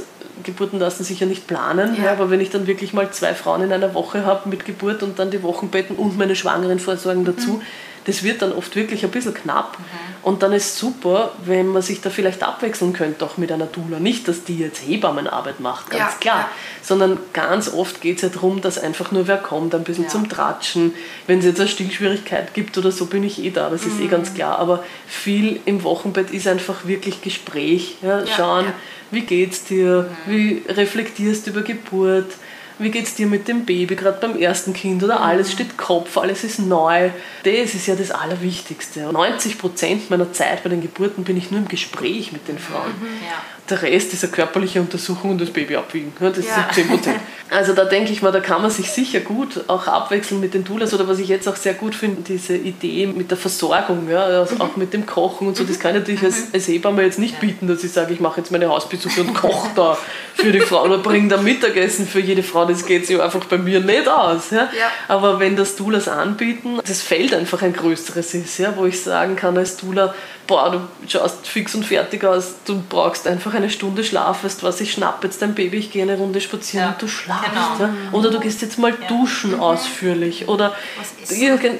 Geburten 0.44 0.80
lassen 0.80 1.04
sich 1.04 1.20
ja 1.20 1.28
nicht 1.28 1.48
planen, 1.48 1.96
Ja. 1.98 2.06
ja. 2.06 2.12
aber 2.12 2.30
wenn 2.30 2.42
ich 2.42 2.50
dann 2.50 2.68
wirklich 2.68 2.94
mal 2.94 3.10
zwei 3.12 3.34
Frauen 3.34 3.64
in 3.64 3.72
einer 3.72 3.94
Woche 3.94 4.26
habe 4.26 4.50
mit 4.50 4.66
Geburt 4.66 5.04
und 5.04 5.18
dann 5.20 5.32
die 5.32 5.44
Wochenbetten 5.44 5.96
und 5.96 6.18
meine 6.18 6.36
Schwangeren 6.36 6.80
vorsorgen 6.80 7.26
dazu, 7.26 7.62
das 8.06 8.24
wird 8.24 8.42
dann 8.42 8.52
oft 8.54 8.76
wirklich 8.76 9.04
ein 9.04 9.12
bisschen 9.12 9.34
knapp. 9.34 9.78
Und 10.22 10.42
dann 10.44 10.54
ist 10.54 10.78
super, 10.78 11.34
wenn 11.44 11.68
man 11.68 11.82
sich 11.82 12.02
da 12.02 12.10
vielleicht 12.10 12.42
abwechseln 12.44 12.94
könnte, 12.94 13.26
auch 13.26 13.38
mit 13.38 13.52
einer 13.52 13.66
Doula. 13.66 14.00
Nicht, 14.00 14.28
dass 14.28 14.44
die 14.44 14.58
jetzt 14.58 14.80
Hebammenarbeit 14.88 15.60
macht, 15.60 15.90
ganz 15.90 16.14
Ja, 16.14 16.18
klar. 16.20 16.40
ja. 16.40 16.50
Sondern 16.82 17.20
ganz 17.34 17.72
oft 17.74 18.02
geht 18.02 18.18
es 18.18 18.22
ja 18.24 18.30
darum, 18.30 18.62
dass 18.62 18.78
einfach 18.78 19.12
nur 19.12 19.28
wer 19.28 19.38
kommt, 19.38 19.74
ein 19.76 19.84
bisschen 19.84 20.06
Ja. 20.06 20.10
zum 20.10 20.30
Tratschen. 20.30 20.94
Wenn 21.28 21.40
es 21.40 21.46
jetzt 21.46 21.60
eine 21.60 21.70
Stillschwierigkeit 21.70 22.54
gibt 22.54 22.78
oder 22.78 22.92
so, 22.92 23.06
bin 23.08 23.24
ich 23.24 23.44
eh 23.44 23.50
da, 23.52 23.70
das 23.70 23.86
ist 23.86 24.00
eh 24.00 24.08
ganz 24.08 24.34
klar. 24.34 24.60
Aber 24.60 24.84
viel 25.08 25.60
im 25.66 25.84
Wochenbett 25.84 26.32
ist 26.32 26.48
einfach 26.48 26.86
wirklich 26.86 27.22
Gespräch. 27.22 27.98
Schauen, 28.36 28.66
wie 29.12 29.22
geht's 29.22 29.64
dir, 29.66 30.10
wie 30.28 30.64
reflektierst 30.68 31.46
du 31.48 31.52
über 31.52 31.62
Geburt, 31.62 32.32
wie 32.80 32.92
geht's 32.92 33.16
dir 33.16 33.28
mit 33.28 33.48
dem 33.48 33.66
Baby, 33.66 33.96
gerade 33.96 34.20
beim 34.20 34.38
ersten 34.40 34.74
Kind 34.74 35.04
oder 35.04 35.22
alles 35.22 35.52
steht 35.52 35.78
Kopf, 35.78 36.18
alles 36.18 36.44
ist 36.44 36.60
neu. 36.60 37.10
Das 37.44 37.74
ist 37.74 37.88
ja 37.88 37.96
das 37.96 38.12
Allerwichtigste. 38.12 39.12
90 39.12 39.58
Prozent 39.58 40.10
meiner 40.10 40.32
Zeit 40.34 40.64
bei 40.64 40.70
den 40.70 40.82
Geburten 40.82 41.24
bin 41.24 41.38
ich 41.38 41.52
nur 41.52 41.62
im 41.62 41.68
Gespräch 41.68 42.32
mit 42.32 42.48
den 42.48 42.60
Frauen. 42.60 42.94
Ja. 43.22 43.42
Der 43.70 43.82
Rest 43.82 44.14
ist 44.14 44.24
eine 44.24 44.32
körperliche 44.32 44.80
Untersuchung 44.80 45.32
und 45.32 45.42
das 45.42 45.50
Baby 45.50 45.76
abwiegen. 45.76 46.14
Das 46.20 46.38
Ja. 46.38 46.54
sind 46.56 46.74
10 46.74 46.88
Prozent. 46.88 47.20
Also 47.52 47.74
da 47.74 47.86
denke 47.86 48.12
ich 48.12 48.24
mal, 48.24 48.32
da 48.32 48.40
kann 48.40 48.64
man 48.64 48.72
sich 48.72 48.90
sicher 48.90 49.20
gut 49.20 49.66
auch 49.68 49.86
abwechseln 49.86 50.42
mit 50.42 50.56
den 50.56 50.64
Doulas 50.64 50.96
oder 50.96 51.08
was 51.08 51.20
ich 51.20 51.28
jetzt 51.28 51.48
auch 51.48 51.56
sehr 51.56 51.76
gut 51.76 51.94
finde, 51.94 52.24
diese 52.24 52.56
Idee 52.58 53.06
mit 53.06 53.30
der 53.30 53.38
Versorgung, 53.38 54.10
ja, 54.10 54.24
also 54.24 54.56
auch 54.58 54.76
mit 54.78 54.94
dem 54.94 55.06
Kochen 55.06 55.48
und 55.50 55.56
so, 55.56 55.64
das 55.64 55.78
kann 55.80 55.94
ich 55.94 56.02
natürlich 56.02 56.24
als, 56.24 56.48
als 56.54 56.68
Hebamme 56.68 57.04
jetzt 57.04 57.20
nicht 57.20 57.40
bieten, 57.40 57.68
dass 57.68 57.84
ich 57.84 57.92
sage, 57.92 58.14
ich 58.14 58.20
mache 58.20 58.42
jetzt 58.42 58.52
meine 58.52 58.68
Hausbesuche 58.68 59.22
und 59.22 59.36
koche 59.36 59.70
da 59.76 59.96
für 60.34 60.52
die 60.52 60.60
Frau 60.60 60.86
oder 60.86 60.98
bringe 60.98 61.28
da 61.30 61.38
Mittagessen 61.38 62.08
für 62.08 62.20
jede 62.20 62.42
Frau, 62.42 62.66
das 62.66 62.84
geht 62.84 63.06
sich 63.06 63.22
einfach 63.22 63.46
bei 63.46 63.60
mir 63.60 63.80
nicht 63.80 64.08
aus. 64.08 64.50
Ja. 64.50 64.64
Ja. 64.78 64.90
Aber 65.08 65.40
wenn 65.40 65.56
das 65.56 65.76
Doulas 65.76 66.08
anbieten, 66.08 66.80
das 66.86 67.04
Feld 67.04 67.32
einfach 67.36 67.62
ein 67.62 67.74
größeres 67.74 68.34
ist, 68.34 68.58
ja, 68.58 68.74
wo 68.76 68.86
ich 68.86 69.00
sagen 69.04 69.36
kann 69.36 69.56
als 69.56 69.78
Doula, 69.78 70.16
boah, 70.48 70.72
du 70.72 70.80
schaust 71.08 71.48
fix 71.48 71.76
und 71.76 71.86
fertig 71.86 72.24
aus, 72.24 72.56
du 72.66 72.82
brauchst 72.90 73.28
einfach 73.28 73.54
eine 73.56 73.70
Stunde 73.70 74.04
Schlaf, 74.04 74.44
weißt 74.44 74.62
du 74.62 74.66
was, 74.68 74.82
ich 74.82 74.92
schnappe 74.92 75.28
jetzt 75.28 75.42
dein 75.42 75.56
Baby, 75.56 75.78
ich 75.78 75.92
gehe 75.92 76.04
eine 76.04 76.18
Runde 76.18 76.42
spazieren 76.42 76.86
Ja, 76.88 76.92
und 76.94 77.02
du 77.02 77.08
schlafst. 77.08 77.50
genau. 77.50 77.92
Ja? 77.92 77.94
Oder 78.12 78.30
du 78.32 78.40
gehst 78.40 78.62
jetzt 78.62 78.78
mal 78.80 78.94
duschen 79.08 79.60
ausführlich 79.60 80.48
oder, 80.48 80.74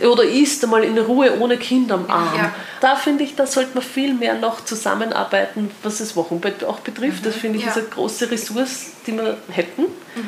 oder 0.10 0.24
isst 0.24 0.64
einmal 0.64 0.84
in 0.84 0.98
Ruhe 0.98 1.40
ohne 1.40 1.58
Kind 1.58 1.92
am 1.92 2.10
Arm. 2.10 2.52
Da 2.82 2.96
finde 2.96 3.24
ich, 3.24 3.36
da 3.36 3.48
sollte 3.48 3.72
man 3.74 3.84
viel 3.84 4.14
mehr 4.14 4.36
noch 4.36 4.64
zusammenarbeiten, 4.64 5.72
was 5.84 5.98
das 6.00 6.16
Wochenbett 6.16 6.64
auch 6.64 6.80
betrifft. 6.80 7.26
Das 7.26 7.36
finde 7.36 7.60
ich 7.60 7.66
ist 7.66 7.78
eine 7.78 7.88
große 7.88 8.30
Ressource, 8.30 8.88
die 9.08 9.14
wir 9.14 9.38
hätten. 9.50 9.84
Ja. 10.16 10.22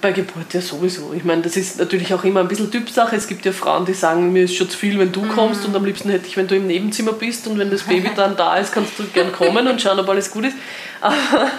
Bei 0.00 0.12
Geburt 0.12 0.54
ja 0.54 0.60
sowieso. 0.60 1.12
Ich 1.14 1.24
meine, 1.24 1.42
das 1.42 1.56
ist 1.56 1.78
natürlich 1.78 2.12
auch 2.14 2.22
immer 2.24 2.40
ein 2.40 2.48
bisschen 2.48 2.70
Typsache. 2.70 3.16
Es 3.16 3.26
gibt 3.26 3.44
ja 3.44 3.52
Frauen, 3.52 3.84
die 3.84 3.94
sagen, 3.94 4.32
mir 4.32 4.44
ist 4.44 4.54
schon 4.54 4.68
zu 4.70 4.78
viel, 4.78 4.98
wenn 4.98 5.10
du 5.12 5.26
kommst 5.26 5.64
und 5.66 5.74
am 5.74 5.84
liebsten 5.84 6.08
hätte 6.10 6.26
ich, 6.28 6.36
wenn 6.36 6.46
du 6.46 6.56
im 6.56 6.66
Nebenzimmer 6.66 7.12
bist 7.12 7.46
und 7.46 7.58
wenn 7.58 7.70
das 7.70 7.82
Baby 7.82 8.10
dann 8.16 8.36
da 8.36 8.56
ist, 8.56 8.72
kannst 8.72 8.98
du 8.98 9.04
gern 9.04 9.32
kommen 9.32 9.66
und 9.66 9.80
schauen, 9.82 9.98
ob 9.98 10.08
alles 10.08 10.30
gut 10.30 10.44
ist. 10.44 10.45
Aber, 11.00 11.50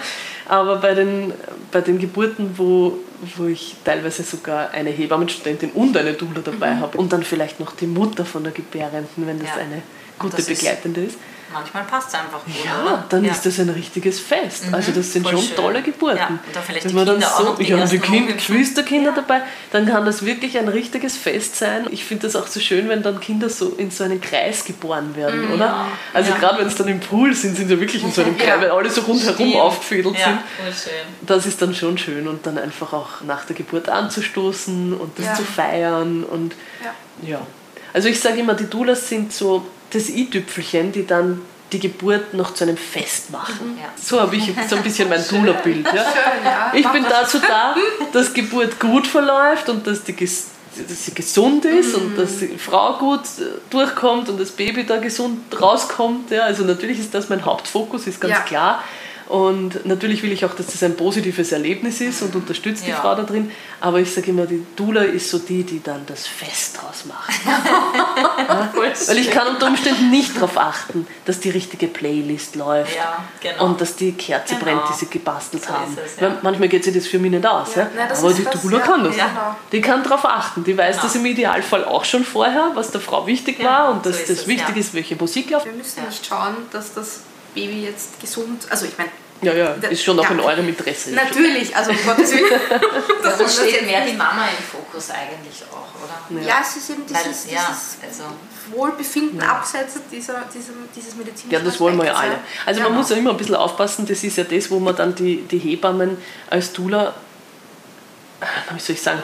aber 0.48 0.76
bei, 0.76 0.94
den, 0.94 1.32
bei 1.70 1.80
den 1.80 1.98
Geburten, 1.98 2.54
wo, 2.56 2.98
wo 3.36 3.46
ich 3.46 3.76
teilweise 3.84 4.22
sogar 4.22 4.70
eine 4.70 4.90
Hebammenstudentin 4.90 5.70
und 5.72 5.96
eine 5.96 6.14
Doula 6.14 6.40
dabei 6.44 6.76
habe 6.76 6.96
und 6.98 7.12
dann 7.12 7.22
vielleicht 7.22 7.60
noch 7.60 7.72
die 7.76 7.86
Mutter 7.86 8.24
von 8.24 8.42
der 8.44 8.52
Gebärenden, 8.52 9.26
wenn 9.26 9.38
das 9.38 9.48
Ja. 9.50 9.56
eine 9.62 9.82
gute 10.18 10.36
das 10.36 10.48
ist- 10.48 10.58
Begleitende 10.60 11.02
ist. 11.02 11.18
Manchmal 11.52 11.84
passt 11.84 12.08
es 12.08 12.14
einfach 12.14 12.44
gut, 12.44 12.54
Ja, 12.64 12.82
oder? 12.82 13.04
dann 13.08 13.24
ja. 13.24 13.32
ist 13.32 13.46
das 13.46 13.58
ein 13.58 13.70
richtiges 13.70 14.20
Fest. 14.20 14.64
Also 14.70 14.92
das 14.92 15.12
sind 15.12 15.26
schon 15.26 15.38
schön. 15.40 15.56
tolle 15.56 15.82
Geburten. 15.82 16.18
Ja, 16.18 16.26
und 16.28 16.40
da 16.52 16.60
vielleicht 16.60 16.84
Wenn 16.84 16.90
die 16.90 16.96
man 16.96 17.06
dann 17.06 17.14
Kinder 17.16 17.34
auch 17.34 17.38
so, 17.38 17.44
noch 17.44 17.58
die 17.58 17.64
ja, 17.64 17.84
die 17.86 17.98
kind. 17.98 18.34
Geschwisterkinder 18.36 19.12
dabei, 19.12 19.42
dann 19.72 19.86
kann 19.86 20.04
das 20.04 20.24
wirklich 20.24 20.58
ein 20.58 20.68
richtiges 20.68 21.16
Fest 21.16 21.56
sein. 21.56 21.86
Ich 21.90 22.04
finde 22.04 22.26
das 22.26 22.36
auch 22.36 22.46
so 22.46 22.60
schön, 22.60 22.88
wenn 22.88 23.02
dann 23.02 23.18
Kinder 23.20 23.48
so 23.48 23.70
in 23.78 23.90
so 23.90 24.04
einen 24.04 24.20
Kreis 24.20 24.64
geboren 24.64 25.16
werden, 25.16 25.50
oder? 25.52 25.86
Also 26.12 26.32
Ja. 26.32 26.36
gerade 26.38 26.58
wenn 26.60 26.66
es 26.66 26.74
dann 26.74 26.88
im 26.88 27.00
Pool 27.00 27.34
sind, 27.34 27.56
sind 27.56 27.68
sie 27.68 27.80
wirklich 27.80 28.02
in 28.04 28.12
so 28.12 28.22
einem 28.22 28.36
Kreis, 28.38 28.48
Ja. 28.48 28.60
weil 28.60 28.70
alle 28.70 28.90
so 28.90 29.00
rundherum 29.02 29.56
aufgefädelt 29.56 30.16
Ja, 30.18 30.24
sind. 30.26 30.38
schön. 30.74 30.92
Das 31.26 31.46
ist 31.46 31.62
dann 31.62 31.74
schon 31.74 31.96
schön 31.96 32.28
und 32.28 32.46
dann 32.46 32.58
einfach 32.58 32.92
auch 32.92 33.22
nach 33.22 33.44
der 33.46 33.56
Geburt 33.56 33.88
anzustoßen 33.88 34.92
und 34.92 35.18
das 35.18 35.26
Ja. 35.26 35.34
zu 35.34 35.42
feiern 35.44 36.24
und 36.24 36.54
Ja. 37.22 37.28
ja. 37.30 37.40
Also 37.94 38.08
ich 38.08 38.20
sage 38.20 38.40
immer, 38.40 38.52
die 38.54 38.66
Doulas 38.68 39.08
sind 39.08 39.32
so 39.32 39.66
das 39.90 40.08
i-Tüpfelchen, 40.08 40.92
die 40.92 41.06
dann 41.06 41.40
die 41.72 41.78
Geburt 41.78 42.34
noch 42.34 42.54
zu 42.54 42.64
einem 42.64 42.76
Fest 42.76 43.30
machen. 43.30 43.78
Ja. 43.78 43.90
So 44.00 44.20
habe 44.20 44.36
ich 44.36 44.52
so 44.68 44.76
ein 44.76 44.82
bisschen 44.82 45.08
mein 45.08 45.22
Doula-Bild. 45.30 45.86
Ja. 45.86 46.06
Ja. 46.44 46.72
Ich 46.74 46.86
bin 46.88 47.04
dazu 47.08 47.38
da, 47.38 47.74
dass 48.12 48.32
Geburt 48.32 48.80
gut 48.80 49.06
verläuft 49.06 49.68
und 49.68 49.86
dass, 49.86 50.02
die, 50.04 50.14
dass 50.14 50.46
sie 51.04 51.14
gesund 51.14 51.64
ist 51.66 51.94
und 51.94 52.16
dass 52.16 52.38
die 52.38 52.56
Frau 52.58 52.94
gut 52.94 53.20
äh, 53.20 53.60
durchkommt 53.70 54.28
und 54.30 54.40
das 54.40 54.50
Baby 54.50 54.86
da 54.86 54.96
gesund 54.96 55.60
rauskommt. 55.60 56.30
Ja. 56.30 56.42
Also 56.44 56.64
natürlich 56.64 56.98
ist 56.98 57.14
das 57.14 57.28
mein 57.28 57.44
Hauptfokus, 57.44 58.06
ist 58.06 58.20
ganz 58.20 58.44
klar. 58.46 58.82
Und 59.28 59.84
natürlich 59.84 60.22
will 60.22 60.32
ich 60.32 60.46
auch, 60.46 60.54
dass 60.54 60.68
das 60.68 60.82
ein 60.82 60.96
positives 60.96 61.52
Erlebnis 61.52 62.00
ist 62.00 62.22
und 62.22 62.34
unterstützt 62.34 62.86
die. 62.86 62.92
Frau 62.92 63.14
da 63.14 63.24
drin. 63.24 63.50
Aber 63.78 64.00
ich 64.00 64.12
sage 64.12 64.30
immer, 64.30 64.46
die 64.46 64.64
Doula 64.74 65.02
ist 65.02 65.28
so 65.28 65.38
die, 65.38 65.64
die 65.64 65.82
dann 65.82 66.06
das 66.06 66.26
Fest 66.26 66.78
draus 66.80 67.04
macht. 67.04 67.30
Weil 69.06 69.18
ich 69.18 69.30
kann 69.30 69.46
unter 69.48 69.66
Umständen 69.66 70.10
nicht 70.10 70.36
darauf 70.36 70.56
achten, 70.56 71.06
dass 71.24 71.40
die 71.40 71.50
richtige 71.50 71.86
Playlist 71.88 72.56
läuft. 72.56 72.96
Ja, 72.96 73.24
genau. 73.40 73.66
Und 73.66 73.80
dass 73.80 73.96
die 73.96 74.12
Kerze 74.12 74.54
Genau. 74.54 74.64
brennt, 74.64 74.82
die 74.90 74.94
sie 74.94 75.06
gebastelt 75.10 75.64
So 75.64 75.70
haben. 75.70 75.96
es, 76.04 76.16
ja. 76.20 76.22
Weil 76.28 76.38
Manchmal 76.42 76.68
geht 76.68 76.84
sich 76.84 76.94
das 76.94 77.06
für 77.06 77.18
mich 77.18 77.30
nicht 77.30 77.46
aus. 77.46 77.74
Ja, 77.74 77.82
Ja, 77.82 77.88
nein, 77.96 78.10
Aber 78.12 78.32
die 78.32 78.44
das, 78.44 78.62
Doula 78.62 78.78
ja. 78.78 78.84
kann 78.84 79.04
das. 79.04 79.16
Ja. 79.16 79.56
Die 79.72 79.80
kann 79.80 80.02
darauf 80.02 80.24
achten. 80.24 80.64
Die 80.64 80.76
weiß 80.76 80.96
Genau. 80.96 81.02
das 81.06 81.14
im 81.16 81.26
Idealfall 81.26 81.84
auch 81.84 82.04
schon 82.04 82.24
vorher, 82.24 82.70
was 82.74 82.90
der 82.90 83.00
Frau 83.00 83.26
wichtig 83.26 83.58
Genau, 83.58 83.68
war 83.70 83.88
und 83.90 84.04
so 84.04 84.10
dass 84.10 84.20
das 84.22 84.30
es, 84.30 84.46
wichtig 84.46 84.74
ja. 84.76 84.80
ist, 84.80 84.94
welche 84.94 85.16
Musik 85.16 85.50
läuft. 85.50 85.66
Wir 85.66 85.72
müssen 85.72 86.00
Ja. 86.02 86.08
nicht 86.08 86.26
schauen, 86.26 86.56
dass 86.72 86.94
das 86.94 87.20
Baby 87.54 87.84
jetzt 87.84 88.20
gesund, 88.20 88.66
also 88.70 88.86
ich 88.86 88.96
meine, 88.98 89.10
Ja, 89.40 89.52
ja, 89.54 89.66
ist 89.88 90.02
schon 90.02 90.18
auch 90.18 90.24
Ja. 90.24 90.30
in 90.30 90.40
eurem 90.40 90.68
Interesse. 90.68 91.10
natürlich, 91.12 91.74
also 91.76 91.90
um 91.92 91.96
Gottes 92.04 92.32
Willen. 92.32 92.44
Ja, 92.70 93.30
dass 93.30 93.38
da 93.38 93.48
steht 93.48 93.86
mehr 93.86 94.04
die 94.04 94.14
Mama 94.14 94.46
im 94.56 94.64
Fokus 94.64 95.10
eigentlich 95.10 95.62
auch, 95.70 95.86
oder? 96.34 96.42
Ja, 96.42 96.56
es 96.60 96.76
ist 96.76 96.90
eben 96.90 97.02
Weil, 97.08 97.22
dieses, 97.24 97.50
ja, 97.50 97.60
dieses 97.70 98.20
also, 98.20 98.32
Wohlbefinden 98.74 99.40
abseits 99.40 99.94
dieser, 100.10 100.42
diesem, 100.52 100.74
dieses 100.94 101.14
medizinischen 101.14 101.50
Ja, 101.52 101.60
das 101.60 101.78
wollen 101.78 101.96
wir 101.96 102.06
ja 102.06 102.14
alle. 102.14 102.38
Also 102.66 102.80
man 102.80 102.88
Genau. 102.90 103.00
muss 103.00 103.10
ja 103.10 103.16
immer 103.16 103.30
ein 103.30 103.36
bisschen 103.36 103.54
aufpassen, 103.54 104.06
das 104.06 104.24
ist 104.24 104.36
ja 104.36 104.44
das, 104.44 104.70
wo 104.70 104.78
man 104.80 104.96
dann 104.96 105.14
die, 105.14 105.42
die 105.42 105.58
Hebammen 105.58 106.16
als 106.50 106.72
Doula, 106.72 107.14
wie 108.74 108.80
soll 108.80 108.94
ich 108.96 109.02
sagen, 109.02 109.22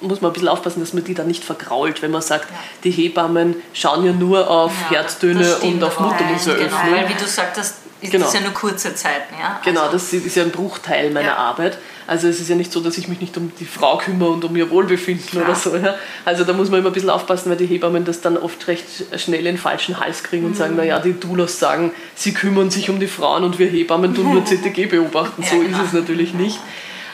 muss 0.00 0.20
man 0.20 0.30
ein 0.30 0.34
bisschen 0.34 0.48
aufpassen, 0.48 0.80
dass 0.80 0.92
man 0.92 1.04
die 1.04 1.14
dann 1.14 1.26
nicht 1.26 1.42
vergrault, 1.44 2.02
wenn 2.02 2.10
man 2.10 2.20
sagt, 2.22 2.50
Ja. 2.50 2.56
die 2.84 2.90
Hebammen 2.90 3.56
schauen 3.72 4.04
ja 4.04 4.12
nur 4.12 4.48
auf 4.50 4.72
ja, 4.90 4.98
Herztöne 4.98 5.40
das 5.42 5.60
und 5.60 5.82
auf 5.82 5.96
auch. 5.98 6.00
Muttermundseröffnung. 6.12 6.68
Genau, 6.84 6.96
weil 6.96 7.08
wie 7.08 7.14
du 7.14 7.26
sagtest, 7.26 7.74
ist 8.06 8.12
Genau. 8.12 8.24
das 8.24 8.34
ja 8.34 8.40
nur 8.40 8.52
kurze 8.52 8.94
Zeiten, 8.94 9.34
ja? 9.38 9.60
Genau, 9.64 9.82
Also, 9.82 9.92
das 9.92 10.12
ist 10.12 10.34
ja 10.36 10.42
ein 10.42 10.50
Bruchteil 10.50 11.10
meiner 11.10 11.28
Ja. 11.28 11.36
Arbeit. 11.36 11.78
Also 12.08 12.28
es 12.28 12.38
ist 12.40 12.48
ja 12.48 12.54
nicht 12.56 12.72
so, 12.72 12.80
dass 12.80 12.96
ich 12.98 13.08
mich 13.08 13.20
nicht 13.20 13.36
um 13.36 13.50
die 13.58 13.64
Frau 13.64 13.96
kümmere 13.98 14.30
und 14.30 14.44
um 14.44 14.54
ihr 14.56 14.70
Wohlbefinden 14.70 15.26
Klar. 15.28 15.44
oder 15.44 15.54
so. 15.56 15.76
Ja. 15.76 15.96
Also 16.24 16.44
da 16.44 16.52
muss 16.52 16.70
man 16.70 16.78
immer 16.80 16.90
ein 16.90 16.92
bisschen 16.92 17.10
aufpassen, 17.10 17.50
weil 17.50 17.56
die 17.56 17.66
Hebammen 17.66 18.04
das 18.04 18.20
dann 18.20 18.36
oft 18.36 18.66
recht 18.68 18.86
schnell 19.18 19.40
in 19.40 19.44
den 19.46 19.58
falschen 19.58 19.98
Hals 19.98 20.22
kriegen 20.22 20.44
und 20.44 20.52
Mhm. 20.52 20.56
sagen, 20.56 20.76
naja, 20.76 20.98
die 21.00 21.18
Doulas 21.18 21.58
sagen, 21.58 21.92
sie 22.14 22.32
kümmern 22.32 22.70
sich 22.70 22.88
um 22.90 23.00
die 23.00 23.08
Frauen 23.08 23.42
und 23.44 23.58
wir 23.58 23.66
Hebammen 23.68 24.14
tun 24.14 24.32
nur 24.32 24.44
CTG 24.46 24.86
beobachten. 24.86 25.42
Ja, 25.42 25.48
so 25.50 25.58
genau. 25.58 25.78
ist 25.80 25.86
es 25.88 25.92
natürlich 25.94 26.32
nicht. 26.34 26.60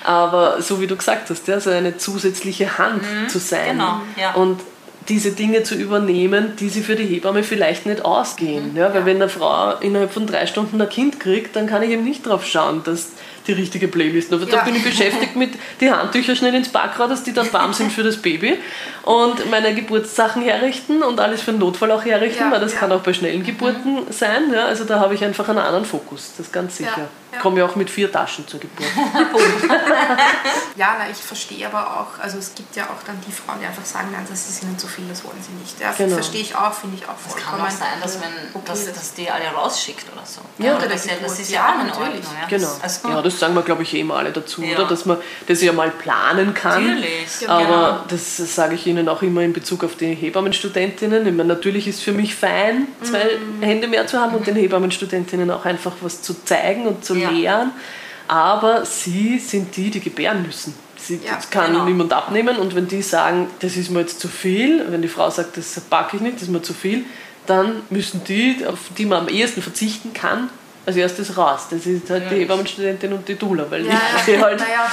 Aber 0.05 0.61
so 0.61 0.81
wie 0.81 0.87
du 0.89 0.97
gesagt 0.97 1.31
hast, 1.31 1.47
ja, 1.49 1.61
so 1.61 1.71
eine 1.71 1.97
zusätzliche 1.97 2.77
Hand 2.77 3.03
zu 3.29 3.39
sein 3.39 3.79
genau, 3.79 4.01
ja. 4.17 4.33
und 4.35 4.61
diese 5.09 5.33
Dinge 5.33 5.63
zu 5.63 5.75
übernehmen, 5.75 6.53
die 6.59 6.69
sie 6.69 6.83
für 6.83 6.97
die 6.97 7.07
Hebamme 7.07 7.43
vielleicht 7.43 7.87
nicht 7.87 8.05
ausgehen. 8.05 8.77
Ja, 8.77 8.93
weil 8.95 9.07
wenn 9.07 9.17
eine 9.17 9.29
Frau 9.29 9.77
innerhalb 9.79 10.13
von 10.13 10.27
drei 10.27 10.47
Stunden 10.47 10.81
ein 10.81 10.89
Kind 10.89 11.19
kriegt, 11.21 11.57
dann 11.57 11.67
kann 11.67 11.83
ich 11.83 11.91
eben 11.91 12.05
nicht 12.05 12.27
drauf 12.27 12.47
schauen, 12.47 12.83
dass 12.85 13.13
die 13.47 13.53
richtige 13.53 13.89
Playlist. 13.89 14.33
Aber 14.33 14.47
da 14.47 14.59
Ja. 14.59 14.65
bin 14.65 14.77
ich 14.77 14.85
beschäftigt 14.85 15.35
mit 15.37 15.55
die 15.81 15.91
Handtücher 15.91 16.37
schnell 16.37 16.55
ins 16.55 16.69
Backrad, 16.69 17.11
dass 17.11 17.23
die 17.25 17.33
dann 17.33 17.53
warm 17.53 17.73
sind 17.73 17.93
für 17.93 18.03
das 18.03 18.17
Baby 18.17 18.59
und 19.03 19.51
meine 19.51 19.75
Geburtssachen 19.75 20.43
herrichten 20.43 21.03
und 21.03 21.19
alles 21.21 21.43
für 21.43 21.51
den 21.53 21.59
Notfall 21.61 21.91
auch 21.91 22.05
herrichten, 22.05 22.45
Ja, 22.45 22.51
weil 22.53 22.61
das 22.61 22.75
ja. 22.75 22.79
kann 22.81 22.93
auch 22.93 23.01
bei 23.01 23.13
schnellen 23.13 23.45
Geburten 23.45 24.07
sein. 24.11 24.53
Ja, 24.53 24.67
also 24.67 24.85
da 24.85 25.01
habe 25.01 25.15
ich 25.15 25.25
einfach 25.25 25.49
einen 25.49 25.59
anderen 25.59 25.85
Fokus, 25.85 26.33
das 26.37 26.47
ist 26.47 26.53
ganz 26.53 26.77
sicher. 26.77 26.91
Ja, 26.97 27.09
ja. 27.33 27.39
Komme 27.41 27.59
ja 27.61 27.67
auch 27.67 27.75
mit 27.77 27.89
vier 27.91 28.13
Taschen 28.13 28.47
zur 28.47 28.61
Geburt. 28.61 28.87
Ja, 30.77 30.97
na, 30.99 31.11
ich 31.11 31.19
verstehe 31.19 31.67
aber 31.67 32.01
auch, 32.01 32.19
also 32.23 32.39
es 32.39 32.55
gibt 32.55 32.75
ja 32.77 32.85
auch 32.85 33.03
dann 33.07 33.19
die 33.27 33.33
Frauen, 33.33 33.59
die 33.61 33.67
einfach 33.67 33.85
sagen, 33.85 34.09
nein, 34.11 34.27
das 34.29 34.49
ist 34.49 34.63
ihnen 34.63 34.79
zu 34.79 34.87
viel, 34.87 35.05
das 35.09 35.23
wollen 35.25 35.37
sie 35.41 35.53
nicht. 35.61 35.79
Ja, 35.79 35.93
Genau. 35.97 36.15
verstehe 36.15 36.41
ich 36.41 36.55
auch, 36.57 36.73
finde 36.73 36.97
ich 36.97 37.07
auch 37.07 37.15
Es 37.27 37.33
vollkommen. 37.35 37.59
kann 37.59 37.67
auch 37.67 37.71
sein, 37.71 38.01
dass, 38.03 38.15
wenn, 38.21 38.33
okay, 38.55 38.65
dass, 38.67 38.87
das- 38.87 38.95
dass 38.95 39.15
die 39.15 39.31
alle 39.31 39.45
rausschickt 39.55 40.07
oder 40.13 40.25
so. 40.25 40.41
Ja. 40.59 40.77
Oder 40.77 40.87
das, 40.89 41.05
ist 41.05 41.11
ja, 41.11 41.17
das 41.23 41.39
ist 41.39 41.51
ja 41.51 41.61
Ja, 41.61 41.69
auch 41.77 41.81
in 41.83 41.87
natürlich. 41.89 42.25
Ordnung. 42.27 42.37
Ja. 42.41 42.49
Genau. 42.49 42.69
Also, 42.83 43.09
Ja, 43.09 43.23
das 43.33 43.41
sagen 43.41 43.55
wir, 43.55 43.63
glaube 43.63 43.83
ich, 43.83 43.93
eh 43.95 44.01
immer 44.01 44.17
alle 44.17 44.31
dazu, 44.31 44.63
Ja. 44.63 44.77
oder? 44.79 44.87
Dass 44.89 45.07
man 45.07 45.19
das 45.49 45.61
ja 45.63 45.73
mal 45.73 45.91
planen 45.91 46.55
kann. 46.55 46.85
Natürlich, 46.87 47.49
Aber 47.49 47.65
genau. 47.65 47.99
das 48.09 48.37
sage 48.55 48.75
ich 48.77 48.87
Ihnen 48.87 49.09
auch 49.09 49.23
immer 49.23 49.43
in 49.43 49.53
Bezug 49.53 49.83
auf 49.85 49.97
die 49.97 50.15
Hebammenstudentinnen. 50.15 51.27
Ich 51.27 51.33
meine, 51.35 51.49
natürlich 51.55 51.89
ist 51.89 52.03
für 52.03 52.13
mich 52.13 52.35
fein, 52.35 52.87
zwei 53.03 53.25
Mhm. 53.59 53.63
Hände 53.63 53.89
mehr 53.89 54.07
zu 54.07 54.19
haben 54.21 54.35
und 54.37 54.47
den 54.47 54.57
Hebammenstudentinnen 54.57 55.51
auch 55.51 55.65
einfach 55.65 55.93
was 56.01 56.23
zu 56.23 56.35
zeigen 56.45 56.87
und 56.87 57.05
zu 57.05 57.15
Ja. 57.17 57.31
lehren. 57.31 57.71
Aber 58.29 58.85
sie 58.87 59.39
sind 59.39 59.77
die, 59.77 59.91
die 59.91 60.01
gebären 60.01 60.43
müssen. 60.43 60.75
sie, 60.97 61.19
Ja, 61.27 61.35
das 61.35 61.51
kann 61.51 61.73
genau. 61.73 61.85
niemand 61.85 62.13
abnehmen 62.13 62.57
und 62.59 62.77
wenn 62.77 62.87
die 62.87 63.03
sagen, 63.03 63.49
das 63.59 63.77
ist 63.77 63.91
mir 63.91 64.01
jetzt 64.01 64.21
zu 64.21 64.29
viel, 64.29 64.85
wenn 64.89 65.03
die 65.03 65.09
Frau 65.09 65.29
sagt, 65.31 65.57
das 65.57 65.81
packe 65.81 66.15
ich 66.17 66.23
nicht, 66.23 66.37
das 66.37 66.43
ist 66.43 66.49
mir 66.51 66.63
zu 66.63 66.73
viel, 66.73 67.05
dann 67.47 67.83
müssen 67.91 68.23
die, 68.23 68.65
auf 68.65 68.79
die 68.97 69.05
man 69.07 69.23
am 69.23 69.29
ehesten 69.29 69.63
verzichten 69.63 70.13
kann, 70.15 70.49
als 70.85 70.97
erstes 70.97 71.37
raus. 71.37 71.67
Das 71.71 71.87
ist 71.87 72.11
halt 72.11 72.31
die 72.31 72.37
Hebammenstudentin 72.37 73.13
und 73.13 73.27
die 73.29 73.37
Dula, 73.37 73.67
weil 73.71 73.87
Ja, 73.87 74.01
ich 74.17 74.23
sehe 74.23 74.41
halt, 74.41 74.59
naja, 74.59 74.91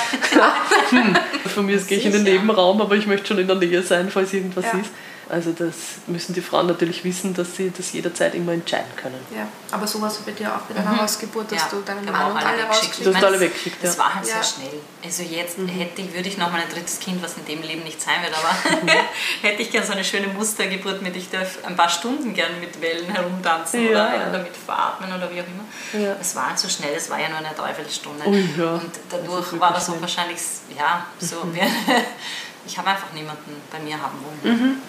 von 1.53 1.65
mir 1.65 1.77
aus 1.77 1.87
gehe 1.87 1.97
ich 1.97 2.05
in 2.05 2.11
den. 2.11 2.23
Nebenraum, 2.23 2.81
aber 2.81 2.95
ich 2.95 3.07
möchte 3.07 3.27
schon 3.27 3.39
in 3.39 3.47
der 3.47 3.55
Nähe 3.55 3.81
sein, 3.81 4.09
falls 4.09 4.33
irgendwas 4.33 4.65
Ja. 4.65 4.79
ist. 4.79 4.91
Also 5.29 5.51
das 5.51 5.75
müssen 6.07 6.33
die 6.33 6.41
Frauen 6.41 6.65
natürlich 6.65 7.03
wissen, 7.03 7.35
dass 7.35 7.55
sie 7.55 7.69
das 7.69 7.91
jederzeit 7.93 8.33
immer 8.33 8.51
entscheiden 8.53 8.89
können. 8.95 9.19
ja. 9.35 9.47
Aber 9.71 9.85
so 9.85 10.01
war 10.01 10.07
es 10.07 10.17
bei 10.17 10.31
dir 10.31 10.49
auch 10.55 10.67
mit 10.67 10.75
deiner 10.75 10.99
Hausgeburt, 10.99 11.51
dass 11.51 11.59
Ja, 11.61 11.67
du 11.69 11.81
deinen 11.81 12.03
Mann 12.05 12.15
alle 12.15 12.43
alle 12.45 12.57
weggeschickt. 12.63 12.69
rausgeschickt 12.71 13.05
Du 13.05 13.15
hast 13.15 13.23
alle 13.23 13.39
weggeschickt, 13.39 13.83
Das 13.83 13.93
ja. 13.95 13.99
war 14.03 14.15
halt 14.15 14.27
Ja. 14.27 14.33
sehr 14.33 14.43
schnell. 14.43 14.79
Also 15.03 15.21
jetzt 15.23 15.57
hätte 15.59 16.01
ich, 16.01 16.13
würde 16.15 16.27
ich 16.27 16.37
noch 16.39 16.51
mal 16.51 16.59
ein 16.61 16.69
drittes 16.73 16.99
Kind, 16.99 17.21
was 17.21 17.37
in 17.37 17.45
dem 17.45 17.61
Leben 17.61 17.83
nicht 17.83 18.01
sein 18.01 18.15
wird, 18.23 18.33
aber 18.35 18.51
hätte 19.43 19.61
ich 19.61 19.69
gern 19.71 19.85
so 19.85 19.91
eine 19.93 20.03
schöne 20.03 20.27
Mustergeburt 20.29 21.03
mit, 21.03 21.15
ich 21.15 21.29
darf 21.29 21.59
ein 21.63 21.75
paar 21.75 21.89
Stunden 21.89 22.33
gern 22.33 22.59
mit 22.59 22.81
Wellen 22.81 23.05
herumtanzen 23.13 23.83
Ja. 23.91 24.07
oder 24.15 24.31
damit 24.31 24.57
veratmen 24.57 25.13
oder 25.13 25.29
wie 25.31 25.41
auch 25.41 25.45
immer. 25.45 26.03
Ja. 26.07 26.15
Es 26.19 26.35
war 26.35 26.47
halt 26.49 26.57
so 26.57 26.67
schnell, 26.67 26.95
es 26.97 27.07
war 27.11 27.19
ja 27.19 27.29
nur 27.29 27.37
eine 27.37 27.49
Dreiviertelstunde. 27.55 28.25
Ui, 28.27 28.49
ja. 28.57 28.73
Und 28.73 28.83
Das 28.83 29.21
dadurch 29.21 29.29
wirklich 29.45 29.61
war 29.61 29.73
das 29.73 29.87
auch 29.91 30.01
wahrscheinlich, 30.01 30.39
ja, 30.75 31.05
so. 31.19 31.35
Wir, 31.53 31.63
ich 32.65 32.75
habe 32.79 32.87
einfach 32.89 33.11
niemanden 33.13 33.61
bei 33.71 33.77
mir 33.79 34.01
haben 34.01 34.17
wollen. 34.43 34.81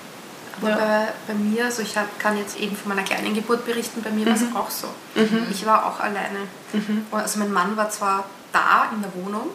Mhm. 0.60 0.66
Aber 0.66 0.70
Ja. 0.70 0.76
bei, 1.26 1.32
bei 1.32 1.34
mir, 1.34 1.64
also 1.66 1.82
ich 1.82 1.96
hab, 1.96 2.18
kann 2.18 2.36
jetzt 2.38 2.58
eben 2.58 2.76
von 2.76 2.88
meiner 2.90 3.02
kleinen 3.02 3.34
Geburt 3.34 3.64
berichten, 3.66 4.02
bei 4.02 4.10
mir 4.10 4.26
war 4.26 4.34
es 4.34 4.42
auch 4.54 4.70
so. 4.70 4.88
Ich 5.50 5.64
war 5.66 5.86
auch 5.86 6.00
alleine. 6.00 6.40
Also 7.12 7.38
mein 7.38 7.52
Mann 7.52 7.76
war 7.76 7.90
zwar 7.90 8.24
da 8.52 8.88
in 8.94 9.02
der 9.02 9.12
Wohnung, 9.24 9.48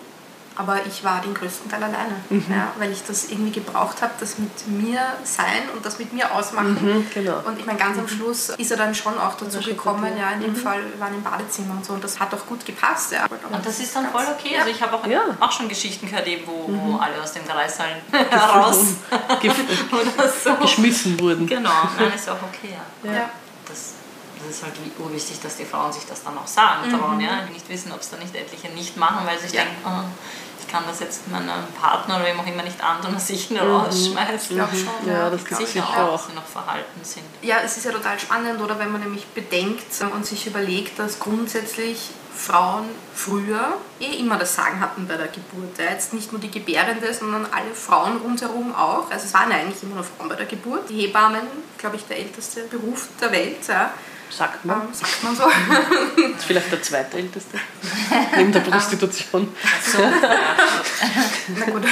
aber 0.56 0.86
ich 0.86 1.04
war 1.04 1.22
den 1.22 1.34
größten 1.34 1.70
Teil 1.70 1.84
alleine, 1.84 2.16
ja, 2.50 2.72
weil 2.78 2.92
ich 2.92 3.04
das 3.04 3.26
irgendwie 3.26 3.52
gebraucht 3.52 4.02
habe, 4.02 4.14
das 4.20 4.38
mit 4.38 4.68
mir 4.68 5.02
sein 5.24 5.70
und 5.76 5.86
das 5.86 6.00
mit 6.00 6.14
mir 6.14 6.32
ausmachen. 6.34 6.78
Mhm, 6.82 7.08
genau. 7.14 7.40
Und 7.46 7.60
ich 7.60 7.66
meine, 7.66 7.78
ganz 7.80 7.98
am 7.98 8.08
Schluss 8.08 8.50
ist 8.50 8.72
er 8.72 8.78
dann 8.78 8.96
schon 8.96 9.18
auch 9.20 9.36
dazu 9.36 9.60
gekommen, 9.60 10.18
ja. 10.18 10.32
in 10.32 10.42
dem 10.42 10.56
Fall, 10.56 10.80
wir 10.92 11.00
waren 11.00 11.14
im 11.14 11.24
Badezimmer 11.24 11.74
und 11.74 11.86
so 11.86 11.94
und 11.94 12.04
das 12.04 12.20
hat 12.20 12.34
auch 12.34 12.46
gut 12.46 12.66
gepasst. 12.66 13.12
Ja. 13.12 13.26
Und 13.52 13.66
das 13.66 13.80
ist 13.80 13.96
dann 13.96 14.10
voll 14.12 14.24
okay. 14.38 14.54
Ja. 14.54 14.60
Also 14.62 14.72
ich 14.72 14.82
habe 14.82 14.96
auch, 14.96 15.06
Ja. 15.06 15.22
auch 15.40 15.52
schon 15.52 15.68
Geschichten 15.70 16.08
gehört, 16.10 16.28
eben, 16.28 16.46
wo, 16.48 16.68
wo 16.70 16.98
alle 16.98 17.22
aus 17.22 17.34
dem 17.34 17.46
Kreissaal 17.46 17.90
raus 18.54 18.78
so. 20.44 20.56
geschmissen 20.56 21.20
wurden. 21.20 21.48
Genau, 21.48 21.70
nein, 22.00 22.12
ist 22.16 22.30
auch 22.30 22.38
okay, 22.44 22.74
ja. 23.04 23.12
Ja. 23.12 23.30
Das, 23.68 23.94
das 24.40 24.58
ist 24.58 24.64
halt 24.64 24.74
urwichtig, 25.00 25.40
dass 25.42 25.56
die 25.58 25.66
Frauen 25.66 25.92
sich 25.92 26.06
das 26.06 26.24
dann 26.24 26.38
auch 26.38 26.48
sagen 26.48 26.90
trauen, 26.92 27.20
ja. 27.20 27.42
Nicht 27.52 27.68
wissen, 27.70 27.92
ob 27.92 28.02
es 28.02 28.10
da 28.10 28.18
nicht 28.18 28.36
etliche 28.36 28.70
nicht 28.70 28.98
machen, 28.98 29.26
weil 29.26 29.38
sie 29.40 29.48
sich 29.48 29.54
Ja. 29.56 29.64
denken, 29.64 29.78
oh, 29.86 30.04
ich 30.66 30.72
kann 30.72 30.84
das 30.88 31.00
jetzt 31.00 31.28
meinem 31.30 31.50
Partner 31.80 32.18
oder 32.18 32.26
wem 32.26 32.40
auch 32.40 32.48
immer 32.48 32.64
nicht 32.64 32.84
antun, 32.84 33.14
dass 33.14 33.30
ich 33.30 33.52
ihn 33.52 33.58
rausschmeiße. 33.58 34.36
Ich 34.36 34.50
glaube 34.50 34.76
schon. 34.76 35.10
Ja, 35.12 35.30
das 35.30 35.44
glaub 35.44 35.60
gibt's 35.60 35.76
ich 35.76 35.82
auch, 35.82 35.98
auch. 35.98 36.12
dass 36.14 36.28
sie 36.28 36.34
noch 36.34 36.46
verhalten 36.46 37.02
sind. 37.04 37.26
Ja, 37.42 37.58
es 37.64 37.78
ist 37.78 37.86
ja 37.86 37.92
total 37.92 38.20
spannend, 38.20 38.62
oder 38.62 38.80
wenn 38.80 38.92
man 38.92 39.02
nämlich 39.02 39.26
bedenkt 39.28 39.86
und 40.14 40.26
sich 40.26 40.48
überlegt, 40.48 40.98
dass 41.00 41.20
grundsätzlich 41.20 42.12
Frauen 42.36 42.86
früher 43.14 43.78
eh 44.00 44.20
immer 44.20 44.38
das 44.38 44.56
Sagen 44.56 44.80
hatten 44.82 45.08
bei 45.08 45.16
der 45.16 45.28
Geburt. 45.28 45.78
Ja, 45.78 45.92
jetzt 45.92 46.14
nicht 46.14 46.32
nur 46.32 46.42
die 46.42 46.52
Gebärende, 46.52 47.14
sondern 47.14 47.46
alle 47.46 47.74
Frauen 47.74 48.18
rundherum 48.18 48.76
auch. 48.76 49.10
Also 49.10 49.26
es 49.26 49.34
waren 49.34 49.52
eigentlich 49.52 49.82
immer 49.84 49.96
nur 49.96 50.04
Frauen 50.04 50.30
bei 50.30 50.36
der 50.36 50.46
Geburt. 50.46 50.90
Die 50.90 51.02
Hebammen, 51.02 51.48
glaube 51.78 51.96
ich, 51.96 52.06
der 52.06 52.18
älteste 52.18 52.64
Beruf 52.64 53.08
der 53.22 53.32
Welt, 53.32 53.68
ja, 53.68 53.92
Sagt 54.38 54.66
man. 54.66 54.82
ähm, 54.82 54.88
sagt 54.94 55.24
man 55.24 55.36
so. 55.36 55.44
Das 56.18 56.40
ist 56.42 56.46
vielleicht 56.46 56.72
der 56.72 56.82
zweitälteste. 56.82 57.58
Neben 58.36 58.52
der 58.52 58.60
Prostitution. 58.62 59.48
So, 59.86 60.00
Na 61.60 61.66
gut. 61.66 61.84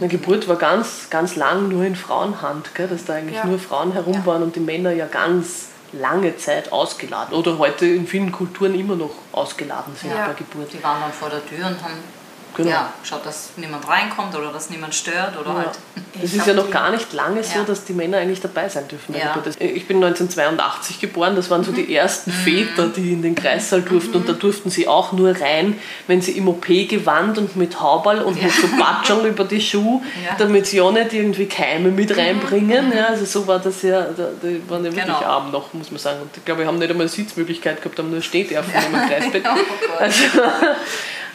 Eine 0.00 0.08
Geburt 0.08 0.48
war 0.48 0.56
ganz, 0.56 1.08
ganz 1.10 1.36
lang 1.36 1.68
nur 1.68 1.84
in 1.84 1.94
Frauenhand, 1.94 2.74
gell? 2.74 2.88
dass 2.88 3.04
da 3.04 3.14
eigentlich 3.14 3.36
Ja. 3.36 3.44
nur 3.46 3.58
Frauen 3.58 3.92
herum 3.92 4.14
Ja. 4.14 4.26
waren 4.26 4.42
und 4.42 4.56
die 4.56 4.60
Männer 4.60 4.90
ja 4.92 5.06
ganz 5.06 5.66
lange 5.92 6.36
Zeit 6.36 6.72
ausgeladen 6.72 7.34
oder 7.36 7.58
heute 7.58 7.84
in 7.86 8.06
vielen 8.06 8.30
Kulturen 8.32 8.74
immer 8.78 8.96
noch 8.96 9.10
ausgeladen 9.32 9.94
sind 10.00 10.10
Ja. 10.12 10.26
bei 10.28 10.34
Geburt. 10.34 10.72
die 10.72 10.82
waren 10.82 11.00
dann 11.00 11.12
vor 11.12 11.28
der 11.30 11.44
Tür 11.46 11.66
und 11.66 11.82
haben 11.82 11.94
Genau. 12.56 12.70
ja, 12.70 12.92
schaut, 13.04 13.24
dass 13.24 13.50
niemand 13.56 13.86
reinkommt 13.88 14.34
oder 14.36 14.52
dass 14.52 14.70
niemand 14.70 14.94
stört 14.94 15.38
oder 15.38 15.50
Ja. 15.50 15.56
halt. 15.56 15.70
Ich 16.22 16.34
ist 16.34 16.46
ja 16.46 16.52
noch 16.52 16.70
gar 16.70 16.90
nicht 16.90 17.12
lange 17.14 17.42
so, 17.42 17.60
Ja. 17.60 17.64
dass 17.64 17.84
die 17.84 17.92
Männer 17.94 18.18
eigentlich 18.18 18.40
dabei 18.40 18.68
sein 18.68 18.86
dürfen 18.88 19.14
Ja. 19.14 19.34
Ich 19.60 19.86
bin 19.86 19.98
1982 20.02 21.00
geboren, 21.00 21.34
das 21.36 21.48
waren 21.50 21.64
so 21.64 21.72
die 21.72 21.94
ersten 21.94 22.30
Väter, 22.30 22.88
die 22.88 23.12
in 23.12 23.22
den 23.22 23.34
Kreissaal 23.34 23.80
durften 23.82 24.16
und 24.16 24.28
da 24.28 24.32
durften 24.34 24.68
sie 24.70 24.86
auch 24.88 25.12
nur 25.12 25.30
rein, 25.40 25.78
wenn 26.08 26.20
sie 26.20 26.32
im 26.32 26.48
OP 26.48 26.66
gewandt 26.88 27.38
und 27.38 27.56
mit 27.56 27.80
Hauberl 27.80 28.22
und 28.22 28.42
mit 28.42 28.52
so 28.52 28.66
Batschern 28.78 29.24
über 29.24 29.44
die 29.44 29.60
Schuhe, 29.60 30.02
Ja. 30.26 30.34
damit 30.36 30.66
sie 30.66 30.80
auch 30.80 30.92
nicht 30.92 31.12
irgendwie 31.14 31.46
Keime 31.46 31.90
mit 31.90 32.14
reinbringen. 32.16 32.92
Ja, 32.94 33.06
also 33.06 33.24
so 33.24 33.46
war 33.46 33.58
das 33.60 33.80
ja, 33.82 34.02
da, 34.02 34.28
die 34.42 34.60
waren 34.68 34.84
ja 34.84 34.90
wirklich 34.92 35.04
Genau. 35.06 35.20
arm 35.24 35.50
noch, 35.52 35.72
muss 35.72 35.90
man 35.90 36.00
sagen. 36.00 36.20
Und 36.22 36.36
ich 36.36 36.44
glaube, 36.44 36.60
wir 36.62 36.66
haben 36.66 36.78
nicht 36.78 36.90
einmal 36.90 37.04
eine 37.06 37.10
Sitzmöglichkeit 37.10 37.80
gehabt, 37.80 37.98
haben 37.98 38.10
nur 38.10 38.20
Stehdärfen 38.20 38.72
im 38.92 39.08
Kreisbett. 39.08 39.44
Oh 39.46 39.54
Gott. 39.54 40.00
Also, 40.00 40.22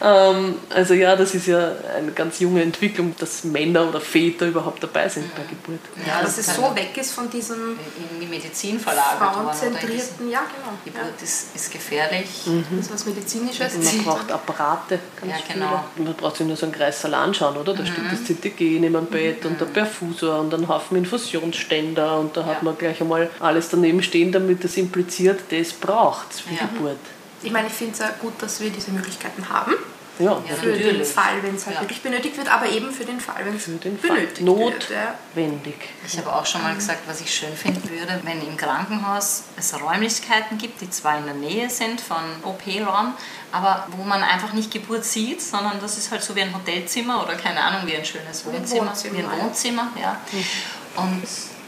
also 0.00 0.94
ja, 0.94 1.16
das 1.16 1.34
ist 1.34 1.46
ja 1.46 1.72
eine 1.96 2.12
ganz 2.12 2.40
junge 2.40 2.62
Entwicklung, 2.62 3.14
dass 3.18 3.44
Männer 3.44 3.88
oder 3.88 4.00
Väter 4.00 4.46
überhaupt 4.46 4.82
dabei 4.82 5.08
sind 5.08 5.34
bei 5.34 5.42
Geburt. 5.42 5.80
Ja, 6.06 6.22
dass 6.22 6.38
es 6.38 6.54
so 6.54 6.74
weg 6.74 6.96
ist 6.96 7.12
von 7.12 7.30
diesem 7.30 7.78
in 8.12 8.20
die 8.20 8.26
Medizin 8.26 8.78
verlagert 8.78 9.34
frauenzentrierten, 9.34 10.30
ja 10.30 10.40
genau. 10.40 10.76
Die 10.84 10.90
Ja. 10.90 11.02
Geburt 11.02 11.22
ist, 11.22 11.54
ist 11.54 11.70
gefährlich. 11.72 12.28
Das 12.70 12.86
ist 12.86 12.92
was 12.92 13.06
Medizinisches. 13.06 13.74
Und 13.74 13.84
man 13.84 14.04
braucht 14.04 14.32
Apparate, 14.32 14.98
ganz 15.20 15.32
Ja, 15.32 15.38
viele. 15.46 15.58
genau. 15.66 15.84
Man 15.96 16.14
braucht 16.14 16.36
sich 16.36 16.46
nur 16.46 16.56
so 16.56 16.66
einen 16.66 16.74
Kreissaal 16.74 17.14
anschauen, 17.14 17.56
oder? 17.56 17.74
Da 17.74 17.84
steht 17.86 18.04
das 18.10 18.24
CTG 18.24 18.78
neben 18.80 18.94
dem 18.94 19.06
Bett 19.06 19.44
und 19.46 19.60
der 19.60 19.66
Perfusor 19.66 20.40
und 20.40 20.52
ein 20.54 20.68
Haufen 20.68 20.96
Infusionsständer 20.98 22.18
und 22.18 22.36
da 22.36 22.44
hat 22.44 22.58
Ja. 22.58 22.62
man 22.62 22.78
gleich 22.78 23.00
einmal 23.00 23.30
alles 23.40 23.68
daneben 23.68 24.02
stehen, 24.02 24.32
damit 24.32 24.62
das 24.64 24.76
impliziert, 24.76 25.40
das 25.50 25.72
braucht 25.72 26.32
es 26.32 26.40
für 26.40 26.54
Ja. 26.54 26.60
Geburt. 26.72 26.98
Ich 27.42 27.52
meine, 27.52 27.68
ich 27.68 27.72
finde 27.74 27.92
es 27.94 27.98
ja 28.00 28.10
gut, 28.20 28.34
dass 28.42 28.60
wir 28.60 28.70
diese 28.70 28.90
Möglichkeiten 28.90 29.48
haben. 29.48 29.72
Ja, 30.18 30.34
Für 30.58 30.72
den 30.72 30.80
natürlich. 30.80 31.08
Fall, 31.08 31.42
wenn 31.42 31.56
es 31.56 31.66
halt 31.66 31.76
Ja. 31.76 31.82
wirklich 31.82 32.00
benötigt 32.02 32.38
wird, 32.38 32.48
aber 32.50 32.66
eben 32.70 32.90
für 32.90 33.04
den 33.04 33.20
Fall, 33.20 33.44
wenn 33.44 33.54
es 33.56 33.66
den 33.66 33.98
Fall. 33.98 34.16
benötigt 34.16 34.46
wird. 34.46 34.88
Ja. 34.88 35.14
notwendig. 35.34 35.74
Ich 36.06 36.16
habe 36.16 36.34
auch 36.34 36.46
schon 36.46 36.62
mal 36.62 36.74
gesagt, 36.74 37.00
was 37.06 37.20
ich 37.20 37.34
schön 37.34 37.54
finden 37.54 37.86
würde, 37.90 38.18
wenn 38.22 38.40
im 38.40 38.56
Krankenhaus 38.56 39.42
es 39.58 39.78
Räumlichkeiten 39.78 40.56
gibt, 40.56 40.80
die 40.80 40.88
zwar 40.88 41.18
in 41.18 41.26
der 41.26 41.34
Nähe 41.34 41.68
sind 41.68 42.00
von 42.00 42.16
OP-Raum, 42.44 43.12
aber 43.52 43.88
wo 43.90 44.04
man 44.04 44.22
einfach 44.22 44.54
nicht 44.54 44.70
Geburt 44.70 45.04
sieht, 45.04 45.42
sondern 45.42 45.80
das 45.82 45.98
ist 45.98 46.10
halt 46.10 46.22
so 46.22 46.34
wie 46.34 46.40
ein 46.40 46.54
Hotelzimmer 46.54 47.22
oder 47.22 47.34
keine 47.34 47.60
Ahnung, 47.60 47.82
wie 47.84 47.94
ein 47.94 48.04
schönes 48.06 48.46
Wohnzimmer. 48.46 48.86
Wohnzimmer, 48.88 49.18
wie 49.18 49.22
ein. 49.22 49.40
Wohnzimmer, 49.42 49.88
ja. 50.00 50.18
Und 50.96 51.22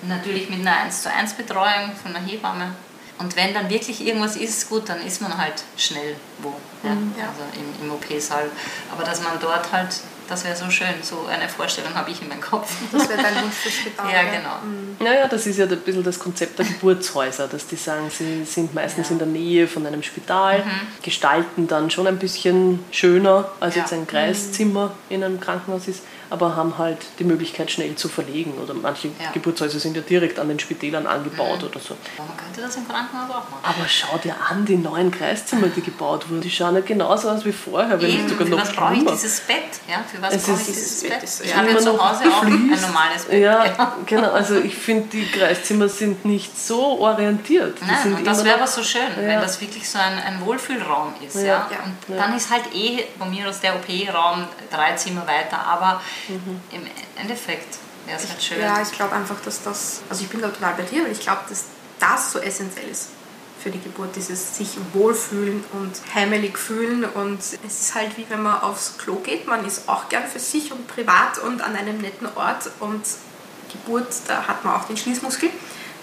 natürlich 0.08 0.48
mit 0.48 0.60
einer 0.60 0.74
1 0.84 1.02
zu 1.02 1.12
1 1.12 1.34
Betreuung 1.34 1.92
von 2.02 2.16
einer 2.16 2.24
Hebamme. 2.24 2.72
Und 3.18 3.34
wenn 3.36 3.52
dann 3.52 3.68
wirklich 3.68 4.06
irgendwas 4.06 4.36
ist, 4.36 4.68
gut, 4.68 4.88
dann 4.88 5.00
ist 5.04 5.20
man 5.20 5.36
halt 5.36 5.64
schnell 5.76 6.14
wo. 6.40 6.54
Ja? 6.84 6.90
ja. 6.90 7.28
Also 7.28 7.42
im, 7.56 7.86
im 7.88 7.92
OP-Saal. 7.94 8.50
Aber 8.92 9.02
dass 9.04 9.20
man 9.22 9.32
dort 9.40 9.72
halt, 9.72 9.88
das 10.28 10.44
wäre 10.44 10.54
so 10.54 10.70
schön, 10.70 10.86
so 11.02 11.26
eine 11.26 11.48
Vorstellung 11.48 11.92
habe 11.94 12.10
ich 12.12 12.22
in 12.22 12.28
meinem 12.28 12.40
Kopf. 12.40 12.72
Das 12.92 13.08
wäre 13.08 13.20
dein 13.20 13.42
Wunsch 13.42 13.54
fürs 13.54 13.74
Spital. 13.74 14.06
Ja, 14.12 14.22
genau. 14.22 14.56
Naja, 15.00 15.26
das 15.26 15.46
ist 15.46 15.58
ja 15.58 15.64
ein 15.66 15.80
bisschen 15.80 16.04
das 16.04 16.18
Konzept 16.18 16.58
der 16.60 16.66
Geburtshäuser, 16.66 17.48
dass 17.48 17.66
die 17.66 17.74
sagen, 17.76 18.08
sie 18.16 18.44
sind 18.44 18.72
meistens 18.74 19.08
Ja. 19.08 19.12
in 19.14 19.18
der 19.18 19.26
Nähe 19.28 19.66
von 19.66 19.84
einem 19.86 20.02
Spital, 20.04 20.62
gestalten 21.02 21.66
dann 21.66 21.90
schon 21.90 22.06
ein 22.06 22.18
bisschen 22.18 22.84
schöner, 22.92 23.50
als 23.58 23.74
Ja. 23.74 23.82
jetzt 23.82 23.92
ein 23.92 24.06
Kreiszimmer 24.06 24.92
in 25.08 25.24
einem 25.24 25.40
Krankenhaus 25.40 25.88
ist, 25.88 26.02
aber 26.30 26.56
haben 26.56 26.76
halt 26.78 26.98
die 27.18 27.24
Möglichkeit, 27.24 27.70
schnell 27.70 27.94
zu 27.96 28.08
verlegen. 28.08 28.54
Oder 28.62 28.74
manche 28.74 29.08
Ja. 29.08 29.30
Geburtshäuser 29.32 29.78
sind 29.78 29.96
ja 29.96 30.02
direkt 30.02 30.38
an 30.38 30.48
den 30.48 30.58
Spitälern 30.58 31.06
angebaut 31.06 31.62
oder 31.64 31.80
so. 31.80 31.96
Aber 32.16 32.28
man 32.28 32.36
könnte 32.36 32.60
das 32.60 32.76
im 32.76 32.86
Krankenhaus 32.86 33.30
auch 33.30 33.34
machen. 33.50 33.62
Aber 33.62 33.88
schau 33.88 34.18
dir 34.18 34.34
an, 34.50 34.64
die 34.64 34.76
neuen 34.76 35.10
Kreiszimmer, 35.10 35.68
die 35.68 35.80
gebaut 35.82 36.28
wurden, 36.28 36.40
die 36.40 36.50
schauen 36.50 36.74
ja 36.74 36.80
genauso 36.82 37.30
aus 37.30 37.44
wie 37.44 37.52
vorher, 37.52 38.00
wenn 38.00 38.10
Eben, 38.10 38.28
sogar 38.28 38.46
für 38.46 38.52
noch 38.52 38.60
was 38.60 38.72
brauche 38.72 38.94
ich 38.94 39.04
dieses 39.06 39.40
Bett? 39.40 39.56
Ja, 39.88 40.02
für 40.10 40.20
was 40.22 40.36
brauche 40.44 40.60
ich 40.60 40.66
dieses 40.66 41.02
Bett 41.02 41.20
Bett? 41.20 41.30
Ich 41.44 41.50
ja 41.50 41.56
habe 41.56 41.70
ja 41.70 41.78
zu 41.78 41.92
Hause 41.92 42.24
auch 42.30 42.42
ein 42.42 42.66
normales 42.68 43.24
Bett. 43.24 43.42
Ja, 43.42 43.96
genau. 44.06 44.30
Also 44.32 44.56
ich 44.56 44.74
finde, 44.76 45.08
die 45.08 45.26
Kreiszimmer 45.30 45.88
sind 45.88 46.24
nicht 46.24 46.58
so 46.58 46.98
orientiert. 47.00 47.78
Die 47.80 47.84
Nein, 47.86 48.14
und 48.14 48.26
das 48.26 48.44
wäre 48.44 48.56
aber 48.56 48.66
so 48.66 48.82
schön, 48.82 49.02
Ja. 49.16 49.28
wenn 49.28 49.40
das 49.40 49.60
wirklich 49.60 49.88
so 49.88 49.98
ein, 49.98 50.18
ein 50.18 50.44
Wohlfühlraum 50.44 51.14
ist. 51.26 51.36
Ja. 51.36 51.42
Ja. 51.42 51.66
Und 52.08 52.16
dann 52.18 52.36
ist 52.36 52.50
halt 52.50 52.64
eh 52.74 53.04
von 53.18 53.30
mir 53.30 53.48
aus 53.48 53.60
der 53.60 53.74
OP-Raum 53.76 54.44
drei 54.70 54.92
Zimmer 54.94 55.26
weiter, 55.26 55.58
aber 55.66 56.00
Mhm. 56.28 56.60
im 56.72 56.82
Endeffekt 57.16 57.78
wäre 58.06 58.18
es 58.18 58.28
halt 58.28 58.42
schön. 58.42 58.60
Ja, 58.60 58.80
ich 58.82 58.92
glaube 58.92 59.14
einfach, 59.14 59.40
dass 59.44 59.62
das, 59.62 60.00
also 60.08 60.22
ich 60.24 60.28
bin 60.30 60.40
da 60.40 60.48
total 60.48 60.74
bei 60.74 60.82
dir, 60.82 61.04
weil 61.04 61.12
ich 61.12 61.20
glaube, 61.20 61.42
dass 61.48 61.64
das 62.00 62.32
so 62.32 62.38
essentiell 62.38 62.88
ist 62.88 63.08
für 63.62 63.70
die 63.70 63.80
Geburt, 63.80 64.14
dieses 64.14 64.56
sich 64.56 64.76
wohlfühlen 64.92 65.64
und 65.72 65.90
heimelig 66.14 66.56
fühlen 66.56 67.04
und 67.04 67.40
es 67.40 67.54
ist 67.80 67.94
halt 67.94 68.16
wie 68.16 68.24
wenn 68.28 68.42
man 68.42 68.60
aufs 68.60 68.96
Klo 68.98 69.16
geht, 69.16 69.46
man 69.48 69.64
ist 69.66 69.88
auch 69.88 70.08
gern 70.08 70.24
für 70.28 70.38
sich 70.38 70.70
und 70.70 70.86
privat 70.86 71.38
und 71.38 71.60
an 71.60 71.74
einem 71.74 71.98
netten 71.98 72.28
Ort 72.36 72.70
und 72.78 73.02
Geburt, 73.72 74.06
da 74.28 74.46
hat 74.46 74.64
man 74.64 74.74
auch 74.76 74.84
den 74.84 74.96
Schließmuskel, 74.96 75.50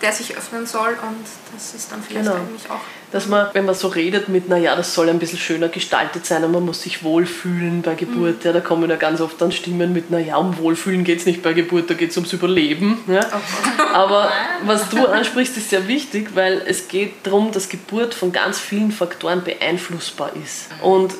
der 0.01 0.11
sich 0.11 0.35
öffnen 0.37 0.67
soll 0.67 0.97
und 1.01 1.25
das 1.53 1.73
ist 1.73 1.91
dann 1.93 2.03
vielleicht 2.03 2.25
Genau. 2.25 2.37
eigentlich 2.37 2.69
auch. 2.69 2.81
Dass 3.15 3.29
man, 3.29 3.47
wenn 3.53 3.63
man 3.63 3.75
so 3.75 3.87
redet 3.87 4.27
mit, 4.27 4.49
naja, 4.49 4.75
das 4.75 4.93
soll 4.93 5.07
ein 5.07 5.19
bisschen 5.19 5.39
schöner 5.39 5.69
gestaltet 5.69 6.25
sein 6.25 6.43
und 6.43 6.51
man 6.51 6.65
muss 6.65 6.81
sich 6.81 7.01
wohlfühlen 7.01 7.81
bei 7.81 7.95
Geburt, 7.95 8.43
ja, 8.43 8.51
da 8.51 8.59
kommen 8.59 8.89
ja 8.89 8.97
ganz 8.97 9.21
oft 9.21 9.39
dann 9.39 9.53
Stimmen 9.53 9.93
mit, 9.93 10.11
naja, 10.11 10.35
um 10.35 10.57
Wohlfühlen 10.57 11.05
geht 11.05 11.19
es 11.19 11.25
nicht 11.25 11.41
bei 11.41 11.53
Geburt, 11.53 11.89
da 11.89 11.93
geht 11.93 12.11
es 12.11 12.17
ums 12.17 12.33
Überleben. 12.33 12.97
Ja. 13.07 13.21
Aber 13.93 14.29
was 14.65 14.89
du 14.89 15.07
ansprichst, 15.07 15.55
ist 15.55 15.69
sehr 15.69 15.87
wichtig, 15.87 16.31
weil 16.35 16.61
es 16.65 16.89
geht 16.89 17.13
darum, 17.23 17.53
dass 17.53 17.69
Geburt 17.69 18.13
von 18.13 18.33
ganz 18.33 18.59
vielen 18.59 18.91
Faktoren 18.91 19.45
beeinflussbar 19.45 20.31
ist. 20.43 20.67
Und 20.81 21.13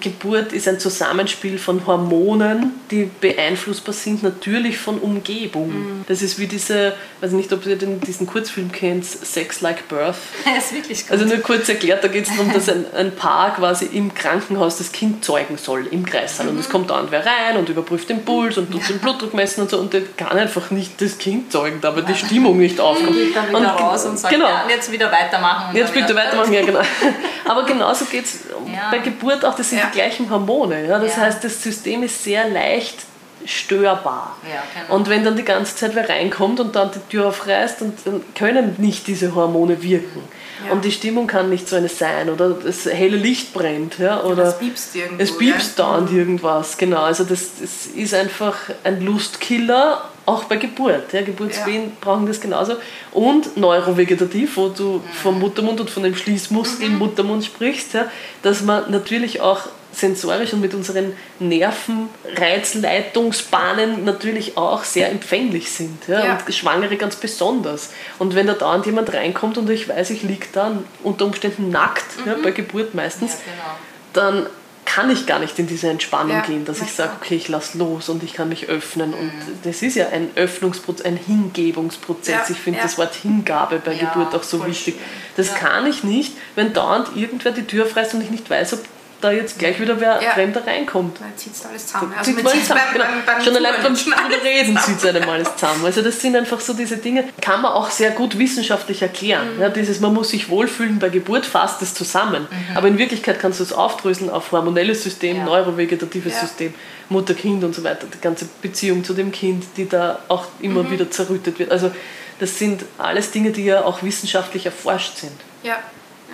Geburt 0.00 0.52
ist 0.52 0.68
ein 0.68 0.78
Zusammenspiel 0.80 1.58
von 1.58 1.86
Hormonen, 1.86 2.72
die 2.90 3.10
beeinflussbar 3.20 3.92
sind, 3.94 4.22
natürlich 4.22 4.78
von 4.78 4.98
Umgebung. 4.98 6.04
Das 6.08 6.22
ist 6.22 6.38
wie 6.38 6.46
diese, 6.46 6.94
weiß 7.20 7.32
nicht, 7.32 7.52
ob 7.52 7.66
ihr 7.66 7.76
den, 7.76 8.00
diesen 8.00 8.26
Kurzfilm 8.26 8.72
kennt, 8.72 9.04
Sex 9.04 9.60
Like 9.60 9.88
Birth. 9.88 10.16
Das 10.44 10.64
ist 10.66 10.74
wirklich 10.74 11.02
gut. 11.02 11.12
Also 11.12 11.24
nur 11.24 11.38
kurz 11.38 11.68
erklärt, 11.68 12.02
da 12.04 12.08
geht 12.08 12.26
es 12.28 12.36
darum, 12.36 12.52
dass 12.52 12.68
ein, 12.68 12.84
ein 12.94 13.14
Paar 13.14 13.54
quasi 13.56 13.86
im 13.86 14.14
Krankenhaus 14.14 14.78
das 14.78 14.92
Kind 14.92 15.24
zeugen 15.24 15.56
soll, 15.58 15.86
im 15.90 16.04
Kreissaal. 16.06 16.48
Und 16.48 16.58
es 16.58 16.68
kommt 16.68 16.90
dann 16.90 17.06
wer 17.10 17.24
rein 17.24 17.56
und 17.56 17.68
überprüft 17.68 18.08
den 18.08 18.24
Puls 18.24 18.58
und 18.58 18.70
tut 18.70 18.88
den 18.88 18.98
Blutdruck 18.98 19.34
messen 19.34 19.62
und 19.62 19.70
so. 19.70 19.78
Und 19.78 19.92
der 19.92 20.02
kann 20.16 20.36
einfach 20.38 20.70
nicht 20.70 21.00
das 21.00 21.18
Kind 21.18 21.52
zeugen, 21.52 21.80
da 21.80 21.88
aber 21.88 22.02
die 22.02 22.14
Stimmung 22.14 22.58
nicht 22.58 22.80
aufkommt. 22.80 23.12
geht 23.12 23.34
dann 23.36 23.48
wieder 23.48 23.70
raus 23.70 24.04
und 24.04 24.18
sagt, 24.18 24.34
genau. 24.34 24.48
ja, 24.48 24.62
und 24.64 24.70
jetzt 24.70 24.90
wieder 24.92 25.10
weitermachen. 25.10 25.70
Und 25.70 25.76
Jetzt 25.76 25.92
bitte 25.94 26.14
weitermachen, 26.14 26.52
ja 26.52 26.64
genau. 26.64 26.80
Aber 27.44 27.64
genauso 27.64 28.04
geht 28.04 28.24
es 28.24 28.40
Ja. 28.66 28.90
bei 28.90 28.98
Geburt 28.98 29.44
auch, 29.44 29.54
das 29.54 29.70
sind 29.70 29.78
Ja. 29.78 29.87
Die 29.88 29.98
gleichen 29.98 30.30
Hormone. 30.30 30.86
Ja? 30.86 30.98
Das 30.98 31.16
Ja. 31.16 31.22
heißt, 31.22 31.44
das 31.44 31.62
System 31.62 32.02
ist 32.02 32.22
sehr 32.24 32.48
leicht 32.48 32.98
störbar. 33.44 34.36
Ja, 34.42 34.62
genau. 34.82 34.96
Und 34.96 35.08
wenn 35.08 35.24
dann 35.24 35.36
die 35.36 35.44
ganze 35.44 35.76
Zeit 35.76 35.94
wer 35.94 36.08
reinkommt 36.08 36.60
und 36.60 36.74
dann 36.74 36.90
die 36.90 36.98
Tür 37.10 37.28
aufreißt, 37.28 37.82
und 37.82 37.94
dann 38.04 38.24
können 38.34 38.74
nicht 38.78 39.06
diese 39.06 39.34
Hormone 39.34 39.82
wirken. 39.82 40.22
Ja. 40.66 40.72
Und 40.72 40.84
die 40.84 40.90
Stimmung 40.90 41.26
kann 41.28 41.48
nicht 41.50 41.68
so 41.68 41.76
eine 41.76 41.88
sein. 41.88 42.28
Oder 42.30 42.50
das 42.50 42.84
helle 42.86 43.16
Licht 43.16 43.54
brennt. 43.54 43.98
Ja? 43.98 44.22
Oder 44.24 44.44
es 44.44 44.58
piepst 44.58 44.96
irgendwo. 44.96 45.22
es 45.22 45.38
piepst 45.38 45.78
ja. 45.78 45.84
dauernd 45.84 46.12
irgendwas. 46.12 46.76
Genau, 46.76 47.02
also 47.02 47.24
das, 47.24 47.52
das 47.60 47.86
ist 47.86 48.12
einfach 48.12 48.56
ein 48.82 49.00
Lustkiller, 49.04 50.04
auch 50.26 50.44
bei 50.44 50.56
Geburt. 50.56 51.12
Ja, 51.12 51.22
Geburtswehen 51.22 51.92
brauchen 52.00 52.26
das 52.26 52.40
genauso. 52.40 52.74
Und 53.12 53.56
neurovegetativ, 53.56 54.56
wo 54.56 54.68
du 54.68 55.02
vom 55.22 55.38
Muttermund 55.38 55.80
und 55.80 55.88
von 55.90 56.02
dem 56.02 56.14
Schließmuskel 56.14 56.86
im 56.86 56.98
Muttermund 56.98 57.44
sprichst, 57.44 57.94
ja, 57.94 58.10
dass 58.42 58.62
man 58.62 58.90
natürlich 58.90 59.40
auch 59.40 59.60
sensorisch 59.98 60.52
und 60.52 60.60
mit 60.60 60.74
unseren 60.74 61.12
Nervenreizleitungsbahnen 61.38 64.04
natürlich 64.04 64.56
auch 64.56 64.82
sehr 64.84 65.10
empfänglich 65.10 65.70
sind. 65.70 66.06
Ja, 66.08 66.24
Ja. 66.24 66.38
Und 66.46 66.54
Schwangere 66.54 66.96
ganz 66.96 67.16
besonders. 67.16 67.90
Und 68.18 68.34
wenn 68.34 68.46
da 68.46 68.54
dauernd 68.54 68.86
jemand 68.86 69.12
reinkommt 69.12 69.58
und 69.58 69.68
ich 69.70 69.88
weiß, 69.88 70.10
ich 70.10 70.22
liege 70.22 70.46
da 70.52 70.72
unter 71.02 71.24
Umständen 71.26 71.70
nackt, 71.70 72.04
ja, 72.26 72.36
bei 72.42 72.50
Geburt 72.52 72.94
meistens, 72.94 73.32
Ja, 73.32 73.38
genau. 73.44 73.76
dann 74.14 74.46
kann 74.84 75.10
ich 75.10 75.26
gar 75.26 75.38
nicht 75.38 75.58
in 75.58 75.66
diese 75.66 75.88
Entspannung 75.90 76.32
Ja, 76.36 76.40
gehen, 76.40 76.64
dass 76.64 76.80
ich 76.80 76.90
sage, 76.92 77.10
okay, 77.20 77.34
ich 77.34 77.48
lasse 77.48 77.76
los 77.76 78.08
und 78.08 78.22
ich 78.22 78.32
kann 78.32 78.48
mich 78.48 78.70
öffnen. 78.70 79.12
Und 79.12 79.26
Mhm. 79.26 79.58
das 79.62 79.82
ist 79.82 79.96
ja 79.96 80.08
ein 80.08 80.30
Öffnungsprozess, 80.34 81.04
ein 81.04 81.16
Hingebungsprozess. 81.18 82.34
Ja, 82.34 82.46
ich 82.48 82.56
finde 82.58 82.78
ja. 82.78 82.84
das 82.84 82.96
Wort 82.96 83.14
Hingabe 83.14 83.82
bei 83.84 83.94
Geburt 83.96 84.34
auch 84.34 84.42
so 84.42 84.64
wichtig. 84.66 84.94
Das 85.36 85.54
kann 85.54 85.86
ich 85.86 86.04
nicht, 86.04 86.32
wenn 86.54 86.72
dauernd 86.72 87.08
irgendwer 87.16 87.52
die 87.52 87.66
Tür 87.66 87.84
freist 87.84 88.14
und 88.14 88.22
ich 88.22 88.30
nicht 88.30 88.48
weiß, 88.48 88.72
ob 88.72 88.80
da 89.20 89.32
jetzt 89.32 89.58
gleich 89.58 89.80
wieder 89.80 90.00
wer 90.00 90.22
Ja. 90.22 90.30
Fremder 90.30 90.66
reinkommt. 90.66 91.20
Dann 91.20 91.36
zieht 91.36 91.54
es 91.54 91.66
alles 91.66 91.86
zusammen. 91.86 92.12
Zieht 92.22 92.36
man 92.36 92.44
man 92.44 92.52
zieht's 92.52 92.68
zusammen, 92.68 92.82
beim- 92.92 93.00
beim- 93.02 93.26
beim 93.26 93.42
Schon 93.44 93.56
allein 93.56 93.74
beim 93.82 93.92
alles 93.92 94.44
Reden 94.44 94.78
zieht 94.78 94.96
es 94.98 95.04
einem 95.06 95.28
alles 95.28 95.56
zusammen. 95.56 95.84
Also 95.84 96.02
das 96.02 96.20
sind 96.20 96.36
einfach 96.36 96.60
so 96.60 96.72
diese 96.72 96.96
Dinge, 96.98 97.24
kann 97.40 97.60
man 97.62 97.72
auch 97.72 97.90
sehr 97.90 98.10
gut 98.12 98.38
wissenschaftlich 98.38 99.02
erklären. 99.02 99.56
Mhm. 99.56 99.60
Ja, 99.62 99.68
dieses, 99.70 100.00
man 100.00 100.14
muss 100.14 100.30
sich 100.30 100.48
wohlfühlen 100.48 100.98
bei 100.98 101.08
Geburt, 101.08 101.46
fasst 101.46 101.82
es 101.82 101.94
zusammen. 101.94 102.46
Aber 102.74 102.88
in 102.88 102.98
Wirklichkeit 102.98 103.40
kannst 103.40 103.58
du 103.60 103.64
es 103.64 103.72
aufdröseln 103.72 104.30
auf 104.30 104.52
hormonelles 104.52 105.02
System, 105.02 105.38
Ja. 105.38 105.44
neurovegetatives 105.44 106.34
Ja. 106.34 106.40
System, 106.40 106.74
Mutter-Kind 107.08 107.64
und 107.64 107.74
so 107.74 107.82
weiter. 107.84 108.06
Die 108.12 108.20
ganze 108.20 108.46
Beziehung 108.62 109.02
zu 109.04 109.14
dem 109.14 109.32
Kind, 109.32 109.64
die 109.76 109.88
da 109.88 110.18
auch 110.28 110.46
immer 110.60 110.82
Mhm. 110.84 110.90
wieder 110.92 111.10
zerrüttet 111.10 111.58
wird. 111.58 111.70
Also 111.72 111.90
das 112.38 112.56
sind 112.58 112.84
alles 112.98 113.30
Dinge, 113.32 113.50
die 113.50 113.64
ja 113.64 113.82
auch 113.84 114.02
wissenschaftlich 114.02 114.64
erforscht 114.66 115.16
sind. 115.18 115.32
Ja. 115.64 115.78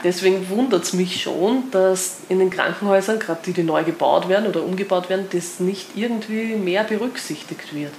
Deswegen 0.05 0.49
wundert 0.51 0.85
es 0.85 0.93
mich 0.93 1.23
schon, 1.23 1.71
dass 1.71 2.19
in 2.29 2.39
den 2.39 2.51
Krankenhäusern, 2.51 3.19
gerade 3.19 3.41
die, 3.47 3.53
die 3.53 3.63
neu 3.63 3.83
gebaut 3.85 4.29
werden 4.29 4.47
oder 4.47 4.63
umgebaut 4.63 5.09
werden, 5.09 5.27
das 5.33 5.61
nicht 5.61 5.97
irgendwie 5.97 6.55
mehr 6.57 6.85
berücksichtigt 6.85 7.75
wird. 7.75 7.93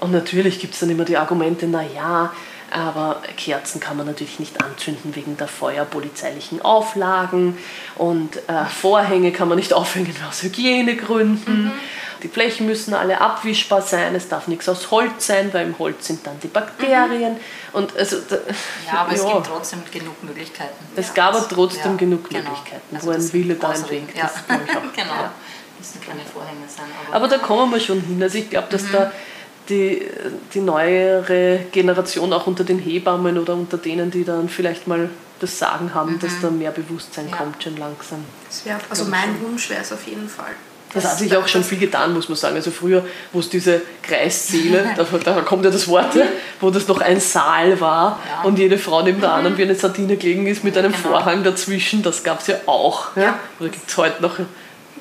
Und 0.00 0.10
natürlich 0.10 0.58
gibt 0.58 0.74
es 0.74 0.80
dann 0.80 0.90
immer 0.90 1.04
die 1.04 1.16
Argumente, 1.16 1.68
naja, 1.68 2.32
aber 2.72 3.22
Kerzen 3.36 3.80
kann 3.80 3.96
man 3.96 4.06
natürlich 4.06 4.40
nicht 4.40 4.62
anzünden 4.64 5.14
wegen 5.14 5.36
der 5.36 5.46
feuerpolizeilichen 5.46 6.62
Auflagen 6.62 7.58
und 7.96 8.36
äh, 8.48 8.64
Vorhänge 8.64 9.30
kann 9.30 9.48
man 9.48 9.58
nicht 9.58 9.72
aufhängen 9.72 10.14
aus 10.28 10.42
Hygienegründen. 10.42 11.70
Die 12.22 12.28
Flächen 12.28 12.66
müssen 12.66 12.94
alle 12.94 13.20
abwischbar 13.20 13.82
sein, 13.82 14.14
es 14.14 14.28
darf 14.28 14.46
nichts 14.46 14.68
aus 14.68 14.90
Holz 14.92 15.26
sein, 15.26 15.52
weil 15.52 15.66
im 15.66 15.78
Holz 15.78 16.06
sind 16.06 16.24
dann 16.26 16.38
die 16.40 16.46
Bakterien. 16.48 17.36
Und 17.72 17.96
also, 17.96 18.18
da, 18.28 18.36
Ja, 18.86 19.00
aber 19.00 19.12
es 19.12 19.22
ja. 19.22 19.32
gibt 19.34 19.46
trotzdem 19.48 19.80
genug 19.92 20.22
Möglichkeiten. 20.22 20.84
Es 20.94 21.12
gab 21.14 21.34
aber 21.34 21.48
trotzdem 21.48 21.92
Ja, 21.92 21.96
genug 21.96 22.28
genau. 22.28 22.42
Möglichkeiten, 22.42 22.94
Also 22.96 23.06
wo 23.08 23.10
ein 23.10 23.32
Wille 23.32 23.54
da 23.56 23.70
ein 23.70 23.90
Weg. 23.90 24.04
Ja. 24.14 24.22
Das 24.22 24.46
glaube 24.46 24.62
ich 24.66 24.70
auch. 24.76 24.82
genau. 24.94 25.14
Ja. 25.22 25.32
Müssen 25.78 26.00
keine 26.00 26.20
Vorhänge 26.20 26.66
sein. 26.68 26.84
Aber, 27.08 27.16
Aber 27.16 27.28
da 27.28 27.38
kommen 27.38 27.72
wir 27.72 27.80
schon 27.80 28.00
hin. 28.00 28.22
Also 28.22 28.38
ich 28.38 28.48
glaube, 28.48 28.68
dass 28.70 28.82
Mhm. 28.84 28.92
da 28.92 29.12
die, 29.68 30.06
die 30.54 30.60
neuere 30.60 31.60
Generation 31.72 32.32
auch 32.32 32.46
unter 32.46 32.62
den 32.64 32.78
Hebammen 32.78 33.38
oder 33.38 33.54
unter 33.54 33.78
denen, 33.78 34.10
die 34.10 34.24
dann 34.24 34.48
vielleicht 34.48 34.86
mal 34.86 35.08
das 35.40 35.58
Sagen 35.58 35.92
haben, 35.92 36.18
dass 36.20 36.40
da 36.40 36.50
mehr 36.50 36.70
Bewusstsein 36.70 37.24
Mhm. 37.26 37.30
Ja. 37.32 37.36
kommt 37.38 37.62
schon 37.64 37.76
langsam. 37.78 38.24
Das 38.48 38.64
wär, 38.64 38.78
also 38.88 39.04
mein 39.06 39.40
Wunsch 39.40 39.70
wäre 39.70 39.80
es 39.82 39.92
auf 39.92 40.06
jeden 40.06 40.28
Fall. 40.28 40.52
Das 40.94 41.04
hat 41.04 41.18
sich 41.18 41.34
auch 41.36 41.48
schon 41.48 41.64
viel 41.64 41.78
getan, 41.78 42.12
muss 42.12 42.28
man 42.28 42.36
sagen. 42.36 42.56
Also 42.56 42.70
früher, 42.70 43.04
wo 43.32 43.40
es 43.40 43.48
diese 43.48 43.80
Kreissäle, 44.02 44.90
da, 44.96 45.04
da 45.24 45.40
kommt 45.40 45.64
ja 45.64 45.70
das 45.70 45.88
Wort, 45.88 46.14
wo 46.60 46.70
das 46.70 46.86
noch 46.88 47.00
ein 47.00 47.18
Saal 47.20 47.80
war 47.80 48.20
Ja. 48.28 48.42
und 48.42 48.58
jede 48.58 48.76
Frau 48.78 49.02
neben 49.02 49.20
der 49.20 49.32
anderen 49.32 49.56
wie 49.56 49.62
eine 49.62 49.74
Sardine 49.74 50.16
gelegen 50.16 50.46
ist 50.46 50.64
mit 50.64 50.76
einem 50.76 50.92
Genau. 50.92 51.08
Vorhang 51.08 51.42
dazwischen, 51.44 52.02
das 52.02 52.22
gab 52.22 52.40
es 52.40 52.48
ja 52.48 52.56
auch. 52.66 53.16
Ja. 53.16 53.38
Oder 53.58 53.70
gibt 53.70 53.88
es 53.88 53.96
heute 53.96 54.20
noch 54.20 54.36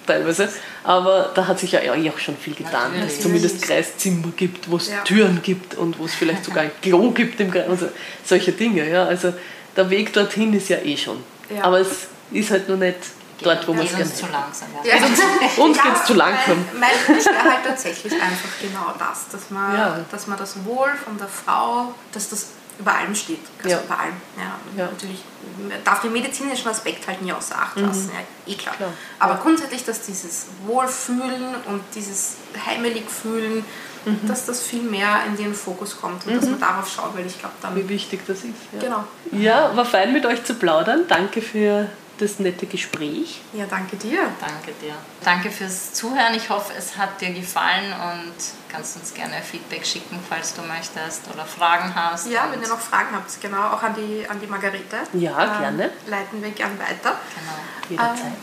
teilweise. 0.07 0.49
Aber 0.83 1.31
da 1.35 1.45
hat 1.47 1.59
sich 1.59 1.73
ja 1.73 1.81
eh 1.81 2.09
auch 2.09 2.17
schon 2.19 2.35
viel 2.37 2.55
getan, 2.55 2.91
dass 2.99 3.13
es 3.13 3.21
zumindest 3.21 3.61
Kreiszimmer 3.61 4.31
gibt, 4.35 4.69
wo 4.71 4.77
es 4.77 4.89
Ja. 4.89 5.01
Türen 5.03 5.41
gibt 5.43 5.75
und 5.75 5.99
wo 5.99 6.05
es 6.05 6.15
vielleicht 6.15 6.45
sogar 6.45 6.63
ein 6.63 6.71
Klo 6.81 7.11
gibt 7.11 7.39
im 7.39 7.51
Kreis. 7.51 7.67
Also 7.69 7.89
solche 8.25 8.51
Dinge. 8.53 8.89
Ja. 8.89 9.03
Also 9.05 9.33
der 9.75 9.89
Weg 9.89 10.13
dorthin 10.13 10.53
ist 10.53 10.69
ja 10.69 10.77
eh 10.77 10.97
schon. 10.97 11.17
Aber 11.61 11.79
es 11.79 12.07
ist 12.31 12.49
halt 12.49 12.67
nur 12.69 12.77
nicht 12.77 12.97
dort, 13.43 13.67
wo 13.67 13.73
man 13.73 13.85
es 13.85 13.91
geht 13.95 14.05
uns 14.05 14.15
zu 14.15 14.25
langsam. 14.27 14.67
Ja, 14.83 14.95
Uns 15.63 15.77
Ja, 15.77 15.83
geht's 15.83 16.05
zu 16.05 16.13
langsam. 16.13 16.65
Mein, 16.73 16.81
mein 17.07 17.15
Wunsch 17.15 17.25
wäre 17.25 17.43
halt 17.43 17.65
tatsächlich 17.65 18.13
einfach 18.13 18.49
genau 18.61 18.93
das, 18.97 19.27
dass 19.31 19.49
man, 19.49 19.75
Ja. 19.75 19.99
dass 20.11 20.27
man 20.27 20.37
das 20.37 20.63
Wohl 20.65 20.89
von 21.03 21.17
der 21.17 21.27
Frau, 21.27 21.93
dass 22.11 22.29
das 22.29 22.47
über 22.79 22.95
allem 22.95 23.13
steht. 23.13 23.39
Also 23.59 23.69
Ja. 23.75 23.81
über 23.83 23.99
allem. 23.99 24.15
Ja, 24.37 24.83
Ja. 24.83 24.89
Natürlich 24.91 25.23
man 25.69 25.83
darf 25.83 26.01
den 26.01 26.13
medizinischen 26.13 26.67
Aspekt 26.69 27.05
halt 27.07 27.21
nie 27.21 27.31
außer 27.33 27.55
Acht 27.55 27.77
lassen, 27.77 28.09
ja, 28.13 28.51
eh 28.51 28.55
klar. 28.55 28.73
Mhm. 28.75 28.77
Klar. 28.77 28.93
Aber 29.19 29.33
Ja. 29.33 29.39
grundsätzlich, 29.41 29.83
dass 29.85 30.01
dieses 30.01 30.45
Wohlfühlen 30.65 31.55
und 31.67 31.81
dieses 31.93 32.35
heimelig 32.65 33.09
fühlen, 33.09 33.65
Mhm. 34.05 34.27
dass 34.27 34.45
das 34.47 34.61
viel 34.63 34.81
mehr 34.81 35.19
in 35.27 35.37
den 35.37 35.53
Fokus 35.53 35.99
kommt 36.01 36.25
und 36.25 36.35
dass 36.35 36.45
man 36.49 36.59
darauf 36.59 36.89
schaut, 36.91 37.15
weil 37.15 37.25
ich 37.27 37.37
glaube, 37.37 37.53
dann. 37.61 37.75
Wie 37.75 37.87
wichtig 37.87 38.21
das 38.25 38.37
ist. 38.39 38.45
Ja. 38.73 38.79
Genau. 38.79 39.03
Ja, 39.31 39.75
war 39.77 39.85
fein 39.85 40.11
mit 40.11 40.25
euch 40.25 40.43
zu 40.43 40.55
plaudern. 40.55 41.01
Danke 41.07 41.39
für 41.41 41.87
das 42.21 42.39
nette 42.39 42.65
Gespräch. 42.67 43.41
Ja, 43.53 43.65
danke 43.65 43.97
dir. 43.97 44.19
Danke 44.39 44.73
dir. 44.79 44.93
Danke 45.23 45.49
fürs 45.49 45.93
Zuhören. 45.93 46.35
Ich 46.35 46.49
hoffe, 46.49 46.73
es 46.77 46.97
hat 46.97 47.19
dir 47.19 47.33
gefallen 47.33 47.91
und 47.93 48.33
kannst 48.69 48.97
uns 48.97 49.13
gerne 49.13 49.41
Feedback 49.41 49.85
schicken, 49.85 50.19
falls 50.29 50.53
du 50.53 50.61
möchtest 50.61 51.23
oder 51.33 51.45
Fragen 51.45 51.93
hast. 51.95 52.27
Ja, 52.27 52.47
wenn 52.51 52.61
ihr 52.61 52.67
noch 52.67 52.79
Fragen 52.79 53.15
habt, 53.15 53.41
genau, 53.41 53.69
auch 53.69 53.81
an 53.81 53.95
die, 53.95 54.27
an 54.29 54.39
die 54.39 54.47
Margarete. 54.47 54.97
Ja, 55.13 55.59
gerne. 55.59 55.91
Leiten 56.07 56.41
wir 56.41 56.51
gern 56.51 56.77
weiter. 56.79 57.17
Genau. 57.35 57.57
Jederzeit. 57.89 58.25
Ähm, 58.25 58.33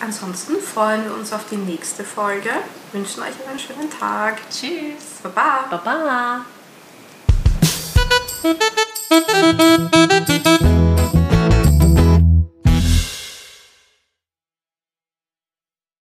ansonsten 0.00 0.60
freuen 0.60 1.04
wir 1.04 1.14
uns 1.14 1.32
auf 1.32 1.46
die 1.50 1.56
nächste 1.56 2.04
Folge. 2.04 2.50
Wünschen 2.92 3.22
euch 3.22 3.34
einen 3.48 3.58
schönen 3.58 3.90
Tag. 3.90 4.38
Tschüss. 4.48 5.20
Baba. 5.22 5.66
Baba. 5.70 6.44